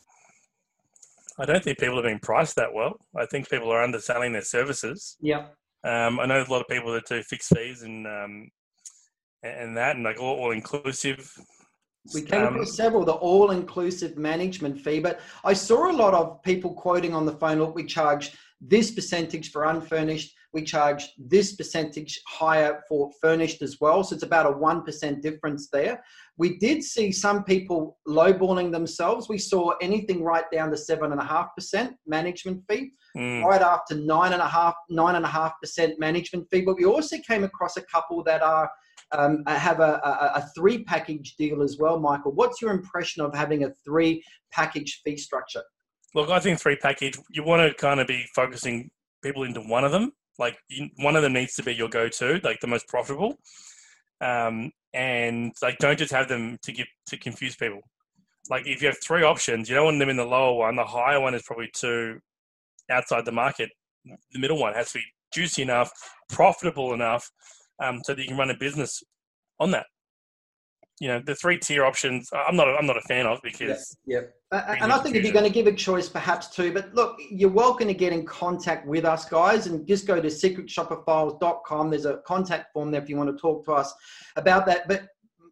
I 1.41 1.45
don't 1.45 1.63
think 1.63 1.79
people 1.79 2.01
are 2.01 2.03
being 2.03 2.19
priced 2.19 2.57
that 2.57 2.75
well. 2.75 2.99
I 3.17 3.25
think 3.27 3.49
people 3.49 3.71
are 3.71 3.83
underselling 3.83 4.33
their 4.33 4.43
services. 4.43 5.17
Yeah. 5.21 5.47
Um, 5.85 6.19
I 6.21 6.27
know 6.27 6.43
a 6.43 6.51
lot 6.51 6.61
of 6.61 6.69
people 6.69 6.93
that 6.93 7.07
do 7.07 7.23
fixed 7.23 7.55
fees 7.57 7.83
and 7.83 8.07
um, 8.07 8.51
and 9.43 9.77
that, 9.77 9.97
and 9.97 10.05
like 10.05 10.21
all, 10.21 10.37
all 10.37 10.51
inclusive. 10.51 11.33
We 12.15 12.23
came 12.23 12.47
Um, 12.47 12.55
across 12.55 12.75
several, 12.75 13.05
the 13.05 13.13
all 13.13 13.51
inclusive 13.51 14.17
management 14.17 14.81
fee, 14.81 14.99
but 14.99 15.21
I 15.45 15.53
saw 15.53 15.91
a 15.91 15.93
lot 15.93 16.15
of 16.15 16.43
people 16.43 16.73
quoting 16.73 17.15
on 17.15 17.27
the 17.27 17.35
phone 17.35 17.59
look, 17.59 17.75
we 17.75 17.85
charge 17.85 18.33
this 18.61 18.91
percentage 18.91 19.53
for 19.53 19.65
unfurnished, 19.65 20.35
we 20.53 20.63
charge 20.63 21.13
this 21.19 21.55
percentage 21.55 22.21
higher 22.27 22.83
for 22.89 23.11
furnished 23.21 23.63
as 23.63 23.77
well. 23.81 24.03
So 24.03 24.15
it's 24.15 24.25
about 24.25 24.47
a 24.47 24.57
1% 24.57 25.21
difference 25.21 25.69
there. 25.71 26.03
We 26.39 26.59
did 26.59 26.83
see 26.83 27.13
some 27.13 27.45
people 27.45 27.99
lowballing 28.09 28.73
themselves. 28.73 29.29
We 29.29 29.39
saw 29.39 29.75
anything 29.83 30.25
right 30.25 30.51
down 30.51 30.71
to 30.71 30.77
7.5% 30.77 31.95
management 32.07 32.63
fee 32.69 32.93
mm, 33.19 33.45
right 33.45 33.63
after 33.63 33.95
nine 33.95 34.33
and 34.33 34.43
a 34.43 34.49
half 34.49 34.75
nine 34.89 35.17
and 35.17 35.25
a 35.25 35.29
half 35.29 35.53
percent 35.61 35.99
management 35.99 36.47
fee. 36.51 36.63
But 36.63 36.77
we 36.77 36.85
also 36.85 37.17
came 37.27 37.45
across 37.45 37.77
a 37.77 37.83
couple 37.83 38.23
that 38.25 38.43
are 38.43 38.71
um, 39.13 39.43
have 39.47 39.81
a, 39.81 40.01
a, 40.05 40.33
a 40.37 40.51
three 40.55 40.85
package 40.85 41.35
deal 41.37 41.63
as 41.63 41.79
well. 41.79 41.99
Michael, 41.99 42.33
what's 42.33 42.61
your 42.61 42.71
impression 42.71 43.23
of 43.23 43.35
having 43.35 43.65
a 43.65 43.71
three 43.85 44.23
package 44.53 45.01
fee 45.05 45.17
structure? 45.17 45.63
Look, 46.15 46.31
I 46.31 46.41
think 46.41 46.59
three 46.59 46.77
package. 46.77 47.19
You 47.31 47.43
want 47.43 47.69
to 47.69 47.75
kind 47.75 48.01
of 48.01 48.07
be 48.07 48.25
focusing 48.35 48.91
people 49.23 49.45
into 49.45 49.61
one 49.61 49.85
of 49.85 49.93
them. 49.93 50.13
Like 50.39 50.59
you, 50.69 50.89
one 50.99 51.17
of 51.17 51.23
them 51.23 51.33
needs 51.33 51.55
to 51.57 51.63
be 51.63 51.75
your 51.75 51.89
go-to, 51.89 52.41
like 52.45 52.61
the 52.61 52.67
most 52.67 52.87
profitable. 52.89 53.37
Um, 54.21 54.73
and 54.95 55.53
like 55.63 55.79
don't 55.79 55.99
just 55.99 56.13
have 56.13 56.29
them 56.29 56.59
to 56.63 56.73
give 56.73 56.87
to 57.07 57.17
confuse 57.17 57.57
people. 57.57 57.81
Like 58.49 58.67
if 58.67 58.81
you 58.81 58.89
have 58.89 58.97
three 59.03 59.23
options, 59.23 59.69
you 59.69 59.75
don't 59.75 59.85
want 59.85 59.99
them 59.99 60.09
in 60.09 60.17
the 60.17 60.25
lower 60.25 60.57
one. 60.57 60.77
The 60.77 60.85
higher 60.85 61.21
one 61.21 61.35
is 61.35 61.43
probably 61.43 61.71
too 61.73 62.21
outside 62.91 63.25
the 63.25 63.33
market. 63.33 63.71
The 64.05 64.39
middle 64.39 64.59
one 64.59 64.75
has 64.75 64.93
to 64.93 64.99
be 64.99 65.05
juicy 65.33 65.63
enough, 65.63 65.91
profitable 66.31 66.95
enough, 66.95 67.31
um, 67.83 68.01
so 68.05 68.15
that 68.15 68.23
you 68.23 68.29
can 68.29 68.39
run 68.39 68.51
a 68.51 68.57
business 68.57 69.03
on 69.61 69.71
that. 69.73 69.87
You 71.01 71.09
know, 71.09 71.23
the 71.25 71.35
three 71.37 71.59
tier 71.59 71.85
options. 71.85 72.29
I'm 72.33 72.57
not. 72.57 72.67
I'm 72.69 72.87
not 72.87 72.97
a 72.97 73.03
fan 73.03 73.25
of 73.27 73.39
because 73.43 73.97
Yeah. 74.05 74.23
Uh, 74.51 74.77
and 74.81 74.93
I 74.93 74.99
think 74.99 75.15
if 75.15 75.23
you're 75.23 75.33
going 75.33 75.45
to 75.45 75.51
give 75.51 75.67
a 75.67 75.73
choice, 75.73 76.09
perhaps 76.09 76.49
two, 76.49 76.73
but 76.73 76.93
look, 76.95 77.17
you're 77.31 77.51
welcome 77.51 77.87
to 77.87 77.95
get 77.95 78.13
in 78.13 78.25
contact 78.25 78.87
with 78.87 79.05
us, 79.05 79.27
guys, 79.27 79.67
and 79.67 79.87
just 79.87 80.07
go 80.07 80.21
to 80.21 80.29
secretshopperfiles.com. 80.29 81.91
There's 81.91 82.07
a 82.07 82.17
contact 82.27 82.73
form 82.73 82.91
there 82.91 83.03
if 83.03 83.09
you 83.09 83.17
want 83.17 83.31
to 83.31 83.41
talk 83.41 83.65
to 83.67 83.73
us 83.73 83.95
about 84.37 84.67
that. 84.67 84.89
But 84.89 85.07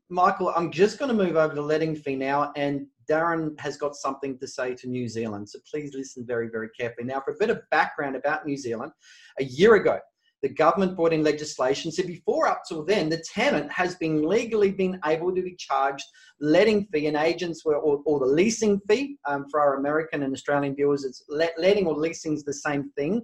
Michael, 0.09 0.53
I'm 0.57 0.73
just 0.73 0.99
going 0.99 1.17
to 1.17 1.25
move 1.25 1.37
over 1.37 1.55
to 1.55 1.63
letting 1.63 1.95
fee 1.95 2.17
now. 2.17 2.53
And 2.57 2.87
Darren 3.11 3.59
has 3.61 3.77
got 3.77 3.95
something 3.95 4.39
to 4.39 4.47
say 4.47 4.75
to 4.75 4.89
New 4.89 5.09
Zealand. 5.09 5.49
So 5.49 5.59
please 5.71 5.95
listen 5.95 6.27
very, 6.27 6.49
very 6.49 6.69
carefully. 6.71 7.07
Now, 7.07 7.21
for 7.21 7.33
a 7.33 7.37
bit 7.39 7.51
of 7.51 7.61
background 7.71 8.17
about 8.17 8.47
New 8.47 8.57
Zealand, 8.57 8.93
a 9.39 9.45
year 9.45 9.75
ago, 9.75 9.99
the 10.43 10.49
government 10.49 10.97
brought 10.97 11.13
in 11.13 11.23
legislation. 11.23 11.91
So 11.91 12.03
before 12.03 12.47
up 12.47 12.63
till 12.69 12.85
then, 12.85 13.09
the 13.09 13.23
tenant 13.35 13.71
has 13.73 13.97
been 13.97 14.23
legally 14.23 14.71
been 14.71 15.01
able 15.05 15.35
to 15.35 15.43
be 15.43 15.57
charged 15.57 16.05
letting 16.41 16.87
fee 16.93 17.07
and 17.07 17.17
agents 17.17 17.65
were, 17.65 17.77
or, 17.77 18.03
or 18.05 18.21
the 18.21 18.27
leasing 18.27 18.81
fee 18.89 19.17
um, 19.25 19.47
for 19.51 19.61
our 19.61 19.77
American 19.77 20.23
and 20.23 20.35
Australian 20.35 20.75
viewers. 20.75 21.05
It's 21.05 21.25
let, 21.29 21.55
letting 21.59 21.87
or 21.87 21.95
leasing 21.95 22.35
is 22.35 22.45
the 22.45 22.53
same 22.53 22.91
thing, 22.91 23.23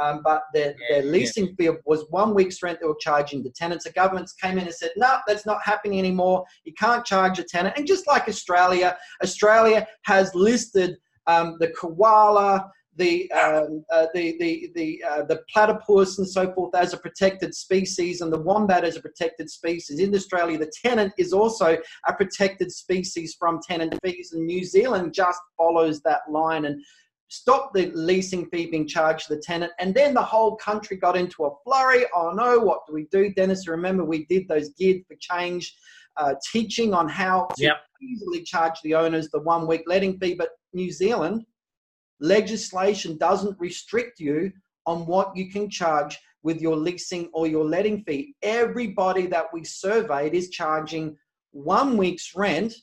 um, 0.00 0.22
but 0.24 0.44
their, 0.54 0.74
yeah, 0.88 1.00
their 1.00 1.10
leasing 1.10 1.54
yeah. 1.58 1.72
fee 1.72 1.78
was 1.84 2.06
one 2.10 2.34
week's 2.34 2.62
rent 2.62 2.78
they 2.80 2.86
were 2.86 2.96
charging 2.98 3.42
the 3.42 3.50
tenants. 3.50 3.84
The 3.84 3.92
governments 3.92 4.32
came 4.32 4.58
in 4.58 4.64
and 4.64 4.74
said, 4.74 4.90
no, 4.96 5.18
that's 5.26 5.46
not 5.46 5.62
happening 5.62 5.98
anymore. 5.98 6.44
You 6.64 6.72
can't 6.78 7.04
charge 7.04 7.38
a 7.38 7.44
tenant. 7.44 7.76
And 7.76 7.86
just 7.86 8.06
like 8.06 8.28
Australia, 8.28 8.96
Australia 9.22 9.86
has 10.04 10.34
listed 10.34 10.96
um, 11.26 11.56
the 11.60 11.68
koala, 11.68 12.70
the 12.96 13.30
um, 13.32 13.84
uh, 13.92 14.06
the 14.14 14.36
the 14.38 14.70
the 14.74 15.04
uh, 15.08 15.22
the 15.24 15.40
platypus 15.52 16.18
and 16.18 16.28
so 16.28 16.52
forth 16.52 16.74
as 16.74 16.92
a 16.92 16.96
protected 16.96 17.54
species, 17.54 18.20
and 18.20 18.32
the 18.32 18.40
wombat 18.40 18.84
as 18.84 18.96
a 18.96 19.00
protected 19.00 19.50
species. 19.50 19.98
In 19.98 20.14
Australia, 20.14 20.58
the 20.58 20.72
tenant 20.84 21.12
is 21.18 21.32
also 21.32 21.76
a 22.08 22.12
protected 22.12 22.70
species 22.70 23.36
from 23.38 23.60
tenant 23.66 23.94
fees, 24.04 24.32
and 24.32 24.46
New 24.46 24.64
Zealand 24.64 25.12
just 25.14 25.40
follows 25.56 26.00
that 26.02 26.20
line 26.28 26.66
and 26.66 26.80
stop 27.28 27.72
the 27.74 27.90
leasing 27.94 28.48
fee 28.50 28.66
being 28.70 28.86
charged 28.86 29.26
to 29.26 29.34
the 29.34 29.42
tenant. 29.42 29.72
And 29.80 29.94
then 29.94 30.14
the 30.14 30.22
whole 30.22 30.56
country 30.56 30.96
got 30.96 31.16
into 31.16 31.44
a 31.44 31.50
flurry. 31.64 32.04
Oh 32.14 32.30
no, 32.30 32.58
what 32.58 32.86
do 32.86 32.94
we 32.94 33.06
do, 33.10 33.32
Deniz? 33.34 33.66
Remember, 33.66 34.04
we 34.04 34.24
did 34.26 34.46
those 34.48 34.70
geared 34.70 35.02
for 35.08 35.16
change. 35.20 35.74
Uh, 36.16 36.32
teaching 36.52 36.94
on 36.94 37.08
how 37.08 37.48
to 37.56 37.64
yep. 37.64 37.78
easily 38.00 38.40
charge 38.44 38.74
the 38.84 38.94
owners 38.94 39.28
the 39.30 39.40
one 39.40 39.66
week 39.66 39.82
letting 39.88 40.16
fee, 40.20 40.32
but 40.32 40.50
New 40.72 40.92
Zealand 40.92 41.44
legislation 42.24 43.18
doesn't 43.18 43.60
restrict 43.60 44.18
you 44.18 44.50
on 44.86 45.06
what 45.06 45.36
you 45.36 45.50
can 45.50 45.68
charge 45.68 46.18
with 46.42 46.60
your 46.60 46.76
leasing 46.76 47.28
or 47.32 47.46
your 47.46 47.64
letting 47.64 48.02
fee. 48.04 48.34
Everybody 48.42 49.26
that 49.26 49.46
we 49.52 49.64
surveyed 49.64 50.34
is 50.34 50.50
charging 50.50 51.16
one 51.52 51.96
week's 51.96 52.34
rent. 52.34 52.74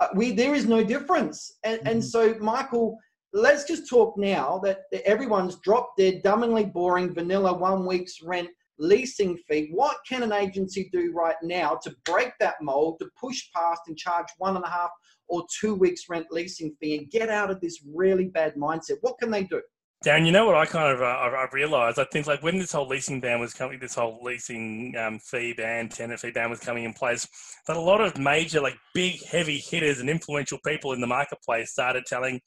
Uh, 0.00 0.08
we 0.14 0.32
there 0.32 0.54
is 0.54 0.66
no 0.66 0.82
difference, 0.82 1.58
and, 1.64 1.78
mm-hmm. 1.78 1.88
and 1.88 2.04
so 2.04 2.34
Michael, 2.40 2.98
let's 3.32 3.64
just 3.64 3.88
talk 3.88 4.16
now 4.18 4.60
that 4.64 4.80
everyone's 5.04 5.56
dropped 5.56 5.96
their 5.96 6.20
dumbingly 6.20 6.70
boring 6.70 7.14
vanilla 7.14 7.52
one 7.52 7.86
week's 7.86 8.22
rent 8.22 8.48
leasing 8.78 9.38
fee. 9.48 9.68
What 9.72 9.96
can 10.06 10.22
an 10.22 10.32
agency 10.32 10.90
do 10.92 11.12
right 11.14 11.36
now 11.42 11.78
to 11.82 11.94
break 12.04 12.32
that 12.40 12.56
mold, 12.60 12.98
to 13.00 13.08
push 13.18 13.48
past 13.54 13.82
and 13.88 13.96
charge 13.96 14.26
one 14.36 14.56
and 14.56 14.64
a 14.64 14.68
half 14.68 14.90
or 15.28 15.44
two 15.60 15.74
weeks 15.74 16.08
rent 16.08 16.26
leasing 16.30 16.74
fee 16.80 16.98
and 16.98 17.10
get 17.10 17.28
out 17.28 17.50
of 17.50 17.60
this 17.60 17.80
really 17.94 18.26
bad 18.26 18.54
mindset? 18.54 18.96
What 19.00 19.18
can 19.18 19.30
they 19.30 19.44
do? 19.44 19.60
Dan, 20.02 20.26
you 20.26 20.30
know 20.30 20.44
what 20.44 20.54
I 20.54 20.66
kind 20.66 20.92
of 20.92 21.00
uh, 21.00 21.04
I 21.04 21.48
realised? 21.52 21.98
I 21.98 22.04
think 22.12 22.26
like 22.26 22.42
when 22.42 22.58
this 22.58 22.72
whole 22.72 22.86
leasing 22.86 23.20
ban 23.20 23.40
was 23.40 23.54
coming, 23.54 23.78
this 23.80 23.94
whole 23.94 24.20
leasing 24.22 24.94
um, 24.96 25.18
fee 25.18 25.54
ban, 25.56 25.88
tenant 25.88 26.20
fee 26.20 26.30
ban 26.30 26.50
was 26.50 26.60
coming 26.60 26.84
in 26.84 26.92
place, 26.92 27.26
that 27.66 27.76
a 27.76 27.80
lot 27.80 28.00
of 28.00 28.18
major 28.18 28.60
like 28.60 28.76
big 28.94 29.24
heavy 29.24 29.58
hitters 29.58 30.00
and 30.00 30.10
influential 30.10 30.58
people 30.66 30.92
in 30.92 31.00
the 31.00 31.06
marketplace 31.06 31.72
started 31.72 32.04
telling 32.06 32.40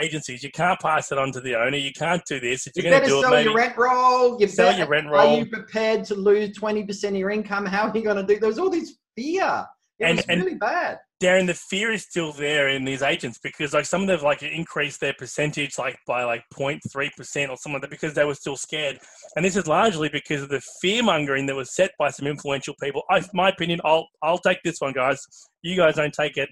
agencies 0.00 0.42
you 0.42 0.50
can't 0.50 0.78
pass 0.80 1.10
it 1.12 1.18
on 1.18 1.32
to 1.32 1.40
the 1.40 1.54
owner. 1.54 1.76
You 1.76 1.92
can't 1.92 2.22
do 2.26 2.38
this. 2.38 2.66
If 2.66 2.74
you're 2.76 2.84
you 2.84 2.90
going 2.90 3.02
to 3.02 3.08
do 3.08 3.20
sell 3.22 3.34
it, 3.34 3.44
your 3.44 3.56
rent 3.56 3.76
roll. 3.76 4.40
You 4.40 4.46
sell 4.46 4.76
your 4.76 4.86
rent 4.86 5.08
roll. 5.08 5.20
Are 5.20 5.38
you 5.38 5.46
prepared 5.46 6.04
to 6.04 6.14
lose 6.14 6.54
twenty 6.56 6.84
percent 6.84 7.16
of 7.16 7.20
your 7.20 7.30
income? 7.30 7.64
How 7.64 7.88
are 7.88 7.96
you 7.96 8.04
going 8.04 8.16
to 8.16 8.22
do? 8.22 8.38
There's 8.38 8.58
all 8.58 8.70
this 8.70 8.96
fear. 9.16 9.64
It 10.02 10.06
and, 10.06 10.16
was 10.16 10.26
and, 10.26 10.44
really 10.44 10.56
bad. 10.56 10.98
Darren, 11.22 11.46
the 11.46 11.54
fear 11.54 11.92
is 11.92 12.02
still 12.02 12.32
there 12.32 12.68
in 12.68 12.84
these 12.84 13.02
agents 13.02 13.38
because 13.40 13.72
like 13.72 13.84
some 13.84 14.02
of 14.02 14.08
them 14.08 14.20
like 14.22 14.42
increased 14.42 15.00
their 15.00 15.14
percentage 15.14 15.78
like 15.78 15.96
by 16.04 16.24
like 16.24 16.42
0.3 16.52 16.80
percent 17.16 17.50
or 17.50 17.56
something 17.56 17.74
like 17.74 17.82
that 17.82 17.90
because 17.90 18.14
they 18.14 18.24
were 18.24 18.34
still 18.34 18.56
scared. 18.56 18.98
And 19.36 19.44
this 19.44 19.54
is 19.54 19.68
largely 19.68 20.08
because 20.08 20.42
of 20.42 20.48
the 20.48 20.60
fear 20.80 21.04
mongering 21.04 21.46
that 21.46 21.54
was 21.54 21.74
set 21.74 21.92
by 21.98 22.10
some 22.10 22.26
influential 22.26 22.74
people. 22.82 23.02
I, 23.08 23.22
my 23.32 23.50
opinion, 23.50 23.80
I'll 23.84 24.08
I'll 24.22 24.38
take 24.38 24.58
this 24.64 24.80
one, 24.80 24.92
guys. 24.92 25.24
You 25.62 25.76
guys 25.76 25.94
don't 25.94 26.12
take 26.12 26.36
it. 26.36 26.48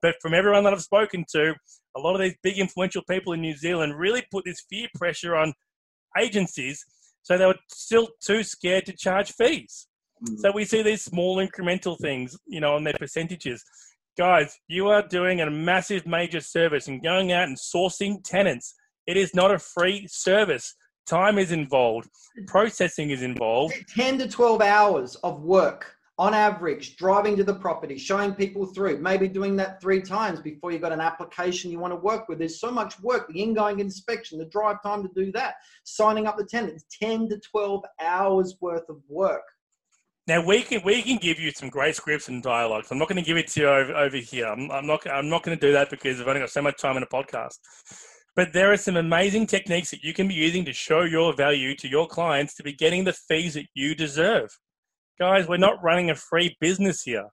But 0.00 0.16
from 0.22 0.32
everyone 0.32 0.64
that 0.64 0.72
I've 0.72 0.82
spoken 0.82 1.24
to, 1.32 1.54
a 1.96 2.00
lot 2.00 2.14
of 2.14 2.20
these 2.20 2.36
big 2.42 2.58
influential 2.58 3.02
people 3.08 3.34
in 3.34 3.40
New 3.42 3.56
Zealand 3.56 3.98
really 3.98 4.24
put 4.30 4.44
this 4.46 4.64
fear 4.70 4.88
pressure 4.94 5.36
on 5.36 5.52
agencies, 6.18 6.84
so 7.22 7.36
they 7.36 7.46
were 7.46 7.58
still 7.70 8.08
too 8.22 8.42
scared 8.42 8.86
to 8.86 8.96
charge 8.96 9.32
fees. 9.32 9.86
Mm. 10.24 10.38
So 10.40 10.52
we 10.52 10.64
see 10.64 10.82
these 10.82 11.04
small 11.04 11.36
incremental 11.36 11.98
things, 12.00 12.36
you 12.46 12.60
know, 12.60 12.74
on 12.74 12.84
their 12.84 12.94
percentages 12.94 13.64
guys, 14.16 14.58
you 14.68 14.88
are 14.88 15.06
doing 15.06 15.40
a 15.40 15.50
massive 15.50 16.06
major 16.06 16.40
service 16.40 16.88
and 16.88 17.02
going 17.02 17.32
out 17.32 17.48
and 17.48 17.56
sourcing 17.56 18.22
tenants. 18.24 18.74
It 19.06 19.16
is 19.16 19.34
not 19.34 19.50
a 19.50 19.58
free 19.58 20.06
service. 20.08 20.74
Time 21.06 21.38
is 21.38 21.52
involved, 21.52 22.08
processing 22.46 23.10
is 23.10 23.22
involved. 23.22 23.74
10 23.94 24.18
to 24.18 24.28
12 24.28 24.62
hours 24.62 25.16
of 25.16 25.42
work 25.42 25.94
on 26.16 26.32
average, 26.32 26.96
driving 26.96 27.36
to 27.36 27.44
the 27.44 27.56
property, 27.56 27.98
showing 27.98 28.32
people 28.32 28.64
through, 28.64 28.98
maybe 28.98 29.28
doing 29.28 29.56
that 29.56 29.82
three 29.82 30.00
times 30.00 30.40
before 30.40 30.70
you've 30.70 30.80
got 30.80 30.92
an 30.92 31.00
application 31.00 31.70
you 31.70 31.78
want 31.78 31.92
to 31.92 31.96
work 31.96 32.28
with. 32.28 32.38
There's 32.38 32.60
so 32.60 32.70
much 32.70 32.98
work, 33.00 33.28
the 33.28 33.42
ingoing 33.42 33.80
inspection, 33.80 34.38
the 34.38 34.46
drive 34.46 34.82
time 34.82 35.02
to 35.02 35.10
do 35.14 35.30
that, 35.32 35.56
signing 35.82 36.26
up 36.26 36.38
the 36.38 36.44
tenants, 36.44 36.84
10 37.02 37.28
to 37.30 37.38
12 37.40 37.82
hours 38.00 38.56
worth 38.60 38.88
of 38.88 39.02
work. 39.08 39.42
Now 40.26 40.44
we 40.44 40.62
can 40.62 40.80
we 40.84 41.02
can 41.02 41.18
give 41.18 41.38
you 41.38 41.50
some 41.50 41.68
great 41.68 41.96
scripts 41.96 42.28
and 42.28 42.42
dialogues. 42.42 42.90
I'm 42.90 42.98
not 42.98 43.08
going 43.08 43.22
to 43.22 43.26
give 43.26 43.36
it 43.36 43.48
to 43.48 43.60
you 43.60 43.68
over, 43.68 43.94
over 43.94 44.16
here. 44.16 44.46
I'm, 44.46 44.70
I'm 44.70 44.86
not 44.86 45.06
I'm 45.06 45.28
not 45.28 45.42
going 45.42 45.58
to 45.58 45.66
do 45.66 45.72
that 45.72 45.90
because 45.90 46.20
I've 46.20 46.28
only 46.28 46.40
got 46.40 46.50
so 46.50 46.62
much 46.62 46.80
time 46.80 46.96
in 46.96 47.02
a 47.02 47.06
podcast. 47.06 47.58
But 48.36 48.52
there 48.52 48.72
are 48.72 48.76
some 48.76 48.96
amazing 48.96 49.46
techniques 49.46 49.90
that 49.90 50.02
you 50.02 50.12
can 50.12 50.26
be 50.26 50.34
using 50.34 50.64
to 50.64 50.72
show 50.72 51.02
your 51.02 51.34
value 51.36 51.76
to 51.76 51.88
your 51.88 52.08
clients 52.08 52.54
to 52.54 52.62
be 52.62 52.72
getting 52.72 53.04
the 53.04 53.12
fees 53.12 53.54
that 53.54 53.66
you 53.74 53.94
deserve. 53.94 54.50
Guys, 55.20 55.46
we're 55.46 55.58
not 55.58 55.82
running 55.82 56.10
a 56.10 56.16
free 56.16 56.56
business 56.60 57.02
here. 57.02 57.28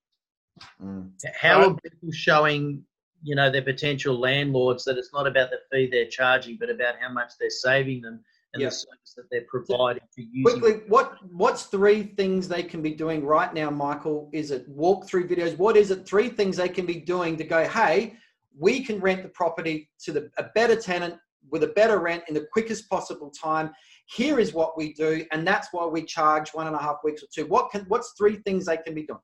Mm. 0.84 1.12
How 1.40 1.62
are 1.62 1.76
people 1.76 2.12
showing, 2.12 2.84
you 3.24 3.36
know, 3.36 3.50
their 3.50 3.64
potential 3.64 4.20
landlords 4.20 4.84
that 4.84 4.98
it's 4.98 5.12
not 5.12 5.26
about 5.26 5.50
the 5.50 5.58
fee 5.72 5.90
they're 5.90 6.06
charging, 6.06 6.58
but 6.60 6.70
about 6.70 6.96
how 7.02 7.12
much 7.12 7.32
they're 7.40 7.50
saving 7.50 8.02
them 8.02 8.24
and 8.54 8.64
the 8.64 8.72
service 8.72 9.14
that 9.16 9.26
they're 9.32 9.46
providing 9.48 10.04
for 10.14 10.22
using. 10.22 10.60
Quickly, 10.60 10.84
what 10.88 11.16
what's 11.32 11.64
three 11.64 12.04
things 12.04 12.48
they 12.48 12.64
can 12.64 12.82
be 12.82 12.92
doing 12.92 13.26
right 13.26 13.54
now, 13.54 13.70
Michael? 13.70 14.30
Is 14.34 14.52
it 14.52 14.70
walkthrough 14.76 15.30
videos? 15.30 15.58
What 15.58 15.78
is 15.78 15.92
it? 15.92 16.08
Three 16.08 16.30
things 16.30 16.58
they 16.58 16.70
can 16.70 16.86
be 16.86 16.96
doing 16.96 17.38
to 17.38 17.44
go, 17.44 17.68
hey, 17.68 18.16
we 18.58 18.84
can 18.84 19.00
rent 19.00 19.24
the 19.24 19.30
property 19.30 19.90
to 20.04 20.12
the, 20.12 20.30
a 20.38 20.46
better 20.56 20.76
tenant 20.76 21.16
with 21.50 21.64
a 21.64 21.68
better 21.68 22.00
rent 22.00 22.24
in 22.28 22.34
the 22.34 22.46
quickest 22.52 22.90
possible 22.90 23.32
time. 23.32 23.72
Here 24.06 24.40
is 24.40 24.54
what 24.54 24.78
we 24.78 24.94
do, 24.94 25.26
and 25.32 25.48
that's 25.48 25.70
why 25.72 25.86
we 25.86 26.04
charge 26.04 26.50
one 26.50 26.68
and 26.68 26.76
a 26.76 26.80
half 26.80 26.98
weeks 27.04 27.24
or 27.24 27.28
two. 27.34 27.48
What 27.48 27.72
can 27.72 27.86
what's 27.88 28.14
three 28.18 28.38
things 28.46 28.66
they 28.66 28.78
can 28.78 28.94
be 28.94 29.04
doing? 29.04 29.20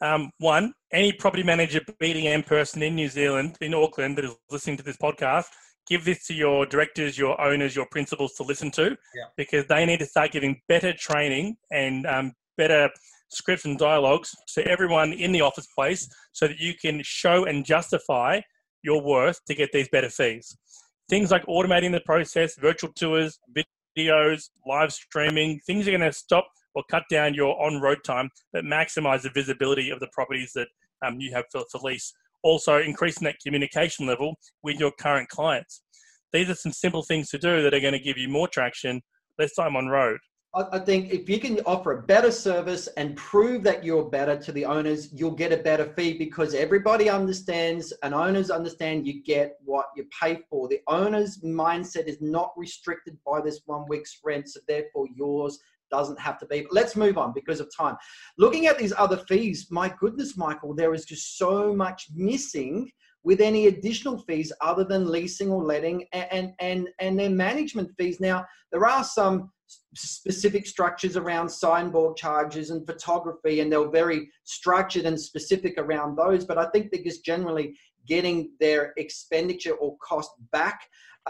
Um, 0.00 0.30
one, 0.38 0.74
any 0.92 1.12
property 1.12 1.44
manager, 1.44 1.80
BDM 2.00 2.44
person 2.44 2.82
in 2.82 2.96
New 2.96 3.08
Zealand, 3.08 3.56
in 3.60 3.72
Auckland, 3.72 4.18
that 4.18 4.24
is 4.24 4.34
listening 4.50 4.76
to 4.78 4.82
this 4.82 4.96
podcast, 4.96 5.46
give 5.88 6.04
this 6.04 6.26
to 6.26 6.34
your 6.34 6.66
directors, 6.66 7.18
your 7.18 7.40
owners, 7.40 7.74
your 7.74 7.86
principals 7.90 8.34
to 8.34 8.42
listen 8.42 8.70
to, 8.72 8.96
yeah. 9.14 9.24
because 9.36 9.66
they 9.66 9.84
need 9.84 9.98
to 9.98 10.06
start 10.06 10.32
giving 10.32 10.60
better 10.68 10.92
training 10.92 11.56
and 11.70 12.06
um, 12.06 12.32
better 12.56 12.88
scripts 13.30 13.64
and 13.64 13.78
dialogues 13.78 14.34
to 14.54 14.66
everyone 14.66 15.12
in 15.12 15.32
the 15.32 15.40
office 15.40 15.66
place 15.74 16.08
so 16.32 16.46
that 16.46 16.58
you 16.58 16.74
can 16.80 17.00
show 17.02 17.44
and 17.44 17.64
justify 17.64 18.40
your 18.82 19.02
worth 19.02 19.42
to 19.46 19.54
get 19.54 19.70
these 19.72 19.88
better 19.88 20.10
fees. 20.10 20.56
Things 21.08 21.30
like 21.30 21.44
automating 21.46 21.92
the 21.92 22.00
process, 22.00 22.56
virtual 22.56 22.92
tours, 22.92 23.38
videos, 23.96 24.50
live 24.66 24.92
streaming, 24.92 25.60
things 25.66 25.86
are 25.86 25.90
going 25.90 26.00
to 26.00 26.12
stop 26.12 26.46
or 26.74 26.82
cut 26.90 27.04
down 27.10 27.34
your 27.34 27.60
on 27.62 27.80
road 27.80 27.98
time 28.04 28.30
but 28.52 28.64
maximize 28.64 29.22
the 29.22 29.30
visibility 29.30 29.90
of 29.90 30.00
the 30.00 30.08
properties 30.12 30.52
that 30.54 30.68
um, 31.04 31.20
you 31.20 31.32
have 31.32 31.44
for, 31.50 31.64
for 31.70 31.78
lease 31.82 32.12
also 32.42 32.78
increasing 32.78 33.24
that 33.24 33.36
communication 33.44 34.06
level 34.06 34.34
with 34.62 34.78
your 34.78 34.92
current 34.98 35.28
clients. 35.28 35.82
These 36.32 36.50
are 36.50 36.54
some 36.54 36.72
simple 36.72 37.02
things 37.02 37.28
to 37.30 37.38
do 37.38 37.62
that 37.62 37.74
are 37.74 37.80
going 37.80 37.92
to 37.92 37.98
give 37.98 38.18
you 38.18 38.28
more 38.28 38.48
traction, 38.48 39.02
less 39.38 39.54
time 39.54 39.76
on 39.76 39.88
road. 39.88 40.18
I 40.54 40.80
think 40.80 41.10
if 41.10 41.30
you 41.30 41.40
can 41.40 41.60
offer 41.64 41.92
a 41.92 42.02
better 42.02 42.30
service 42.30 42.86
and 42.98 43.16
prove 43.16 43.62
that 43.62 43.82
you're 43.82 44.04
better 44.04 44.36
to 44.36 44.52
the 44.52 44.66
owners, 44.66 45.10
you'll 45.10 45.30
get 45.30 45.50
a 45.50 45.56
better 45.56 45.94
fee 45.96 46.18
because 46.18 46.52
everybody 46.52 47.08
understands 47.08 47.90
and 48.02 48.12
owners 48.12 48.50
understand 48.50 49.06
you 49.06 49.22
get 49.22 49.56
what 49.64 49.86
you 49.96 50.04
pay 50.20 50.40
for. 50.50 50.68
The 50.68 50.80
owner's 50.88 51.38
mindset 51.38 52.06
is 52.06 52.20
not 52.20 52.52
restricted 52.54 53.16
by 53.26 53.40
this 53.40 53.62
one 53.64 53.86
week's 53.88 54.18
rent, 54.22 54.50
so 54.50 54.60
therefore 54.68 55.06
yours 55.16 55.58
doesn't 55.92 56.18
have 56.18 56.38
to 56.40 56.46
be. 56.46 56.62
But 56.62 56.72
let's 56.72 56.96
move 56.96 57.18
on 57.18 57.32
because 57.32 57.60
of 57.60 57.68
time. 57.76 57.96
Looking 58.38 58.66
at 58.66 58.78
these 58.78 58.94
other 58.96 59.18
fees, 59.28 59.68
my 59.70 59.94
goodness, 60.00 60.36
Michael, 60.36 60.74
there 60.74 60.94
is 60.94 61.04
just 61.04 61.38
so 61.38 61.72
much 61.72 62.08
missing 62.14 62.90
with 63.24 63.40
any 63.40 63.68
additional 63.68 64.18
fees 64.18 64.52
other 64.60 64.82
than 64.82 65.08
leasing 65.08 65.50
or 65.50 65.62
letting 65.64 66.04
and 66.12 66.52
and 66.58 66.88
and 66.98 67.18
their 67.18 67.30
management 67.30 67.90
fees. 67.96 68.18
Now 68.18 68.44
there 68.72 68.84
are 68.84 69.04
some 69.04 69.52
specific 69.94 70.66
structures 70.66 71.16
around 71.16 71.48
signboard 71.48 72.16
charges 72.16 72.70
and 72.70 72.84
photography, 72.86 73.60
and 73.60 73.70
they're 73.70 73.88
very 73.90 74.28
structured 74.44 75.04
and 75.04 75.20
specific 75.20 75.74
around 75.78 76.16
those. 76.16 76.44
But 76.44 76.58
I 76.58 76.66
think 76.70 76.90
they're 76.90 77.04
just 77.04 77.24
generally 77.24 77.76
getting 78.06 78.50
their 78.58 78.92
expenditure 78.96 79.74
or 79.74 79.96
cost 79.98 80.30
back. 80.50 80.80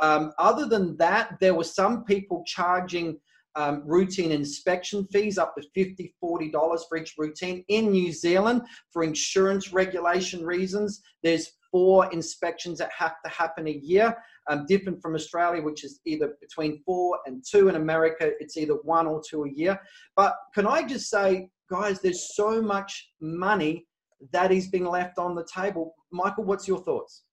Um, 0.00 0.32
other 0.38 0.66
than 0.66 0.96
that, 0.96 1.36
there 1.40 1.54
were 1.54 1.64
some 1.64 2.04
people 2.04 2.42
charging 2.46 3.18
um, 3.56 3.82
routine 3.84 4.32
inspection 4.32 5.06
fees 5.12 5.38
up 5.38 5.54
to 5.56 5.62
$50, 5.76 6.12
$40 6.22 6.80
for 6.88 6.98
each 6.98 7.14
routine. 7.18 7.64
In 7.68 7.90
New 7.90 8.12
Zealand, 8.12 8.62
for 8.90 9.04
insurance 9.04 9.72
regulation 9.72 10.44
reasons, 10.44 11.02
there's 11.22 11.52
four 11.70 12.10
inspections 12.12 12.78
that 12.78 12.90
have 12.96 13.14
to 13.24 13.30
happen 13.30 13.66
a 13.66 13.72
year, 13.82 14.16
um, 14.50 14.66
different 14.66 15.00
from 15.00 15.14
Australia, 15.14 15.62
which 15.62 15.84
is 15.84 16.00
either 16.04 16.34
between 16.40 16.82
four 16.84 17.18
and 17.26 17.42
two. 17.48 17.68
In 17.68 17.76
America, 17.76 18.32
it's 18.40 18.56
either 18.56 18.74
one 18.74 19.06
or 19.06 19.22
two 19.28 19.44
a 19.44 19.50
year. 19.50 19.80
But 20.14 20.34
can 20.54 20.66
I 20.66 20.82
just 20.82 21.08
say, 21.08 21.48
guys, 21.70 22.00
there's 22.00 22.34
so 22.34 22.60
much 22.60 23.10
money 23.20 23.86
that 24.32 24.52
is 24.52 24.68
being 24.68 24.84
left 24.84 25.18
on 25.18 25.34
the 25.34 25.46
table. 25.52 25.94
Michael, 26.12 26.44
what's 26.44 26.68
your 26.68 26.78
thoughts? 26.78 27.24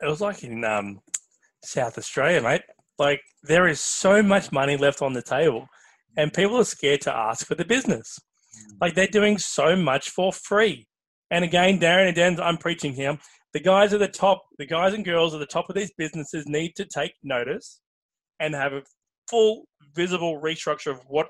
It 0.00 0.06
was 0.06 0.20
like 0.20 0.44
in 0.44 0.64
um, 0.64 1.00
South 1.64 1.98
Australia, 1.98 2.42
mate. 2.42 2.62
Like 2.98 3.20
there 3.42 3.66
is 3.66 3.80
so 3.80 4.22
much 4.22 4.52
money 4.52 4.76
left 4.76 5.02
on 5.02 5.12
the 5.12 5.22
table, 5.22 5.66
and 6.16 6.32
people 6.32 6.58
are 6.58 6.64
scared 6.64 7.00
to 7.02 7.14
ask 7.14 7.46
for 7.46 7.54
the 7.54 7.64
business. 7.64 8.18
Like 8.80 8.94
they're 8.94 9.06
doing 9.06 9.38
so 9.38 9.74
much 9.76 10.10
for 10.10 10.32
free. 10.32 10.86
And 11.30 11.44
again, 11.44 11.80
Darren 11.80 12.06
and 12.06 12.16
Dan, 12.16 12.40
I'm 12.40 12.58
preaching 12.58 12.92
here. 12.92 13.18
The 13.52 13.60
guys 13.60 13.92
at 13.92 14.00
the 14.00 14.08
top, 14.08 14.42
the 14.58 14.66
guys 14.66 14.94
and 14.94 15.04
girls 15.04 15.34
at 15.34 15.40
the 15.40 15.46
top 15.46 15.68
of 15.68 15.76
these 15.76 15.92
businesses 15.96 16.46
need 16.46 16.72
to 16.76 16.84
take 16.84 17.12
notice 17.22 17.80
and 18.40 18.54
have 18.54 18.72
a 18.72 18.82
full 19.28 19.66
visible 19.94 20.40
restructure 20.40 20.90
of 20.90 21.00
what 21.08 21.28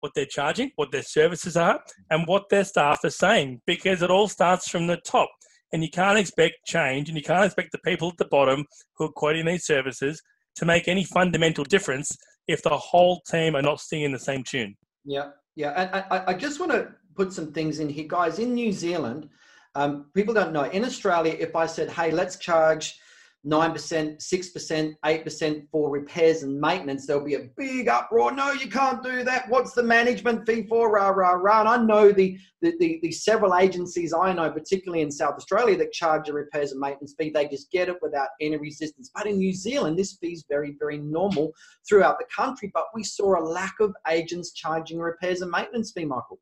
what 0.00 0.12
they're 0.14 0.26
charging, 0.26 0.70
what 0.76 0.92
their 0.92 1.02
services 1.02 1.56
are, 1.56 1.80
and 2.10 2.26
what 2.28 2.48
their 2.50 2.62
staff 2.64 3.02
are 3.02 3.10
saying, 3.10 3.60
because 3.66 4.00
it 4.00 4.10
all 4.10 4.28
starts 4.28 4.68
from 4.68 4.86
the 4.86 4.96
top. 4.98 5.28
And 5.72 5.82
you 5.82 5.90
can't 5.90 6.18
expect 6.18 6.54
change, 6.66 7.08
and 7.08 7.18
you 7.18 7.24
can't 7.24 7.44
expect 7.44 7.72
the 7.72 7.78
people 7.78 8.08
at 8.08 8.16
the 8.16 8.28
bottom 8.30 8.64
who 8.96 9.06
are 9.06 9.12
quoting 9.12 9.46
these 9.46 9.66
services 9.66 10.22
to 10.56 10.64
make 10.64 10.88
any 10.88 11.04
fundamental 11.04 11.64
difference 11.64 12.16
if 12.46 12.62
the 12.62 12.76
whole 12.76 13.20
team 13.30 13.54
are 13.54 13.62
not 13.62 13.80
singing 13.80 14.12
the 14.12 14.18
same 14.18 14.42
tune. 14.42 14.74
Yeah, 15.04 15.30
yeah. 15.54 15.72
And 15.76 16.04
I, 16.10 16.32
I 16.32 16.34
just 16.34 16.60
want 16.60 16.72
to 16.72 16.88
put 17.14 17.32
some 17.32 17.52
things 17.52 17.78
in 17.78 17.88
here, 17.88 18.06
guys. 18.08 18.38
In 18.38 18.54
New 18.54 18.72
Zealand, 18.72 19.28
um, 19.74 20.06
people 20.14 20.34
don't 20.34 20.52
know. 20.52 20.64
In 20.64 20.84
Australia, 20.84 21.36
if 21.38 21.54
I 21.54 21.66
said, 21.66 21.90
"Hey, 21.90 22.10
let's 22.10 22.36
charge 22.36 22.98
9%, 23.46 24.18
6%, 24.18 24.94
8% 25.04 25.68
for 25.70 25.90
repairs 25.90 26.42
and 26.42 26.60
maintenance, 26.60 27.06
there'll 27.06 27.24
be 27.24 27.34
a 27.34 27.48
big 27.56 27.88
uproar. 27.88 28.32
No, 28.32 28.52
you 28.52 28.68
can't 28.68 29.02
do 29.02 29.22
that. 29.22 29.48
What's 29.48 29.72
the 29.72 29.82
management 29.82 30.46
fee 30.46 30.64
for? 30.64 30.90
Rah, 30.92 31.10
rah, 31.10 31.30
rah. 31.30 31.60
And 31.60 31.68
I 31.68 31.76
know 31.76 32.10
the, 32.10 32.36
the, 32.62 32.74
the, 32.80 32.98
the 33.02 33.12
several 33.12 33.54
agencies 33.54 34.12
I 34.12 34.32
know, 34.32 34.50
particularly 34.50 35.02
in 35.02 35.10
South 35.10 35.36
Australia, 35.36 35.76
that 35.78 35.92
charge 35.92 36.28
a 36.28 36.32
repairs 36.32 36.72
and 36.72 36.80
maintenance 36.80 37.14
fee. 37.16 37.30
They 37.30 37.46
just 37.46 37.70
get 37.70 37.88
it 37.88 37.96
without 38.02 38.28
any 38.40 38.56
resistance. 38.56 39.10
But 39.14 39.26
in 39.26 39.38
New 39.38 39.52
Zealand, 39.52 39.98
this 39.98 40.18
fee 40.20 40.32
is 40.32 40.44
very, 40.48 40.76
very 40.78 40.98
normal 40.98 41.52
throughout 41.88 42.18
the 42.18 42.26
country. 42.34 42.72
But 42.74 42.86
we 42.92 43.04
saw 43.04 43.40
a 43.40 43.42
lack 43.42 43.74
of 43.80 43.94
agents 44.08 44.52
charging 44.52 44.98
repairs 44.98 45.42
and 45.42 45.50
maintenance 45.50 45.92
fee, 45.92 46.04
Michael. 46.04 46.40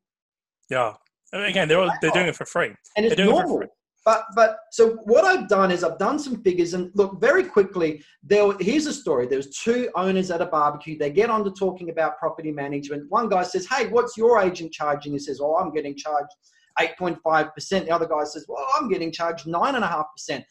Yeah. 0.69 0.93
Again, 1.31 1.67
they're, 1.67 1.79
all, 1.79 1.91
they're 2.01 2.11
doing 2.11 2.27
it 2.27 2.35
for 2.35 2.45
free. 2.45 2.73
And 2.95 3.05
it's 3.05 3.17
normal. 3.17 3.63
But 4.07 4.23
but 4.35 4.59
so 4.71 4.91
what 5.03 5.25
I've 5.25 5.49
done 5.49 5.69
is 5.69 5.83
I've 5.83 5.97
done 5.97 6.17
some 6.17 6.41
figures 6.41 6.73
and 6.73 6.91
look 6.95 7.19
very 7.19 7.43
quickly. 7.43 8.01
There 8.23 8.53
here's 8.57 8.85
a 8.85 8.93
story. 8.93 9.27
There's 9.27 9.49
two 9.49 9.89
owners 9.95 10.31
at 10.31 10.41
a 10.41 10.45
barbecue. 10.45 10.97
They 10.97 11.11
get 11.11 11.29
on 11.29 11.43
to 11.43 11.51
talking 11.51 11.89
about 11.89 12.17
property 12.17 12.53
management. 12.53 13.09
One 13.09 13.27
guy 13.27 13.43
says, 13.43 13.67
"Hey, 13.67 13.87
what's 13.87 14.15
your 14.15 14.39
agent 14.39 14.71
charging?" 14.71 15.11
He 15.11 15.19
says, 15.19 15.41
"Oh, 15.41 15.57
I'm 15.57 15.73
getting 15.73 15.93
charged." 15.93 16.31
8.5%. 16.79 17.85
The 17.85 17.91
other 17.91 18.07
guy 18.07 18.23
says, 18.23 18.45
Well, 18.47 18.63
I'm 18.75 18.87
getting 18.87 19.11
charged 19.11 19.47
9.5%. 19.47 20.43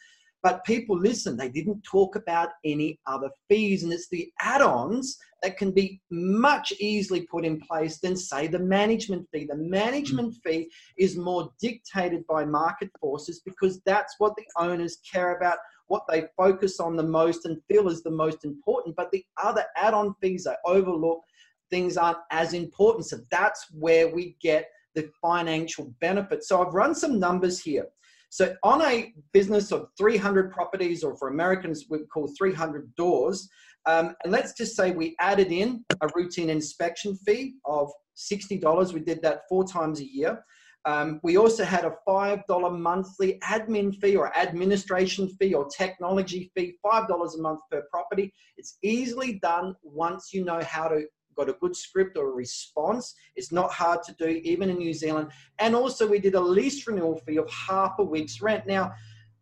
But 0.46 0.62
people 0.62 0.96
listen, 0.96 1.36
they 1.36 1.48
didn't 1.48 1.82
talk 1.82 2.14
about 2.14 2.50
any 2.64 3.00
other 3.04 3.30
fees. 3.48 3.82
And 3.82 3.92
it's 3.92 4.08
the 4.08 4.30
add 4.38 4.62
ons 4.62 5.18
that 5.42 5.56
can 5.56 5.72
be 5.72 6.00
much 6.08 6.72
easily 6.78 7.22
put 7.22 7.44
in 7.44 7.60
place 7.60 7.98
than, 7.98 8.16
say, 8.16 8.46
the 8.46 8.60
management 8.60 9.26
fee. 9.32 9.48
The 9.50 9.56
management 9.56 10.34
mm. 10.34 10.38
fee 10.44 10.70
is 10.98 11.16
more 11.16 11.50
dictated 11.60 12.24
by 12.28 12.44
market 12.44 12.90
forces 13.00 13.42
because 13.44 13.80
that's 13.86 14.14
what 14.18 14.36
the 14.36 14.44
owners 14.56 14.98
care 15.12 15.36
about, 15.36 15.58
what 15.88 16.04
they 16.08 16.28
focus 16.36 16.78
on 16.78 16.94
the 16.94 17.02
most 17.02 17.44
and 17.44 17.60
feel 17.66 17.88
is 17.88 18.04
the 18.04 18.10
most 18.12 18.44
important. 18.44 18.94
But 18.94 19.10
the 19.10 19.24
other 19.42 19.64
add 19.76 19.94
on 19.94 20.14
fees 20.22 20.46
are 20.46 20.58
overlooked, 20.64 21.28
things 21.70 21.96
aren't 21.96 22.18
as 22.30 22.52
important. 22.52 23.06
So 23.06 23.16
that's 23.32 23.66
where 23.72 24.14
we 24.14 24.36
get 24.40 24.68
the 24.94 25.10
financial 25.20 25.92
benefit. 26.00 26.44
So 26.44 26.64
I've 26.64 26.72
run 26.72 26.94
some 26.94 27.18
numbers 27.18 27.58
here. 27.58 27.88
So 28.36 28.54
on 28.62 28.82
a 28.82 29.14
business 29.32 29.72
of 29.72 29.88
300 29.96 30.52
properties, 30.52 31.02
or 31.02 31.16
for 31.16 31.28
Americans, 31.28 31.86
we 31.88 32.00
call 32.12 32.30
300 32.36 32.94
doors, 32.94 33.48
um, 33.86 34.14
and 34.22 34.30
let's 34.30 34.52
just 34.52 34.76
say 34.76 34.90
we 34.90 35.16
added 35.20 35.50
in 35.50 35.82
a 36.02 36.08
routine 36.14 36.50
inspection 36.50 37.16
fee 37.16 37.54
of 37.64 37.90
$60. 38.14 38.92
We 38.92 39.00
did 39.00 39.22
that 39.22 39.44
four 39.48 39.66
times 39.66 40.00
a 40.00 40.04
year. 40.04 40.44
Um, 40.84 41.18
we 41.22 41.38
also 41.38 41.64
had 41.64 41.86
a 41.86 41.94
$5 42.06 42.78
monthly 42.78 43.38
admin 43.42 43.94
fee 44.02 44.16
or 44.16 44.36
administration 44.36 45.30
fee 45.40 45.54
or 45.54 45.66
technology 45.68 46.52
fee, 46.54 46.74
$5 46.84 47.08
a 47.08 47.40
month 47.40 47.60
per 47.70 47.84
property. 47.90 48.34
It's 48.58 48.76
easily 48.82 49.38
done 49.38 49.74
once 49.82 50.34
you 50.34 50.44
know 50.44 50.60
how 50.62 50.88
to 50.88 51.06
got 51.36 51.48
a 51.48 51.54
good 51.54 51.76
script 51.76 52.16
or 52.16 52.28
a 52.28 52.34
response. 52.34 53.14
It's 53.34 53.52
not 53.52 53.72
hard 53.72 54.02
to 54.04 54.14
do, 54.14 54.40
even 54.44 54.70
in 54.70 54.78
New 54.78 54.94
Zealand. 54.94 55.30
And 55.58 55.74
also, 55.74 56.06
we 56.06 56.18
did 56.18 56.34
a 56.34 56.40
lease 56.40 56.86
renewal 56.86 57.20
fee 57.26 57.38
of 57.38 57.50
half 57.50 57.98
a 57.98 58.04
week's 58.04 58.40
rent. 58.40 58.66
Now, 58.66 58.92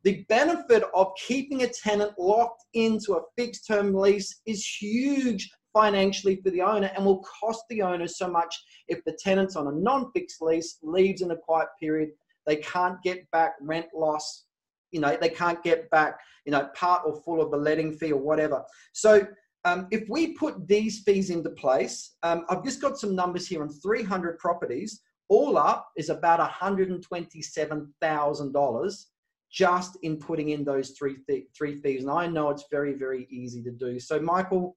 the 0.03 0.24
benefit 0.28 0.84
of 0.95 1.12
keeping 1.16 1.62
a 1.62 1.68
tenant 1.68 2.12
locked 2.18 2.64
into 2.74 3.14
a 3.14 3.22
fixed 3.36 3.66
term 3.66 3.95
lease 3.95 4.40
is 4.47 4.66
huge 4.66 5.51
financially 5.72 6.36
for 6.36 6.51
the 6.51 6.62
owner 6.62 6.90
and 6.95 7.05
will 7.05 7.22
cost 7.22 7.64
the 7.68 7.82
owner 7.82 8.07
so 8.07 8.28
much 8.28 8.55
if 8.88 9.03
the 9.05 9.18
tenant's 9.20 9.57
on 9.57 9.66
a 9.66 9.72
non 9.72 10.11
fixed 10.12 10.40
lease, 10.40 10.78
leaves 10.82 11.22
in 11.22 11.30
a 11.30 11.36
quiet 11.36 11.68
period, 11.80 12.11
they 12.47 12.57
can't 12.57 13.03
get 13.03 13.28
back 13.30 13.55
rent 13.61 13.86
loss. 13.95 14.45
You 14.92 15.01
know, 15.01 15.16
they 15.20 15.30
can't 15.30 15.61
get 15.64 15.90
back, 15.90 16.20
you 16.45 16.53
know, 16.53 16.68
part 16.74 17.03
or 17.05 17.20
full 17.22 17.40
of 17.40 17.51
the 17.51 17.57
letting 17.57 17.92
fee 17.92 18.12
or 18.12 18.20
whatever. 18.20 18.62
So 18.92 19.26
um, 19.65 19.89
if 19.91 20.09
we 20.09 20.35
put 20.35 20.69
these 20.69 21.01
fees 21.01 21.31
into 21.31 21.51
place, 21.51 22.15
um, 22.23 22.45
I've 22.51 22.62
just 22.65 22.81
got 22.83 22.99
some 22.99 23.17
numbers 23.17 23.49
here 23.49 23.62
on 23.62 23.71
300 23.71 24.39
properties. 24.39 25.01
All 25.29 25.57
up 25.57 25.89
is 25.97 26.11
about 26.11 26.41
$127,000 26.41 29.05
just 29.51 29.97
in 30.03 30.19
putting 30.19 30.51
in 30.51 30.65
those 30.65 30.91
three 30.91 31.17
th- 31.29 31.47
three 31.57 31.81
fees. 31.81 32.03
And 32.03 32.11
I 32.11 32.27
know 32.27 32.51
it's 32.51 32.67
very 32.71 32.93
very 32.95 33.27
easy 33.31 33.62
to 33.62 33.71
do. 33.71 33.99
So 34.01 34.21
Michael, 34.21 34.77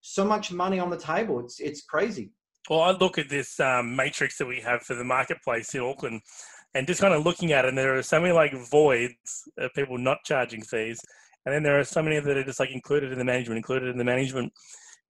so 0.00 0.24
much 0.24 0.50
money 0.52 0.80
on 0.80 0.90
the 0.90 0.98
table. 0.98 1.40
It's 1.40 1.60
it's 1.60 1.82
crazy. 1.82 2.32
Well, 2.68 2.80
I 2.80 2.90
look 2.90 3.18
at 3.18 3.28
this 3.28 3.60
um, 3.60 3.94
matrix 3.94 4.38
that 4.38 4.46
we 4.46 4.60
have 4.60 4.82
for 4.82 4.96
the 4.96 5.04
marketplace 5.04 5.72
in 5.76 5.80
Auckland, 5.80 6.22
and 6.74 6.88
just 6.88 7.00
kind 7.00 7.14
of 7.14 7.24
looking 7.24 7.52
at 7.52 7.64
it, 7.64 7.68
and 7.68 7.78
there 7.78 7.96
are 7.96 8.02
so 8.02 8.20
many 8.20 8.32
like 8.32 8.52
voids 8.68 9.48
of 9.58 9.72
people 9.74 9.96
not 9.96 10.24
charging 10.24 10.62
fees 10.62 11.00
and 11.46 11.54
then 11.54 11.62
there 11.62 11.78
are 11.78 11.84
so 11.84 12.02
many 12.02 12.18
that 12.18 12.36
are 12.36 12.44
just 12.44 12.60
like 12.60 12.72
included 12.72 13.12
in 13.12 13.18
the 13.18 13.24
management, 13.24 13.56
included 13.56 13.88
in 13.88 13.96
the 13.96 14.04
management. 14.04 14.52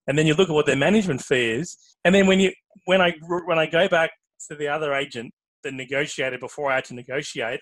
And 0.07 0.17
then 0.17 0.27
you 0.27 0.35
look 0.35 0.51
at 0.51 0.55
what 0.55 0.67
their 0.67 0.77
management 0.77 1.23
fee 1.23 1.51
is, 1.51 1.77
and 2.05 2.15
then 2.15 2.27
when 2.27 2.39
you 2.39 2.53
when 2.85 3.01
I 3.01 3.15
when 3.47 3.59
I 3.59 3.67
go 3.67 3.89
back 3.89 4.11
to 4.49 4.55
the 4.55 4.69
other 4.69 4.93
agent 4.93 5.33
that 5.65 5.75
negotiated 5.75 6.39
before 6.39 6.71
I 6.71 6.77
had 6.77 6.85
to 6.87 6.95
negotiate, 6.95 7.61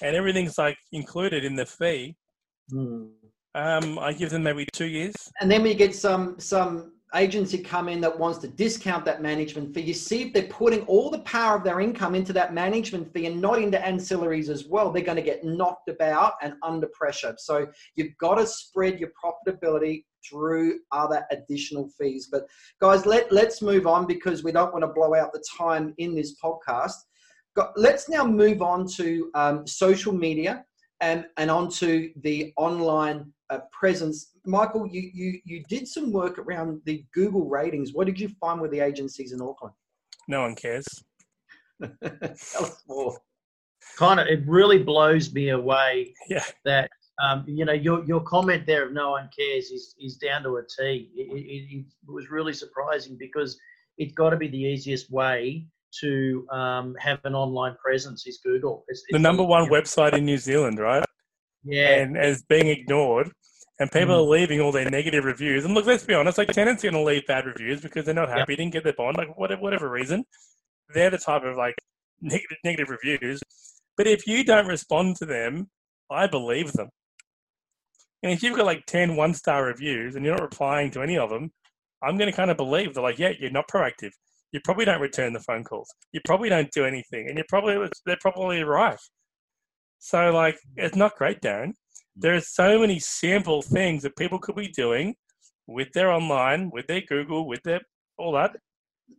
and 0.00 0.16
everything's 0.16 0.56
like 0.56 0.78
included 0.92 1.44
in 1.44 1.56
the 1.56 1.66
fee. 1.66 2.16
Mm. 2.72 3.10
Um, 3.54 3.98
I 3.98 4.14
give 4.14 4.30
them 4.30 4.44
maybe 4.44 4.66
two 4.72 4.86
years. 4.86 5.14
And 5.40 5.50
then 5.50 5.62
we 5.62 5.74
get 5.74 5.94
some 5.94 6.36
some 6.38 6.91
agency 7.14 7.58
come 7.58 7.88
in 7.88 8.00
that 8.00 8.18
wants 8.18 8.38
to 8.38 8.48
discount 8.48 9.04
that 9.04 9.22
management 9.22 9.74
fee. 9.74 9.82
You 9.82 9.94
see 9.94 10.22
if 10.22 10.32
they're 10.32 10.44
putting 10.44 10.82
all 10.82 11.10
the 11.10 11.20
power 11.20 11.56
of 11.56 11.64
their 11.64 11.80
income 11.80 12.14
into 12.14 12.32
that 12.34 12.54
management 12.54 13.12
fee 13.12 13.26
and 13.26 13.40
not 13.40 13.60
into 13.60 13.78
ancillaries 13.78 14.48
as 14.48 14.66
well, 14.66 14.90
they're 14.90 15.02
going 15.02 15.16
to 15.16 15.22
get 15.22 15.44
knocked 15.44 15.88
about 15.88 16.34
and 16.42 16.54
under 16.62 16.88
pressure. 16.88 17.34
So 17.38 17.66
you've 17.96 18.16
got 18.18 18.36
to 18.36 18.46
spread 18.46 18.98
your 18.98 19.10
profitability 19.22 20.04
through 20.28 20.78
other 20.92 21.26
additional 21.30 21.88
fees. 21.98 22.28
But 22.30 22.46
guys, 22.80 23.06
let, 23.06 23.30
let's 23.32 23.62
move 23.62 23.86
on 23.86 24.06
because 24.06 24.42
we 24.42 24.52
don't 24.52 24.72
want 24.72 24.82
to 24.82 24.88
blow 24.88 25.14
out 25.14 25.32
the 25.32 25.44
time 25.58 25.94
in 25.98 26.14
this 26.14 26.36
podcast. 26.42 26.94
Let's 27.76 28.08
now 28.08 28.24
move 28.24 28.62
on 28.62 28.86
to 28.96 29.30
um, 29.34 29.66
social 29.66 30.12
media 30.12 30.64
and, 31.00 31.26
and 31.36 31.50
onto 31.50 32.12
the 32.22 32.52
online 32.56 33.32
uh, 33.52 33.60
presence. 33.78 34.32
Michael, 34.46 34.86
you, 34.86 35.10
you, 35.12 35.40
you 35.44 35.62
did 35.68 35.86
some 35.86 36.12
work 36.12 36.38
around 36.38 36.80
the 36.84 37.04
Google 37.14 37.48
ratings. 37.48 37.92
What 37.92 38.06
did 38.06 38.18
you 38.18 38.28
find 38.40 38.60
with 38.60 38.70
the 38.70 38.80
agencies 38.80 39.32
in 39.32 39.40
Auckland? 39.40 39.74
No 40.28 40.42
one 40.42 40.54
cares. 40.54 40.86
Tell 41.80 42.64
us 42.64 42.82
more. 42.88 43.18
Kind 43.98 44.20
of, 44.20 44.26
it 44.28 44.42
really 44.46 44.82
blows 44.82 45.32
me 45.32 45.50
away 45.50 46.14
yeah. 46.28 46.44
that 46.64 46.90
um, 47.22 47.44
you 47.46 47.64
know, 47.64 47.72
your 47.72 48.04
your 48.04 48.20
comment 48.20 48.66
there 48.66 48.86
of 48.86 48.92
no 48.92 49.10
one 49.10 49.28
cares 49.38 49.70
is 49.70 49.94
is 50.00 50.16
down 50.16 50.42
to 50.44 50.56
a 50.56 50.62
T. 50.62 51.10
It, 51.14 51.28
it, 51.30 51.76
it 51.78 51.84
was 52.10 52.30
really 52.30 52.54
surprising 52.54 53.16
because 53.18 53.58
it's 53.98 54.14
got 54.14 54.30
to 54.30 54.36
be 54.36 54.48
the 54.48 54.58
easiest 54.58 55.10
way 55.10 55.66
to 56.00 56.46
um, 56.50 56.96
have 56.98 57.20
an 57.24 57.34
online 57.34 57.76
presence 57.76 58.26
is 58.26 58.40
Google. 58.42 58.84
It's, 58.88 59.04
the 59.10 59.18
number 59.18 59.42
one 59.42 59.68
website 59.68 60.14
in 60.14 60.24
New 60.24 60.38
Zealand, 60.38 60.78
right? 60.78 61.04
Yeah, 61.64 61.90
And 61.96 62.16
as 62.16 62.42
being 62.42 62.68
ignored, 62.68 63.30
and 63.78 63.90
people 63.90 64.14
Mm. 64.14 64.18
are 64.18 64.30
leaving 64.30 64.60
all 64.60 64.72
their 64.72 64.88
negative 64.88 65.24
reviews. 65.24 65.64
And 65.64 65.74
look, 65.74 65.86
let's 65.86 66.04
be 66.04 66.14
honest, 66.14 66.38
like 66.38 66.48
tenants 66.52 66.84
are 66.84 66.90
going 66.90 67.02
to 67.04 67.06
leave 67.08 67.26
bad 67.26 67.46
reviews 67.46 67.80
because 67.80 68.04
they're 68.04 68.14
not 68.14 68.28
Yeah. 68.28 68.38
happy, 68.38 68.54
didn't 68.56 68.72
get 68.72 68.84
their 68.84 68.92
bond, 68.92 69.16
like 69.16 69.36
whatever, 69.38 69.60
whatever 69.62 69.88
reason. 69.90 70.24
They're 70.94 71.10
the 71.10 71.18
type 71.18 71.42
of 71.44 71.56
like 71.56 71.74
negative, 72.20 72.58
negative 72.64 72.88
reviews. 72.90 73.40
But 73.96 74.06
if 74.06 74.26
you 74.26 74.44
don't 74.44 74.66
respond 74.66 75.16
to 75.16 75.26
them, 75.26 75.70
I 76.10 76.26
believe 76.26 76.72
them. 76.72 76.90
And 78.22 78.32
if 78.32 78.42
you've 78.42 78.56
got 78.56 78.66
like 78.66 78.86
10 78.86 79.16
one 79.16 79.34
star 79.34 79.64
reviews 79.64 80.14
and 80.14 80.24
you're 80.24 80.34
not 80.34 80.42
replying 80.42 80.90
to 80.92 81.02
any 81.02 81.18
of 81.18 81.30
them, 81.30 81.50
I'm 82.02 82.16
going 82.18 82.30
to 82.30 82.36
kind 82.36 82.50
of 82.50 82.56
believe 82.56 82.94
they're 82.94 83.02
like, 83.02 83.18
yeah, 83.18 83.32
you're 83.38 83.50
not 83.50 83.68
proactive. 83.68 84.10
You 84.52 84.60
probably 84.64 84.84
don't 84.84 85.00
return 85.00 85.32
the 85.32 85.40
phone 85.40 85.64
calls. 85.64 85.88
You 86.12 86.20
probably 86.24 86.48
don't 86.48 86.70
do 86.72 86.84
anything. 86.84 87.26
And 87.28 87.36
you're 87.36 87.46
probably, 87.48 87.88
they're 88.06 88.18
probably 88.20 88.62
right. 88.62 88.98
So, 90.04 90.32
like, 90.32 90.58
it's 90.76 90.96
not 90.96 91.14
great, 91.16 91.40
Darren. 91.40 91.74
There 92.16 92.34
are 92.34 92.40
so 92.40 92.76
many 92.76 92.98
simple 92.98 93.62
things 93.62 94.02
that 94.02 94.16
people 94.16 94.40
could 94.40 94.56
be 94.56 94.66
doing 94.66 95.14
with 95.68 95.92
their 95.92 96.10
online, 96.10 96.70
with 96.72 96.88
their 96.88 97.02
Google, 97.02 97.46
with 97.46 97.62
their 97.62 97.82
all 98.18 98.32
that. 98.32 98.56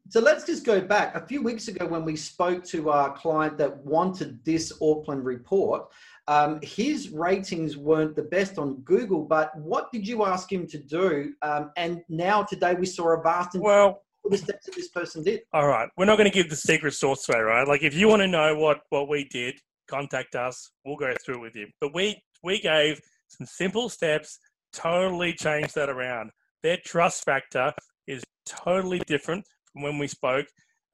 So 0.10 0.20
let's 0.20 0.44
just 0.44 0.66
go 0.66 0.82
back. 0.82 1.16
A 1.16 1.26
few 1.26 1.42
weeks 1.42 1.70
ago, 1.70 1.88
when 1.88 2.04
we 2.04 2.18
spoke 2.18 2.66
to 2.66 2.90
our 2.90 3.14
client 3.14 3.58
that 3.60 3.78
wanted 3.86 4.44
this 4.44 4.74
Auckland 4.82 5.24
report, 5.24 5.88
um, 6.28 6.60
his 6.62 7.12
ratings 7.12 7.78
weren't 7.78 8.18
the 8.18 8.24
best 8.24 8.58
on 8.58 8.82
Google. 8.82 9.24
But 9.24 9.58
what 9.58 9.90
did 9.94 10.06
you 10.06 10.26
ask 10.26 10.52
him 10.52 10.68
to 10.68 10.78
do? 10.78 11.34
Um, 11.44 11.72
and 11.78 12.02
now 12.10 12.44
today 12.44 12.74
we 12.74 12.88
saw 12.88 13.18
a 13.18 13.22
vast 13.24 13.56
Well, 13.56 14.04
the 14.30 14.38
steps 14.38 14.66
that 14.66 14.76
this 14.76 14.90
person 14.90 15.24
did. 15.24 15.44
all 15.54 15.68
right. 15.68 15.88
We're 15.96 16.06
not 16.06 16.18
going 16.18 16.30
to 16.30 16.36
give 16.36 16.50
the 16.50 16.58
secret 16.58 16.94
sauce 16.94 17.30
away, 17.30 17.40
right? 17.40 17.68
Like, 17.68 17.84
if 17.84 17.94
you 17.94 18.10
want 18.10 18.22
to 18.22 18.28
know 18.28 18.58
what 18.58 18.82
what 18.90 19.08
we 19.08 19.24
did, 19.24 19.56
contact 19.90 20.36
us. 20.36 20.72
We'll 20.86 20.98
go 20.98 21.14
through 21.26 21.36
it 21.36 21.42
with 21.42 21.56
you. 21.56 21.68
But 21.80 21.94
we 21.94 22.22
we 22.44 22.60
gave 22.60 23.00
some 23.28 23.48
simple 23.48 23.90
steps, 23.90 24.40
totally 24.74 25.34
changed 25.34 25.76
that 25.76 25.90
around. 25.90 26.32
Their 26.62 26.78
trust 26.86 27.24
factor 27.26 27.74
is 28.08 28.24
totally 28.46 29.00
different 29.08 29.46
from 29.72 29.84
when 29.84 29.98
we 29.98 30.08
spoke 30.08 30.46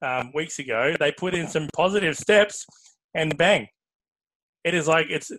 um, 0.01 0.31
weeks 0.33 0.59
ago. 0.59 0.95
They 0.99 1.11
put 1.11 1.35
in 1.35 1.47
some 1.47 1.67
positive 1.75 2.17
steps, 2.17 2.65
and 3.13 3.37
bang, 3.37 3.67
it 4.63 4.73
is 4.73 4.87
like 4.87 5.07
it's 5.09 5.31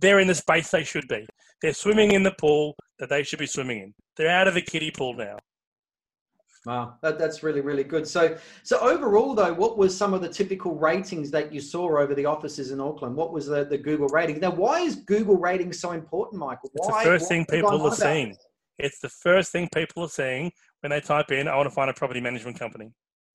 they're 0.00 0.20
in 0.20 0.28
the 0.28 0.34
space 0.34 0.70
they 0.70 0.84
should 0.84 1.08
be. 1.08 1.26
They're 1.60 1.74
swimming 1.74 2.12
in 2.12 2.22
the 2.22 2.34
pool 2.40 2.74
that 2.98 3.08
they 3.08 3.22
should 3.22 3.38
be 3.38 3.46
swimming 3.46 3.78
in. 3.78 3.94
They're 4.16 4.28
out 4.28 4.48
of 4.48 4.54
the 4.54 4.62
kiddie 4.62 4.90
pool 4.90 5.14
now. 5.14 5.36
Wow, 6.64 6.94
that, 7.02 7.18
that's 7.18 7.42
really 7.42 7.60
really 7.60 7.82
good. 7.82 8.06
So 8.06 8.36
so 8.62 8.78
overall 8.78 9.34
though, 9.34 9.52
what 9.52 9.76
was 9.78 9.96
some 9.96 10.14
of 10.14 10.20
the 10.22 10.28
typical 10.28 10.76
ratings 10.76 11.30
that 11.32 11.52
you 11.52 11.60
saw 11.60 11.98
over 11.98 12.14
the 12.14 12.24
offices 12.24 12.70
in 12.70 12.80
Auckland? 12.80 13.16
What 13.16 13.32
was 13.32 13.46
the, 13.46 13.64
the 13.64 13.78
Google 13.78 14.06
rating? 14.08 14.38
Now, 14.38 14.52
why 14.52 14.80
is 14.80 14.96
Google 14.96 15.36
rating 15.36 15.72
so 15.72 15.90
important, 15.92 16.38
Michael? 16.40 16.70
It's 16.74 16.86
the 16.86 17.00
first 17.02 17.28
thing 17.28 17.44
people 17.46 17.70
are 17.70 17.74
on 17.74 17.80
about 17.80 17.96
seeing. 17.96 18.28
this? 18.28 18.38
It's 18.78 19.00
the 19.00 19.08
first 19.08 19.50
thing 19.50 19.68
people 19.74 20.04
are 20.04 20.08
seeing 20.08 20.52
when 20.80 20.90
they 20.90 21.00
type 21.00 21.30
in, 21.32 21.48
I 21.48 21.56
want 21.56 21.68
to 21.68 21.74
find 21.74 21.90
a 21.90 21.94
property 21.94 22.20
management 22.20 22.58
company. 22.58 22.92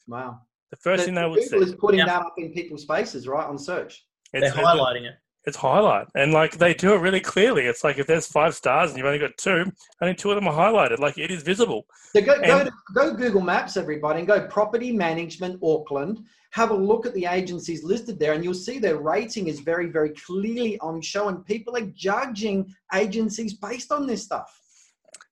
Wow. 0.08 0.40
The 0.72 0.78
first 0.78 1.02
But 1.02 1.06
thing 1.06 1.16
they 1.16 1.26
would 1.26 1.40
Google 1.40 1.60
see. 1.66 1.72
is 1.72 1.76
putting 1.76 2.00
Yeah. 2.00 2.06
that 2.08 2.22
up 2.22 2.34
in 2.38 2.52
people's 2.54 2.86
faces, 2.86 3.28
right, 3.28 3.46
on 3.46 3.58
search. 3.58 4.06
they're 4.34 4.44
It's, 4.44 4.56
highlighting 4.56 5.04
it. 5.04 5.16
It's 5.48 5.56
highlight. 5.56 6.08
And 6.14 6.34
like 6.34 6.58
they 6.58 6.74
do 6.74 6.94
it 6.94 6.98
really 6.98 7.22
clearly. 7.22 7.64
It's 7.64 7.84
like 7.84 7.98
if 7.98 8.06
there's 8.06 8.28
five 8.28 8.54
stars 8.54 8.90
and 8.90 8.98
you've 8.98 9.08
only 9.08 9.18
got 9.18 9.38
two, 9.38 9.64
only 10.02 10.14
two 10.14 10.30
of 10.30 10.36
them 10.36 10.48
are 10.48 10.54
highlighted. 10.54 11.00
Like 11.00 11.18
it 11.18 11.32
is 11.32 11.42
visible. 11.42 11.88
So 12.14 12.22
go, 12.22 12.40
go, 12.42 12.66
to, 12.66 12.72
go 12.94 13.14
Google 13.14 13.42
Maps, 13.42 13.78
everybody, 13.78 14.20
and 14.20 14.28
go 14.28 14.46
Property 14.48 14.92
Management 14.92 15.60
Auckland. 15.64 16.20
Have 16.52 16.72
a 16.72 16.76
look 16.76 17.06
at 17.06 17.14
the 17.14 17.26
agencies 17.26 17.84
listed 17.84 18.20
there, 18.20 18.34
and 18.34 18.44
you'll 18.44 18.54
see 18.54 18.78
their 18.78 18.98
rating 18.98 19.48
is 19.48 19.60
very, 19.62 19.88
very 19.88 20.10
clearly 20.12 20.78
on 20.80 21.02
show, 21.02 21.30
and 21.30 21.46
people 21.46 21.76
are 21.78 21.86
judging 21.94 22.74
agencies 22.94 23.54
based 23.54 23.92
on 23.92 24.06
this 24.06 24.24
stuff. 24.24 24.50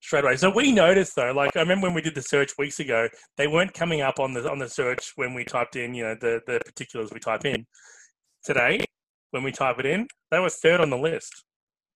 straight 0.01 0.23
away. 0.23 0.37
So 0.37 0.49
we 0.49 0.71
noticed 0.71 1.15
though, 1.15 1.33
like 1.33 1.57
I 1.57 1.61
remember 1.61 1.87
when 1.87 1.95
we 1.95 2.01
did 2.01 2.15
the 2.15 2.21
search 2.21 2.51
weeks 2.57 2.79
ago, 2.79 3.09
they 3.37 3.47
weren't 3.47 3.73
coming 3.73 4.01
up 4.01 4.19
on 4.19 4.33
the 4.33 4.49
on 4.49 4.59
the 4.59 4.69
search 4.69 5.13
when 5.15 5.33
we 5.33 5.43
typed 5.43 5.75
in, 5.75 5.93
you 5.93 6.03
know, 6.03 6.15
the 6.19 6.41
the 6.47 6.61
particulars 6.63 7.11
we 7.11 7.19
type 7.19 7.45
in. 7.45 7.65
Today, 8.43 8.85
when 9.31 9.43
we 9.43 9.51
type 9.51 9.79
it 9.79 9.85
in, 9.85 10.07
they 10.31 10.39
were 10.39 10.49
third 10.49 10.81
on 10.81 10.89
the 10.89 10.97
list. 10.97 11.43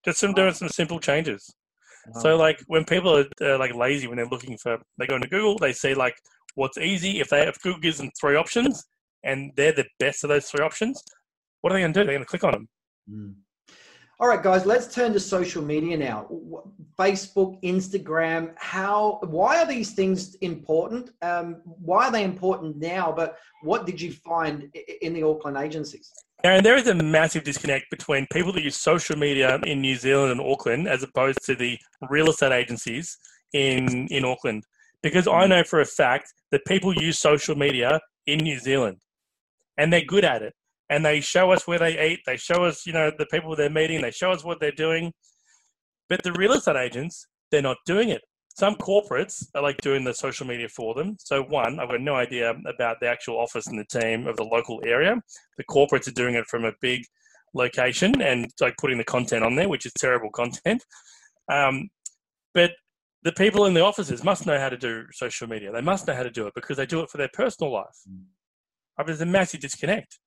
Just 0.06 0.22
from 0.22 0.34
doing 0.34 0.54
some 0.54 0.70
simple 0.70 1.00
changes. 1.00 1.54
So 2.22 2.36
like 2.38 2.60
when 2.68 2.86
people 2.86 3.18
are 3.18 3.26
uh, 3.42 3.58
like 3.60 3.76
lazy 3.76 4.08
when 4.08 4.18
they're 4.18 4.26
looking 4.26 4.58
for, 4.58 4.78
they 4.98 5.06
go 5.06 5.16
into 5.16 5.28
Google, 5.28 5.58
they 5.58 5.74
see 5.74 5.94
like 5.94 6.16
what's 6.56 6.78
easy. 6.78 7.20
If 7.20 7.30
they 7.30 7.48
if 7.48 7.62
Google 7.62 7.80
gives 7.80 7.98
them 7.98 8.10
three 8.20 8.36
options 8.36 8.84
and 9.24 9.52
they're 9.56 9.74
the 9.74 9.86
best 10.00 10.24
of 10.24 10.30
those 10.30 10.50
three 10.50 10.64
options, 10.64 11.04
what 11.62 11.72
are 11.72 11.76
they 11.76 11.82
going 11.82 11.94
to 11.94 12.00
do? 12.00 12.06
They're 12.06 12.16
going 12.16 12.26
to 12.26 12.30
click 12.30 12.44
on 12.44 12.52
them. 12.54 12.70
Mm. 13.12 13.34
All 14.22 14.28
right, 14.28 14.43
guys, 14.43 14.65
let's 14.65 14.93
turn 14.93 15.13
to 15.13 15.20
social 15.20 15.63
media 15.63 15.95
now. 15.95 16.28
Facebook, 16.97 17.57
Instagram. 17.63 18.53
How? 18.57 19.20
Why 19.24 19.59
are 19.59 19.65
these 19.65 19.93
things 19.93 20.36
important? 20.36 21.11
Um, 21.22 21.61
why 21.63 22.07
are 22.07 22.11
they 22.11 22.26
important 22.26 22.76
now? 22.76 23.13
But 23.15 23.38
what 23.63 23.86
did 23.86 24.01
you 24.01 24.11
find 24.11 24.76
in 25.01 25.13
the 25.13 25.24
Auckland 25.24 25.55
agencies? 25.55 26.11
And 26.43 26.65
there 26.65 26.76
is 26.76 26.88
a 26.88 26.95
massive 26.95 27.45
disconnect 27.45 27.89
between 27.89 28.28
people 28.30 28.51
that 28.53 28.61
use 28.61 28.76
social 28.76 29.17
media 29.17 29.57
in 29.63 29.80
New 29.80 29.95
Zealand 29.95 30.34
and 30.34 30.41
Auckland 30.41 30.89
as 30.89 31.01
opposed 31.01 31.39
to 31.45 31.55
the 31.55 31.80
real 32.09 32.30
estate 32.30 32.51
agencies 32.51 33.17
in, 33.53 34.07
in 34.07 34.26
Auckland. 34.26 34.65
Because 35.01 35.30
I 35.30 35.47
know 35.47 35.63
for 35.63 35.80
a 35.80 35.86
fact 35.86 36.34
that 36.51 36.65
people 36.65 36.93
use 36.93 37.20
social 37.20 37.55
media 37.55 38.01
in 38.28 38.39
New 38.39 38.59
Zealand 38.59 38.97
and 39.78 39.93
they're 39.93 40.03
good 40.03 40.26
at 40.26 40.41
it. 40.41 40.53
And 40.90 41.06
they 41.06 41.22
show 41.22 41.52
us 41.52 41.68
where 41.68 41.80
they 41.80 42.12
eat, 42.12 42.22
they 42.26 42.38
show 42.38 42.64
us, 42.64 42.86
you 42.86 42.94
know, 42.94 43.12
the 43.16 43.28
people 43.28 43.56
they're 43.56 43.70
meeting, 43.70 44.02
they 44.02 44.12
show 44.12 44.32
us 44.32 44.44
what 44.44 44.60
they're 44.60 44.72
doing. 44.72 45.14
But 46.08 46.24
the 46.24 46.32
real 46.34 46.54
estate 46.54 46.76
agents, 46.76 47.28
they're 47.52 47.62
not 47.62 47.78
doing 47.86 48.10
it. 48.10 48.22
Some 48.58 48.76
corporates 48.76 49.46
are 49.56 49.62
like 49.62 49.78
doing 49.78 50.04
the 50.04 50.14
social 50.14 50.46
media 50.46 50.68
for 50.68 50.94
them. 50.96 51.16
So, 51.20 51.44
one, 51.44 51.80
I've 51.80 51.90
got 51.90 52.02
no 52.02 52.16
idea 52.16 52.54
about 52.68 52.98
the 53.00 53.08
actual 53.08 53.38
office 53.38 53.68
and 53.68 53.80
the 53.80 54.00
team 54.00 54.28
of 54.28 54.36
the 54.36 54.44
local 54.44 54.82
area 54.86 55.16
the 55.58 55.64
corporates 55.66 56.08
are 56.08 56.12
doing 56.12 56.36
it 56.36 56.48
from 56.48 56.66
a 56.66 56.72
big 56.82 57.04
location 57.54 58.22
and 58.22 58.50
like 58.62 58.76
putting 58.80 58.98
the 58.98 59.04
content 59.04 59.44
on 59.44 59.56
there, 59.56 59.70
which 59.70 59.86
is 59.86 59.94
terrible 59.94 60.30
content. 60.32 60.84
Um, 61.52 61.90
but 62.54 62.72
the 63.24 63.32
people 63.34 63.66
in 63.66 63.74
the 63.74 63.82
offices 63.82 64.24
must 64.24 64.46
know 64.46 64.58
how 64.58 64.70
to 64.70 64.78
do 64.78 65.06
social 65.12 65.48
media. 65.48 65.72
They 65.72 65.82
must 65.82 66.08
know 66.08 66.16
how 66.16 66.24
to 66.24 66.32
do 66.32 66.48
it 66.48 66.54
because 66.56 66.78
they 66.78 66.86
do 66.86 67.02
it 67.02 67.10
for 67.10 67.18
their 67.18 67.30
personal 67.34 67.74
life. 67.74 67.98
I 68.98 69.02
mean, 69.02 69.08
there's 69.08 69.22
a 69.22 69.26
massive 69.26 69.60
disconnect, 69.60 70.20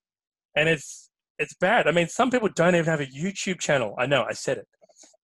and 0.55 0.69
it's 0.69 1.09
it's 1.39 1.53
bad. 1.55 1.87
I 1.87 1.91
mean, 1.91 2.07
some 2.07 2.29
people 2.29 2.49
don't 2.55 2.75
even 2.75 2.85
have 2.85 3.01
a 3.01 3.05
YouTube 3.05 3.59
channel. 3.59 3.95
I 3.97 4.05
know, 4.05 4.23
I 4.27 4.33
said 4.33 4.57
it. 4.59 4.67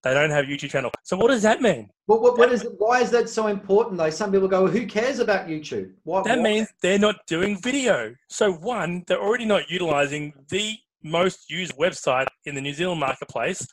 They 0.02 0.14
don't 0.14 0.32
have 0.32 0.46
a 0.46 0.48
YouTube 0.48 0.70
channel. 0.72 0.92
So 1.04 1.18
what 1.18 1.28
does 1.28 1.42
that 1.44 1.62
mean? 1.62 1.90
What, 2.06 2.22
what, 2.22 2.38
what 2.38 2.52
is 2.52 2.66
why 2.78 3.02
is 3.02 3.12
that 3.12 3.30
so 3.30 3.48
important 3.48 3.98
though? 3.98 4.10
Some 4.10 4.32
people 4.32 4.48
go, 4.48 4.64
well, 4.64 4.72
"Who 4.72 4.86
cares 4.88 5.20
about 5.20 5.48
YouTube?" 5.48 5.92
Why, 6.04 6.22
That 6.24 6.38
why- 6.38 6.44
means 6.44 6.68
they're 6.82 7.00
not 7.00 7.18
doing 7.28 7.62
video. 7.62 8.16
So, 8.30 8.52
one, 8.54 9.04
they're 9.08 9.22
already 9.22 9.46
not 9.46 9.70
utilizing 9.70 10.34
the 10.50 10.78
most 11.04 11.50
used 11.50 11.76
website 11.78 12.28
in 12.46 12.56
the 12.56 12.62
New 12.62 12.74
Zealand 12.74 13.00
marketplace. 13.02 13.66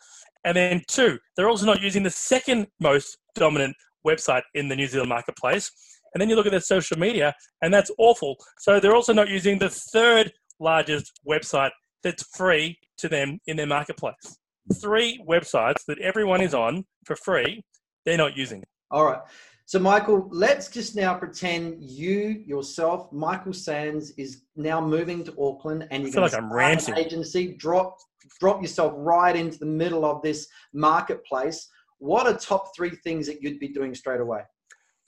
And 0.44 0.56
then, 0.56 0.82
two, 0.88 1.18
they're 1.36 1.48
also 1.48 1.66
not 1.66 1.80
using 1.80 2.02
the 2.02 2.10
second 2.10 2.66
most 2.80 3.18
dominant 3.34 3.74
website 4.06 4.42
in 4.54 4.68
the 4.68 4.76
New 4.76 4.86
Zealand 4.86 5.08
marketplace. 5.08 5.70
And 6.12 6.20
then 6.20 6.28
you 6.30 6.36
look 6.36 6.46
at 6.46 6.52
their 6.52 6.60
social 6.60 6.98
media, 6.98 7.34
and 7.62 7.72
that's 7.74 7.90
awful. 7.98 8.36
So, 8.58 8.80
they're 8.80 8.94
also 8.96 9.12
not 9.12 9.28
using 9.28 9.58
the 9.58 9.70
third 9.70 10.32
largest 10.60 11.20
website 11.28 11.70
that's 12.02 12.24
free 12.36 12.78
to 12.98 13.08
them 13.08 13.38
in 13.46 13.56
their 13.56 13.66
marketplace. 13.66 14.38
Three 14.80 15.22
websites 15.28 15.84
that 15.86 15.98
everyone 16.00 16.40
is 16.40 16.54
on 16.54 16.84
for 17.04 17.16
free, 17.16 17.62
they're 18.04 18.16
not 18.16 18.36
using. 18.36 18.64
All 18.90 19.04
right. 19.04 19.20
So, 19.68 19.80
Michael, 19.80 20.28
let's 20.30 20.68
just 20.68 20.94
now 20.94 21.14
pretend 21.14 21.82
you 21.82 22.44
yourself, 22.46 23.12
Michael 23.12 23.52
Sanz, 23.52 24.12
is 24.12 24.42
now 24.54 24.80
moving 24.80 25.24
to 25.24 25.32
Auckland, 25.40 25.88
and 25.90 26.04
you're 26.04 26.12
going 26.12 26.22
like 26.22 26.30
to 26.30 26.38
I'm 26.38 26.78
start 26.78 26.96
an 26.96 27.04
agency. 27.04 27.54
Drop, 27.54 27.96
drop 28.38 28.62
yourself 28.62 28.92
right 28.96 29.34
into 29.34 29.58
the 29.58 29.66
middle 29.66 30.04
of 30.04 30.22
this 30.22 30.46
marketplace. 30.72 31.68
What 31.98 32.28
are 32.28 32.36
top 32.36 32.76
three 32.76 32.94
things 33.02 33.26
that 33.26 33.42
you'd 33.42 33.58
be 33.58 33.68
doing 33.68 33.92
straight 33.92 34.20
away? 34.20 34.42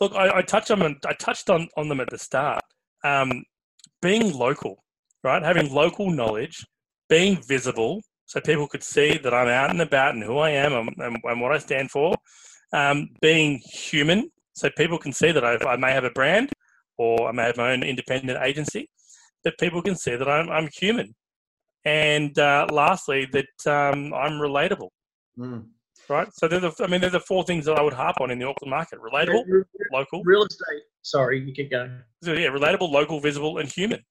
Look, 0.00 0.12
I, 0.14 0.38
I 0.38 0.42
touched 0.42 0.72
on 0.72 0.82
I 1.06 1.12
touched 1.14 1.50
on, 1.50 1.68
on 1.76 1.88
them 1.88 2.00
at 2.00 2.10
the 2.10 2.18
start. 2.18 2.62
Um, 3.04 3.44
being 4.02 4.32
local, 4.32 4.82
right? 5.24 5.42
Having 5.42 5.72
local 5.72 6.10
knowledge, 6.10 6.64
being 7.08 7.40
visible, 7.46 8.00
so 8.26 8.40
people 8.40 8.68
could 8.68 8.82
see 8.82 9.18
that 9.18 9.32
I'm 9.32 9.48
out 9.48 9.70
and 9.70 9.80
about 9.80 10.14
and 10.14 10.22
who 10.22 10.38
I 10.38 10.50
am 10.50 10.72
and, 10.74 10.90
and, 10.98 11.16
and 11.22 11.40
what 11.40 11.52
I 11.52 11.58
stand 11.58 11.90
for. 11.90 12.14
Um, 12.72 13.08
being 13.22 13.60
human, 13.64 14.30
so 14.52 14.68
people 14.76 14.98
can 14.98 15.12
see 15.12 15.32
that 15.32 15.44
I, 15.44 15.56
I 15.66 15.76
may 15.76 15.92
have 15.92 16.04
a 16.04 16.10
brand 16.10 16.50
or 16.98 17.28
I 17.28 17.32
may 17.32 17.44
have 17.44 17.56
my 17.56 17.72
own 17.72 17.82
independent 17.82 18.38
agency, 18.42 18.90
but 19.44 19.56
people 19.58 19.80
can 19.80 19.96
see 19.96 20.16
that 20.16 20.28
I'm, 20.28 20.50
I'm 20.50 20.68
human. 20.74 21.14
And 21.84 22.38
uh, 22.38 22.66
lastly, 22.70 23.26
that 23.32 23.66
um, 23.66 24.12
I'm 24.12 24.32
relatable. 24.32 24.90
Mm. 25.38 25.66
right? 26.08 26.28
So 26.34 26.48
they're 26.48 26.60
the, 26.60 26.72
I 26.80 26.88
mean, 26.88 27.00
they're 27.00 27.08
the 27.08 27.20
four 27.20 27.44
things 27.44 27.64
that 27.66 27.78
I 27.78 27.82
would 27.82 27.92
harp 27.92 28.20
on 28.20 28.30
in 28.30 28.38
the 28.38 28.46
Auckland 28.46 28.70
market: 28.70 28.98
relatable, 29.00 29.44
Re- 29.46 29.62
local. 29.92 30.22
Real 30.24 30.44
estate. 30.44 30.82
Sorry, 31.02 31.40
you 31.40 31.54
keep 31.54 31.70
going. 31.70 32.02
So 32.22 32.32
yeah, 32.32 32.48
relatable, 32.48 32.90
local, 32.90 33.20
visible, 33.20 33.58
and 33.58 33.70
human. 33.70 34.04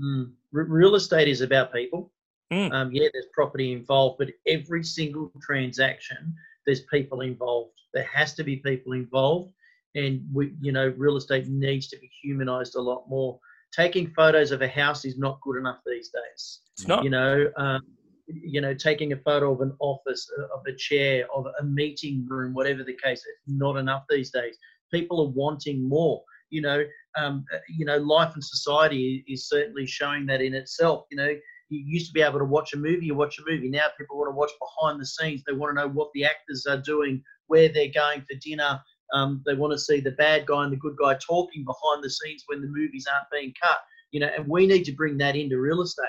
Mm. 0.00 0.32
Re- 0.52 0.64
real 0.68 0.94
estate 0.94 1.28
is 1.28 1.40
about 1.40 1.72
people. 1.72 2.12
Mm. 2.52 2.72
Um, 2.72 2.92
yeah, 2.92 3.08
there's 3.12 3.26
property 3.32 3.72
involved, 3.72 4.18
but 4.18 4.28
every 4.46 4.84
single 4.84 5.32
transaction, 5.42 6.34
there's 6.66 6.82
people 6.82 7.20
involved. 7.22 7.72
There 7.92 8.08
has 8.12 8.34
to 8.34 8.44
be 8.44 8.56
people 8.56 8.92
involved, 8.92 9.52
and 9.94 10.22
we, 10.32 10.54
you 10.60 10.72
know, 10.72 10.92
real 10.96 11.16
estate 11.16 11.48
needs 11.48 11.88
to 11.88 11.98
be 11.98 12.10
humanized 12.22 12.74
a 12.76 12.80
lot 12.80 13.08
more. 13.08 13.38
Taking 13.72 14.10
photos 14.10 14.50
of 14.52 14.62
a 14.62 14.68
house 14.68 15.04
is 15.04 15.18
not 15.18 15.40
good 15.40 15.56
enough 15.56 15.78
these 15.86 16.10
days. 16.10 16.60
It's 16.72 16.86
not. 16.86 17.02
You 17.02 17.10
know, 17.10 17.50
um, 17.56 17.82
you 18.26 18.60
know, 18.60 18.74
taking 18.74 19.12
a 19.12 19.16
photo 19.16 19.52
of 19.52 19.60
an 19.60 19.74
office, 19.80 20.30
uh, 20.38 20.56
of 20.56 20.64
a 20.66 20.74
chair, 20.76 21.26
of 21.34 21.46
a 21.60 21.64
meeting 21.64 22.26
room, 22.28 22.54
whatever 22.54 22.84
the 22.84 22.96
case, 23.02 23.24
it's 23.26 23.42
not 23.46 23.76
enough 23.76 24.04
these 24.08 24.30
days. 24.30 24.56
People 24.92 25.20
are 25.20 25.30
wanting 25.30 25.86
more. 25.88 26.22
You 26.54 26.62
know, 26.62 26.84
um, 27.18 27.44
uh, 27.52 27.58
you 27.68 27.84
know, 27.84 27.98
life 27.98 28.34
and 28.34 28.44
society 28.44 29.24
is 29.28 29.48
certainly 29.48 29.86
showing 29.86 30.26
that 30.26 30.40
in 30.40 30.54
itself. 30.54 31.06
You 31.10 31.16
know, 31.16 31.34
you 31.68 31.82
used 31.84 32.06
to 32.08 32.12
be 32.12 32.22
able 32.22 32.38
to 32.38 32.44
watch 32.44 32.72
a 32.74 32.76
movie, 32.76 33.06
you 33.06 33.14
watch 33.14 33.38
a 33.38 33.50
movie. 33.50 33.68
Now 33.68 33.86
people 33.98 34.18
want 34.18 34.28
to 34.28 34.36
watch 34.36 34.52
behind 34.60 35.00
the 35.00 35.06
scenes. 35.06 35.42
They 35.46 35.52
want 35.52 35.76
to 35.76 35.82
know 35.82 35.88
what 35.88 36.10
the 36.14 36.24
actors 36.24 36.66
are 36.66 36.80
doing, 36.80 37.22
where 37.48 37.68
they're 37.68 37.88
going 37.88 38.22
for 38.22 38.38
dinner. 38.40 38.80
Um, 39.12 39.42
they 39.46 39.54
want 39.54 39.72
to 39.72 39.78
see 39.78 40.00
the 40.00 40.12
bad 40.12 40.46
guy 40.46 40.64
and 40.64 40.72
the 40.72 40.76
good 40.76 40.96
guy 41.00 41.14
talking 41.14 41.64
behind 41.64 42.02
the 42.02 42.10
scenes 42.10 42.44
when 42.46 42.60
the 42.60 42.68
movies 42.68 43.06
aren't 43.12 43.30
being 43.32 43.52
cut. 43.60 43.78
You 44.12 44.20
know, 44.20 44.30
and 44.36 44.46
we 44.46 44.66
need 44.66 44.84
to 44.84 44.92
bring 44.92 45.18
that 45.18 45.36
into 45.36 45.58
real 45.58 45.82
estate. 45.82 46.06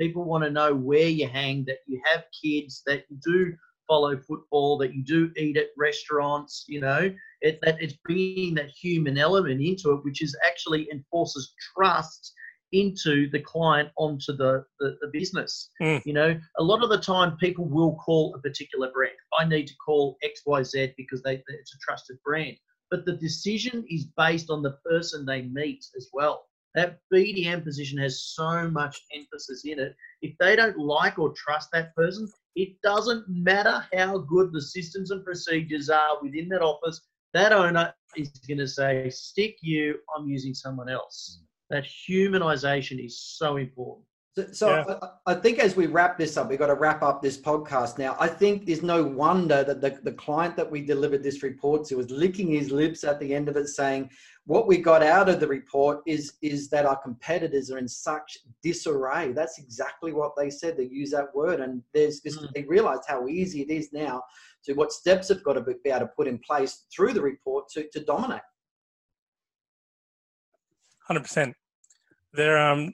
People 0.00 0.24
want 0.24 0.44
to 0.44 0.50
know 0.50 0.74
where 0.74 1.08
you 1.08 1.26
hang, 1.26 1.64
that 1.66 1.78
you 1.86 2.00
have 2.04 2.22
kids, 2.42 2.82
that 2.86 3.04
you 3.08 3.18
do 3.24 3.56
follow 3.88 4.16
football, 4.16 4.78
that 4.78 4.94
you 4.94 5.02
do 5.02 5.30
eat 5.36 5.56
at 5.56 5.70
restaurants. 5.76 6.64
You 6.68 6.80
know, 6.80 7.12
it, 7.40 7.58
that 7.62 7.82
it's 7.82 7.94
bringing 8.04 8.54
that 8.54 8.70
human 8.70 9.18
element 9.18 9.60
into 9.60 9.92
it, 9.92 10.04
which 10.04 10.22
is 10.22 10.36
actually 10.46 10.88
enforces 10.92 11.52
trust 11.74 12.34
into 12.72 13.30
the 13.30 13.40
client 13.40 13.88
onto 13.96 14.36
the, 14.36 14.64
the, 14.78 14.96
the 15.00 15.08
business. 15.12 15.70
Mm. 15.80 16.04
You 16.04 16.12
know, 16.12 16.40
a 16.58 16.62
lot 16.62 16.82
of 16.82 16.90
the 16.90 16.98
time 16.98 17.36
people 17.38 17.64
will 17.64 17.96
call 17.96 18.34
a 18.34 18.40
particular 18.40 18.90
brand. 18.92 19.16
I 19.38 19.46
need 19.46 19.66
to 19.68 19.74
call 19.76 20.18
XYZ 20.22 20.94
because 20.96 21.22
they, 21.22 21.42
it's 21.48 21.74
a 21.74 21.78
trusted 21.78 22.18
brand. 22.24 22.56
But 22.90 23.04
the 23.04 23.16
decision 23.16 23.84
is 23.88 24.06
based 24.16 24.50
on 24.50 24.62
the 24.62 24.76
person 24.84 25.24
they 25.24 25.42
meet 25.42 25.84
as 25.96 26.08
well. 26.12 26.46
That 26.78 27.00
BDM 27.12 27.64
position 27.64 27.98
has 27.98 28.22
so 28.22 28.70
much 28.70 29.00
emphasis 29.12 29.64
in 29.64 29.80
it. 29.80 29.96
If 30.22 30.38
they 30.38 30.54
don't 30.54 30.78
like 30.78 31.18
or 31.18 31.32
trust 31.32 31.70
that 31.72 31.92
person, 31.96 32.28
it 32.54 32.80
doesn't 32.82 33.24
matter 33.28 33.84
how 33.92 34.18
good 34.18 34.52
the 34.52 34.62
systems 34.62 35.10
and 35.10 35.24
procedures 35.24 35.90
are 35.90 36.22
within 36.22 36.48
that 36.50 36.62
office. 36.62 37.00
That 37.34 37.52
owner 37.52 37.92
is 38.16 38.28
going 38.46 38.58
to 38.58 38.68
say, 38.68 39.10
"Stick 39.10 39.56
you. 39.60 39.98
I'm 40.14 40.28
using 40.28 40.54
someone 40.54 40.88
else." 40.88 41.40
That 41.68 41.82
humanization 41.82 43.04
is 43.04 43.18
so 43.18 43.56
important. 43.56 44.06
So, 44.52 44.68
Yeah. 44.68 44.94
I, 45.26 45.32
I 45.32 45.34
think 45.34 45.58
as 45.58 45.76
we 45.76 45.86
wrap 45.86 46.18
this 46.18 46.36
up, 46.36 46.48
we've 46.48 46.58
got 46.58 46.68
to 46.68 46.74
wrap 46.74 47.02
up 47.02 47.22
this 47.22 47.36
podcast 47.36 47.98
now. 47.98 48.16
I 48.20 48.28
think 48.28 48.66
there's 48.66 48.82
no 48.82 49.02
wonder 49.04 49.64
that 49.64 49.80
the, 49.80 49.98
the 50.02 50.12
client 50.12 50.56
that 50.56 50.70
we 50.70 50.80
delivered 50.82 51.22
this 51.22 51.42
report 51.42 51.84
to 51.86 51.96
was 51.96 52.10
licking 52.10 52.48
his 52.48 52.70
lips 52.70 53.04
at 53.04 53.18
the 53.20 53.34
end 53.34 53.48
of 53.48 53.56
it, 53.56 53.68
saying, 53.68 54.10
"What 54.44 54.66
we 54.66 54.78
got 54.78 55.02
out 55.02 55.28
of 55.28 55.40
the 55.40 55.48
report 55.48 56.00
is 56.06 56.34
is 56.42 56.68
that 56.70 56.86
our 56.86 56.96
competitors 56.96 57.70
are 57.70 57.78
in 57.78 57.88
such 57.88 58.38
disarray." 58.62 59.32
That's 59.32 59.58
exactly 59.58 60.12
what 60.12 60.32
they 60.36 60.50
said. 60.50 60.76
They 60.76 60.84
use 60.84 61.10
that 61.10 61.34
word, 61.34 61.60
and 61.60 61.82
there's 61.94 62.20
just 62.20 62.40
Mm. 62.40 62.52
they 62.54 62.62
realised 62.64 63.02
how 63.08 63.26
easy 63.28 63.62
it 63.62 63.70
is 63.70 63.92
now 63.92 64.22
to 64.64 64.74
what 64.74 64.92
steps 64.92 65.28
have 65.28 65.42
got 65.44 65.54
to 65.54 65.60
be 65.62 65.90
able 65.90 66.00
to 66.00 66.12
put 66.16 66.26
in 66.28 66.38
place 66.38 66.84
through 66.94 67.12
the 67.14 67.22
report 67.22 67.68
to 67.70 67.88
to 67.92 68.00
dominate. 68.04 68.42
Hundred 71.06 71.22
percent. 71.22 71.54
there 72.34 72.58
are 72.58 72.72
um, 72.72 72.92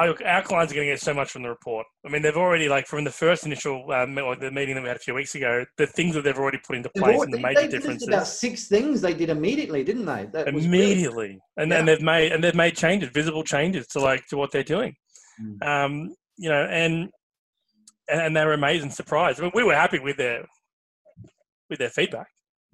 I, 0.00 0.06
our 0.36 0.42
clients 0.42 0.72
are 0.72 0.76
going 0.76 0.86
to 0.88 0.92
get 0.94 1.00
so 1.00 1.12
much 1.12 1.30
from 1.30 1.42
the 1.42 1.48
report. 1.50 1.86
I 2.06 2.08
mean, 2.08 2.22
they've 2.22 2.36
already 2.36 2.68
like 2.68 2.86
from 2.86 3.04
the 3.04 3.10
first 3.10 3.44
initial 3.44 3.90
um, 3.92 4.16
or 4.18 4.34
the 4.34 4.50
meeting 4.50 4.74
that 4.74 4.82
we 4.82 4.88
had 4.88 4.96
a 4.96 5.00
few 5.00 5.14
weeks 5.14 5.34
ago, 5.34 5.64
the 5.76 5.86
things 5.86 6.14
that 6.14 6.24
they've 6.24 6.38
already 6.38 6.58
put 6.66 6.76
into 6.76 6.88
place 6.96 7.20
and 7.20 7.32
the 7.32 7.36
they- 7.36 7.42
major 7.42 7.60
they 7.62 7.68
differences 7.68 8.08
About 8.08 8.26
six 8.26 8.66
things 8.68 9.00
they 9.00 9.12
did 9.14 9.28
immediately, 9.28 9.84
didn't 9.84 10.06
they? 10.06 10.26
That 10.32 10.48
immediately, 10.48 11.38
and 11.56 11.70
Yeah. 11.70 11.78
and 11.78 11.88
they've 11.88 12.00
made 12.00 12.32
and 12.32 12.42
they've 12.42 12.54
made 12.54 12.76
changes, 12.76 13.10
visible 13.10 13.44
changes 13.44 13.86
to 13.88 14.00
like 14.00 14.26
to 14.28 14.36
what 14.36 14.52
they're 14.52 14.62
doing. 14.62 14.94
Mm. 15.40 15.66
Um, 15.66 16.14
you 16.38 16.48
know, 16.48 16.64
and 16.64 17.10
and, 18.08 18.36
they 18.36 18.44
were 18.44 18.54
amazing 18.54 18.90
surprise. 18.90 19.38
I 19.38 19.42
mean, 19.42 19.52
we 19.54 19.62
were 19.62 19.74
happy 19.74 19.98
with 19.98 20.16
their 20.16 20.46
with 21.68 21.78
their 21.78 21.90
feedback. 21.90 22.26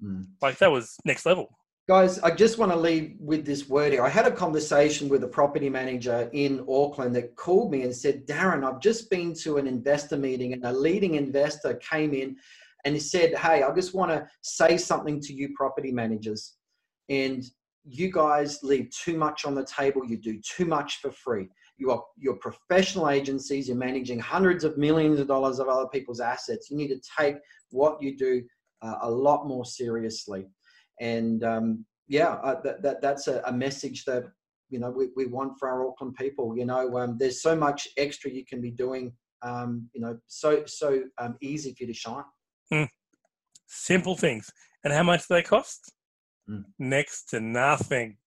Mm. 0.03 0.27
Like 0.41 0.57
that 0.59 0.71
was 0.71 0.95
next 1.05 1.25
level. 1.25 1.47
Guys, 1.87 2.19
I 2.19 2.31
just 2.31 2.57
want 2.57 2.69
to 2.73 2.77
leave 2.77 3.15
with 3.17 3.45
this 3.45 3.69
word 3.69 3.93
here. 3.93 4.03
I 4.03 4.09
had 4.09 4.27
a 4.27 4.31
conversation 4.31 5.07
with 5.07 5.23
a 5.23 5.27
property 5.27 5.69
manager 5.69 6.29
in 6.33 6.65
Auckland 6.67 7.15
that 7.15 7.37
called 7.37 7.71
me 7.71 7.83
and 7.83 7.95
said, 7.95 8.27
Darren, 8.27 8.65
I've 8.65 8.81
just 8.81 9.09
been 9.09 9.33
to 9.35 9.55
an 9.55 9.67
investor 9.67 10.17
meeting 10.17 10.51
and 10.51 10.65
a 10.65 10.73
leading 10.73 11.15
investor 11.15 11.75
came 11.75 12.13
in 12.13 12.35
and 12.83 13.01
said, 13.01 13.35
Hey, 13.35 13.63
I 13.63 13.73
just 13.73 13.93
want 13.93 14.11
to 14.11 14.27
say 14.41 14.75
something 14.75 15.21
to 15.21 15.33
you, 15.33 15.53
property 15.55 15.93
managers. 15.93 16.55
And 17.07 17.41
you 17.85 18.11
guys 18.11 18.59
leave 18.63 18.89
too 18.89 19.17
much 19.17 19.45
on 19.45 19.55
the 19.55 19.63
table. 19.63 20.05
You 20.05 20.17
do 20.17 20.41
too 20.41 20.65
much 20.65 20.97
for 20.97 21.11
free. 21.11 21.47
You 21.77 21.91
are 21.91 22.03
you're 22.17 22.35
professional 22.35 23.09
agencies. 23.09 23.69
You're 23.69 23.77
managing 23.77 24.19
hundreds 24.19 24.65
of 24.65 24.77
millions 24.77 25.21
of 25.21 25.27
dollars 25.27 25.59
of 25.59 25.69
other 25.69 25.87
people's 25.87 26.19
assets. 26.19 26.69
You 26.69 26.75
need 26.75 26.89
to 26.89 26.99
take 27.17 27.37
what 27.69 28.01
you 28.01 28.17
do 28.17 28.43
uh, 28.81 28.95
a 29.03 29.09
lot 29.09 29.47
more 29.47 29.63
seriously 29.63 30.47
and 30.99 31.43
um, 31.43 31.85
yeah, 32.07 32.33
uh, 32.43 32.61
that, 32.61 32.81
that 32.81 33.01
that's 33.01 33.27
a, 33.27 33.41
a 33.45 33.51
message 33.51 34.05
that 34.05 34.25
you 34.69 34.79
know 34.79 34.89
we, 34.89 35.09
we 35.15 35.25
want 35.25 35.53
for 35.59 35.69
our 35.69 35.87
Auckland 35.87 36.15
people. 36.15 36.57
You 36.57 36.65
know, 36.65 36.97
um, 36.97 37.17
there's 37.19 37.41
so 37.41 37.55
much 37.55 37.87
extra 37.97 38.31
you 38.31 38.45
can 38.45 38.61
be 38.61 38.71
doing. 38.71 39.13
Um, 39.41 39.89
you 39.93 40.01
know, 40.01 40.17
so 40.27 40.63
so 40.65 41.03
um, 41.17 41.35
easy 41.41 41.73
for 41.73 41.83
you 41.83 41.87
to 41.87 41.93
shine. 41.93 42.23
Simple 43.67 44.15
things. 44.15 44.49
And 44.83 44.93
how 44.93 45.03
much 45.03 45.27
do 45.27 45.35
they 45.35 45.43
cost? 45.43 45.91
Mm. 46.49 46.63
Next 46.79 47.25
to 47.29 47.39
nothing. 47.39 48.17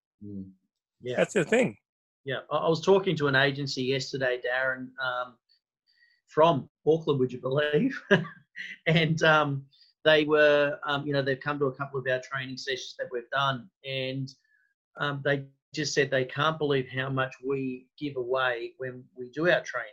Yeah. 1.02 1.16
That's 1.16 1.34
the 1.34 1.44
thing. 1.44 1.76
Yeah, 2.24 2.40
I 2.50 2.56
I 2.56 2.68
was 2.68 2.82
talking 2.82 3.16
to 3.16 3.28
an 3.28 3.36
agency 3.36 3.82
yesterday, 3.82 4.38
Darren, 4.44 4.88
um, 5.02 5.36
from 6.28 6.68
Auckland, 6.86 7.18
would 7.18 7.32
you 7.32 7.40
believe? 7.40 7.98
and 8.86 9.22
um, 9.22 9.64
they 10.04 10.24
were, 10.24 10.78
um, 10.84 11.06
you 11.06 11.12
know, 11.12 11.22
they've 11.22 11.40
come 11.40 11.58
to 11.58 11.66
a 11.66 11.74
couple 11.74 12.00
of 12.00 12.06
our 12.10 12.20
training 12.20 12.56
sessions 12.56 12.94
that 12.98 13.08
we've 13.12 13.28
done, 13.30 13.68
and 13.84 14.32
um, 14.98 15.20
they 15.24 15.44
just 15.74 15.94
said 15.94 16.10
they 16.10 16.24
can't 16.24 16.58
believe 16.58 16.88
how 16.88 17.08
much 17.08 17.34
we 17.46 17.86
give 17.98 18.16
away 18.16 18.72
when 18.78 19.04
we 19.16 19.30
do 19.30 19.48
our 19.48 19.62
training. 19.62 19.90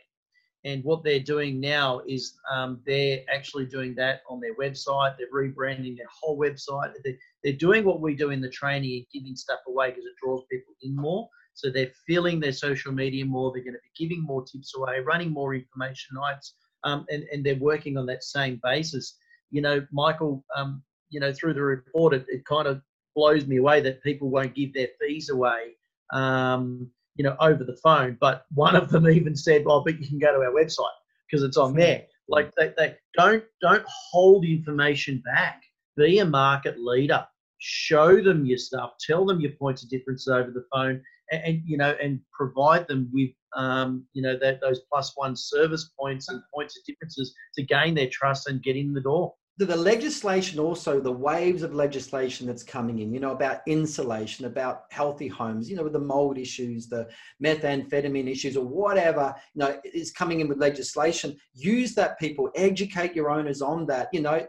And 0.64 0.84
what 0.84 1.03
they're 1.03 1.20
doing 1.20 1.60
now 1.60 2.01
is 2.08 2.34
um, 2.51 2.82
they're 2.86 3.22
actually 3.34 3.68
doing 3.68 3.93
that 3.95 4.22
on 4.30 4.41
their 4.41 4.55
website. 4.55 5.16
They're 5.18 5.32
rebranding 5.34 5.95
their 5.95 6.10
whole 6.12 6.38
website. 6.38 6.91
They're, 7.03 7.14
they're 7.43 7.53
doing 7.53 7.86
what 7.86 8.01
we 8.01 8.16
do 8.16 8.32
in 8.32 8.41
the 8.41 8.49
training 8.49 8.93
and 8.97 9.05
giving 9.14 9.36
stuff 9.36 9.60
away 9.68 9.91
because 9.91 10.05
it 10.05 10.16
draws 10.22 10.43
people 10.51 10.74
in 10.82 10.95
more. 10.95 11.30
So 11.53 11.70
they're 11.70 11.91
filling 12.05 12.39
their 12.39 12.51
social 12.51 12.91
media 12.91 13.26
more. 13.26 13.51
They're 13.51 13.64
going 13.64 13.76
to 13.76 13.80
be 13.80 14.08
giving 14.08 14.24
more 14.24 14.43
tips 14.43 14.76
away, 14.76 14.99
running 14.99 15.32
more 15.32 15.55
information 15.55 16.16
nights, 16.16 16.55
um, 16.84 17.05
and, 17.10 17.24
and 17.32 17.45
they're 17.45 17.55
working 17.55 17.97
on 17.97 18.05
that 18.08 18.24
same 18.24 18.60
basis. 18.64 19.16
You 19.52 19.62
know, 19.62 19.86
Michael, 19.91 20.43
um, 20.56 20.84
you 21.10 21.20
know, 21.20 21.34
through 21.34 21.54
the 21.54 21.62
report, 21.62 22.14
it, 22.14 22.26
it 22.28 22.45
kind 22.45 22.68
of 22.68 22.82
blows 23.16 23.48
me 23.48 23.58
away 23.58 23.82
that 23.82 24.04
people 24.04 24.30
won't 24.30 24.56
give 24.56 24.74
their 24.74 24.89
fees 25.00 25.30
away, 25.30 25.76
um, 26.14 26.89
you 27.16 27.24
know, 27.24 27.36
over 27.39 27.64
the 27.64 27.78
phone. 27.84 28.18
But 28.20 28.45
one 28.54 28.76
of 28.76 28.89
them 28.89 29.10
even 29.10 29.36
said, 29.36 29.66
"Well, 29.66 29.84
but 29.84 30.00
you 30.00 30.08
can 30.08 30.20
go 30.20 30.34
to 30.34 30.45
our 30.45 30.54
website 30.54 30.86
because 31.30 31.43
it's 31.43 31.58
on 31.58 31.74
there." 31.74 32.04
Like 32.30 32.54
they, 32.56 32.74
they 32.78 32.95
don't 33.16 33.43
don't 33.62 33.86
hold 33.88 34.45
information 34.45 35.22
back. 35.26 35.64
Be 35.95 36.20
a 36.20 36.26
market 36.26 36.80
leader. 36.80 37.26
Show 37.60 38.22
them 38.22 38.45
your 38.45 38.58
stuff. 38.58 38.93
Tell 39.00 39.26
them 39.26 39.39
your 39.39 39.54
points 39.54 39.84
of 39.84 39.89
difference 39.89 40.28
over 40.28 40.52
the 40.52 40.66
phone, 40.72 41.02
and, 41.32 41.43
and 41.43 41.62
you 41.66 41.78
know, 41.78 41.95
and 42.02 42.20
provide 42.38 42.88
them 42.88 43.10
with 43.14 43.32
um, 43.56 44.06
you 44.14 44.22
know 44.22 44.38
that 44.39 44.62
those 44.62 44.82
plus 44.91 45.14
one 45.16 45.36
service 45.36 45.91
points 46.00 46.30
and 46.30 46.41
points 46.54 46.78
of 46.78 46.84
differences 46.86 47.34
to 47.56 47.64
gain 47.64 47.95
their 47.95 48.10
trust 48.12 48.48
and 48.48 48.64
get 48.64 48.76
in 48.76 48.93
the 48.93 49.02
door. 49.02 49.34
The, 49.58 49.66
the 49.66 49.76
legislation 49.76 50.60
also 50.60 51.00
the 51.00 51.12
waves 51.12 51.64
of 51.64 51.74
legislation 51.74 52.45
that's 52.45 52.62
coming 52.62 53.00
in 53.00 53.12
you 53.12 53.20
know 53.20 53.32
about 53.32 53.62
insulation 53.68 54.45
about 54.45 54.84
healthy 54.91 55.28
homes 55.28 55.68
you 55.68 55.76
know 55.76 55.84
with 55.84 55.93
the 55.93 56.00
mold 56.00 56.38
issues 56.38 56.88
the 56.88 57.08
methamphetamine 57.43 58.30
issues 58.30 58.56
or 58.56 58.66
whatever 58.66 59.34
you 59.56 59.60
know 59.60 59.80
is 59.84 60.12
coming 60.12 60.41
in 60.41 60.48
with 60.48 60.60
legislation. 60.60 61.36
Use 61.54 61.95
that 61.95 62.20
people. 62.20 62.50
Educate 62.56 63.16
your 63.16 63.32
owners 63.32 63.62
on 63.62 63.88
that 63.88 64.10
you 64.14 64.22
know 64.22 64.45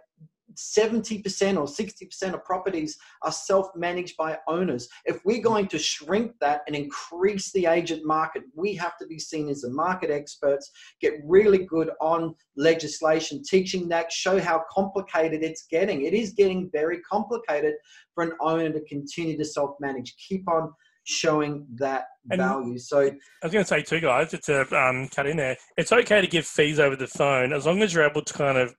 70% 0.58 1.22
or 1.56 1.66
60% 1.66 2.34
of 2.34 2.44
properties 2.44 2.98
are 3.22 3.30
self-managed 3.30 4.16
by 4.16 4.38
owners. 4.48 4.88
If 5.04 5.24
we're 5.24 5.42
going 5.42 5.68
to 5.68 5.78
shrink 5.78 6.32
that 6.40 6.62
and 6.66 6.74
increase 6.74 7.52
the 7.52 7.66
agent 7.66 8.04
market, 8.04 8.42
we 8.56 8.74
have 8.74 8.98
to 8.98 9.06
be 9.06 9.20
seen 9.20 9.48
as 9.48 9.60
the 9.60 9.70
market 9.70 10.10
experts, 10.10 10.70
get 11.00 11.14
really 11.24 11.64
good 11.64 11.90
on 12.00 12.34
legislation, 12.56 13.42
teaching 13.48 13.88
that, 13.88 14.10
show 14.10 14.40
how 14.40 14.64
complicated 14.70 15.44
it's 15.44 15.66
getting. 15.70 16.04
It 16.04 16.12
is 16.12 16.32
getting 16.32 16.68
very 16.72 17.00
complicated 17.02 17.74
for 18.14 18.24
an 18.24 18.32
owner 18.40 18.70
to 18.72 18.84
continue 18.86 19.38
to 19.38 19.44
self-manage. 19.44 20.16
Keep 20.28 20.48
on 20.48 20.72
showing 21.04 21.66
that 21.76 22.06
And- 22.30 22.40
value. 22.40 22.78
So 22.78 23.00
I 23.00 23.12
was 23.44 23.52
going 23.52 23.64
to 23.64 23.68
say 23.68 23.82
too, 23.82 24.00
guys, 24.00 24.32
just 24.32 24.44
to 24.44 24.60
um, 24.76 25.08
cut 25.08 25.26
in 25.26 25.36
there, 25.36 25.56
it's 25.76 25.92
okay 25.92 26.20
to 26.20 26.26
give 26.26 26.46
fees 26.46 26.80
over 26.80 26.96
the 26.96 27.06
phone 27.06 27.52
as 27.52 27.64
long 27.64 27.80
as 27.80 27.94
you're 27.94 28.08
able 28.08 28.22
to 28.22 28.32
kind 28.34 28.58
of 28.58 28.74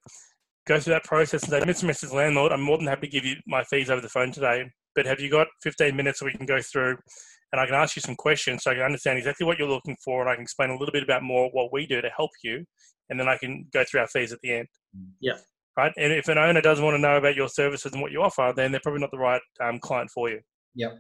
go 0.70 0.80
through 0.80 0.94
that 0.94 1.04
process 1.04 1.44
and 1.44 1.52
say, 1.52 1.60
Mr. 1.62 1.90
Mrs. 1.90 2.14
Landlord, 2.14 2.52
I'm 2.52 2.62
more 2.62 2.78
than 2.78 2.86
happy 2.86 3.08
to 3.08 3.12
give 3.12 3.26
you 3.26 3.36
my 3.48 3.64
fees 3.64 3.90
over 3.90 4.02
the 4.02 4.08
phone 4.08 4.32
today, 4.32 4.70
but 4.96 5.08
have 5.08 5.20
you 5.20 5.30
got 5.30 5.48
15 5.64 5.96
minutes 5.96 6.20
so 6.20 6.26
we 6.28 6.32
can 6.32 6.46
go 6.46 6.62
through 6.62 6.96
and 7.52 7.60
I 7.60 7.66
can 7.66 7.74
ask 7.74 7.96
you 7.96 8.02
some 8.04 8.16
questions 8.16 8.64
so 8.64 8.72
I 8.72 8.76
can 8.76 8.84
understand 8.84 9.18
exactly 9.18 9.48
what 9.48 9.58
you're 9.58 9.68
looking 9.68 9.98
for 10.06 10.22
and 10.22 10.30
I 10.30 10.36
can 10.36 10.44
explain 10.44 10.70
a 10.70 10.78
little 10.78 10.94
bit 10.94 11.02
about 11.02 11.24
more 11.24 11.50
what 11.54 11.74
we 11.74 11.88
do 11.88 12.02
to 12.02 12.10
help 12.16 12.30
you 12.44 12.64
and 13.10 13.20
then 13.20 13.28
I 13.28 13.38
can 13.38 13.66
go 13.74 13.84
through 13.84 14.02
our 14.02 14.08
fees 14.08 14.32
at 14.32 14.40
the 14.44 14.54
end. 14.54 14.68
Yeah. 15.20 15.38
Right. 15.76 15.92
And 15.98 16.14
if 16.14 16.28
an 16.28 16.38
owner 16.38 16.62
doesn't 16.62 16.86
want 16.86 16.96
to 16.96 17.02
know 17.02 17.18
about 17.18 17.36
your 17.36 17.50
services 17.50 17.92
and 17.94 18.02
what 18.02 18.12
you 18.12 18.22
offer, 18.22 18.54
then 18.56 18.72
they're 18.72 18.82
probably 18.84 19.02
not 19.02 19.12
the 19.12 19.18
right 19.18 19.42
um, 19.64 19.80
client 19.80 20.12
for 20.12 20.30
you. 20.30 20.40
Yep. 20.76 20.92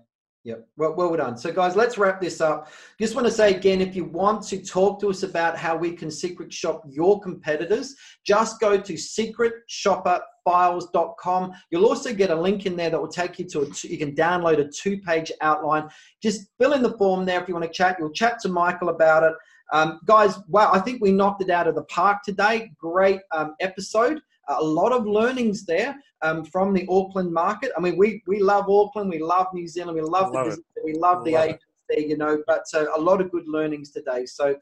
Well, 0.77 0.95
well 0.95 1.17
done. 1.17 1.37
So, 1.37 1.51
guys, 1.51 1.75
let's 1.75 1.97
wrap 1.97 2.21
this 2.21 2.39
up. 2.39 2.69
Just 2.99 3.13
want 3.13 3.27
to 3.27 3.33
say 3.33 3.53
again 3.53 3.81
if 3.81 3.93
you 3.95 4.05
want 4.05 4.41
to 4.47 4.63
talk 4.63 5.01
to 5.01 5.09
us 5.09 5.23
about 5.23 5.57
how 5.57 5.75
we 5.75 5.91
can 5.91 6.09
secret 6.09 6.53
shop 6.53 6.83
your 6.87 7.19
competitors, 7.19 7.93
just 8.25 8.61
go 8.61 8.79
to 8.79 8.93
secretshopperfiles.com. 8.93 11.51
You'll 11.71 11.85
also 11.85 12.13
get 12.13 12.31
a 12.31 12.35
link 12.35 12.65
in 12.65 12.77
there 12.77 12.89
that 12.89 12.99
will 12.99 13.09
take 13.09 13.37
you 13.37 13.45
to 13.49 13.63
a, 13.63 13.67
you 13.83 13.97
can 13.97 14.15
download 14.15 14.59
a 14.59 14.69
two 14.69 14.99
page 14.99 15.29
outline. 15.41 15.89
Just 16.23 16.47
fill 16.57 16.71
in 16.73 16.83
the 16.83 16.97
form 16.97 17.25
there 17.25 17.41
if 17.41 17.49
you 17.49 17.53
want 17.53 17.65
to 17.65 17.71
chat. 17.71 17.97
You'll 17.99 18.11
chat 18.11 18.39
to 18.39 18.49
Michael 18.49 18.89
about 18.89 19.23
it. 19.23 19.33
Um, 19.71 19.99
guys, 20.05 20.39
wow, 20.47 20.71
I 20.73 20.79
think 20.79 21.01
we 21.01 21.11
knocked 21.11 21.43
it 21.43 21.49
out 21.49 21.67
of 21.67 21.75
the 21.75 21.83
park 21.83 22.23
today. 22.23 22.71
Great 22.79 23.19
um, 23.31 23.55
episode. 23.59 24.21
A 24.49 24.63
lot 24.63 24.91
of 24.91 25.05
learnings 25.05 25.65
there 25.65 25.95
um, 26.21 26.43
from 26.43 26.73
the 26.73 26.85
Auckland 26.89 27.31
market. 27.31 27.71
I 27.77 27.79
mean, 27.81 27.97
we 27.97 28.23
we 28.27 28.41
love 28.41 28.65
Auckland, 28.69 29.09
we 29.09 29.19
love 29.19 29.47
New 29.53 29.67
Zealand, 29.67 29.95
we 29.95 30.01
love, 30.01 30.31
Love 30.31 30.33
the 30.33 30.39
it. 30.39 30.43
business, 30.45 30.65
we 30.83 30.93
love 30.93 31.23
the 31.23 31.33
Love 31.33 31.43
it. 31.43 31.49
agents 31.49 31.83
there, 31.87 31.99
you 31.99 32.17
know. 32.17 32.43
But 32.47 32.63
uh, 32.73 32.85
a 32.95 32.99
lot 32.99 33.21
of 33.21 33.31
good 33.31 33.47
learnings 33.47 33.91
today. 33.91 34.25
So, 34.25 34.55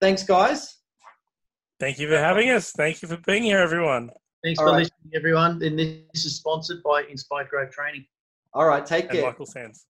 thanks, 0.00 0.22
guys. 0.24 0.78
Thank 1.80 1.98
you 1.98 2.08
for 2.08 2.18
having 2.18 2.50
us. 2.50 2.72
Thank 2.72 3.02
you 3.02 3.08
for 3.08 3.16
being 3.18 3.42
here, 3.44 3.58
everyone. 3.58 4.10
Thanks 4.42 4.58
All 4.60 4.66
for 4.66 4.72
right. 4.72 4.78
listening, 4.80 5.12
everyone. 5.14 5.62
And 5.62 5.78
this 5.78 6.24
is 6.24 6.36
sponsored 6.36 6.82
by 6.82 7.04
Inspired 7.10 7.48
Growth 7.48 7.70
Training. 7.70 8.04
All 8.52 8.66
right, 8.66 8.84
take 8.84 9.04
And 9.04 9.12
care. 9.12 9.22
Michael 9.22 9.46
Sanz. 9.46 9.86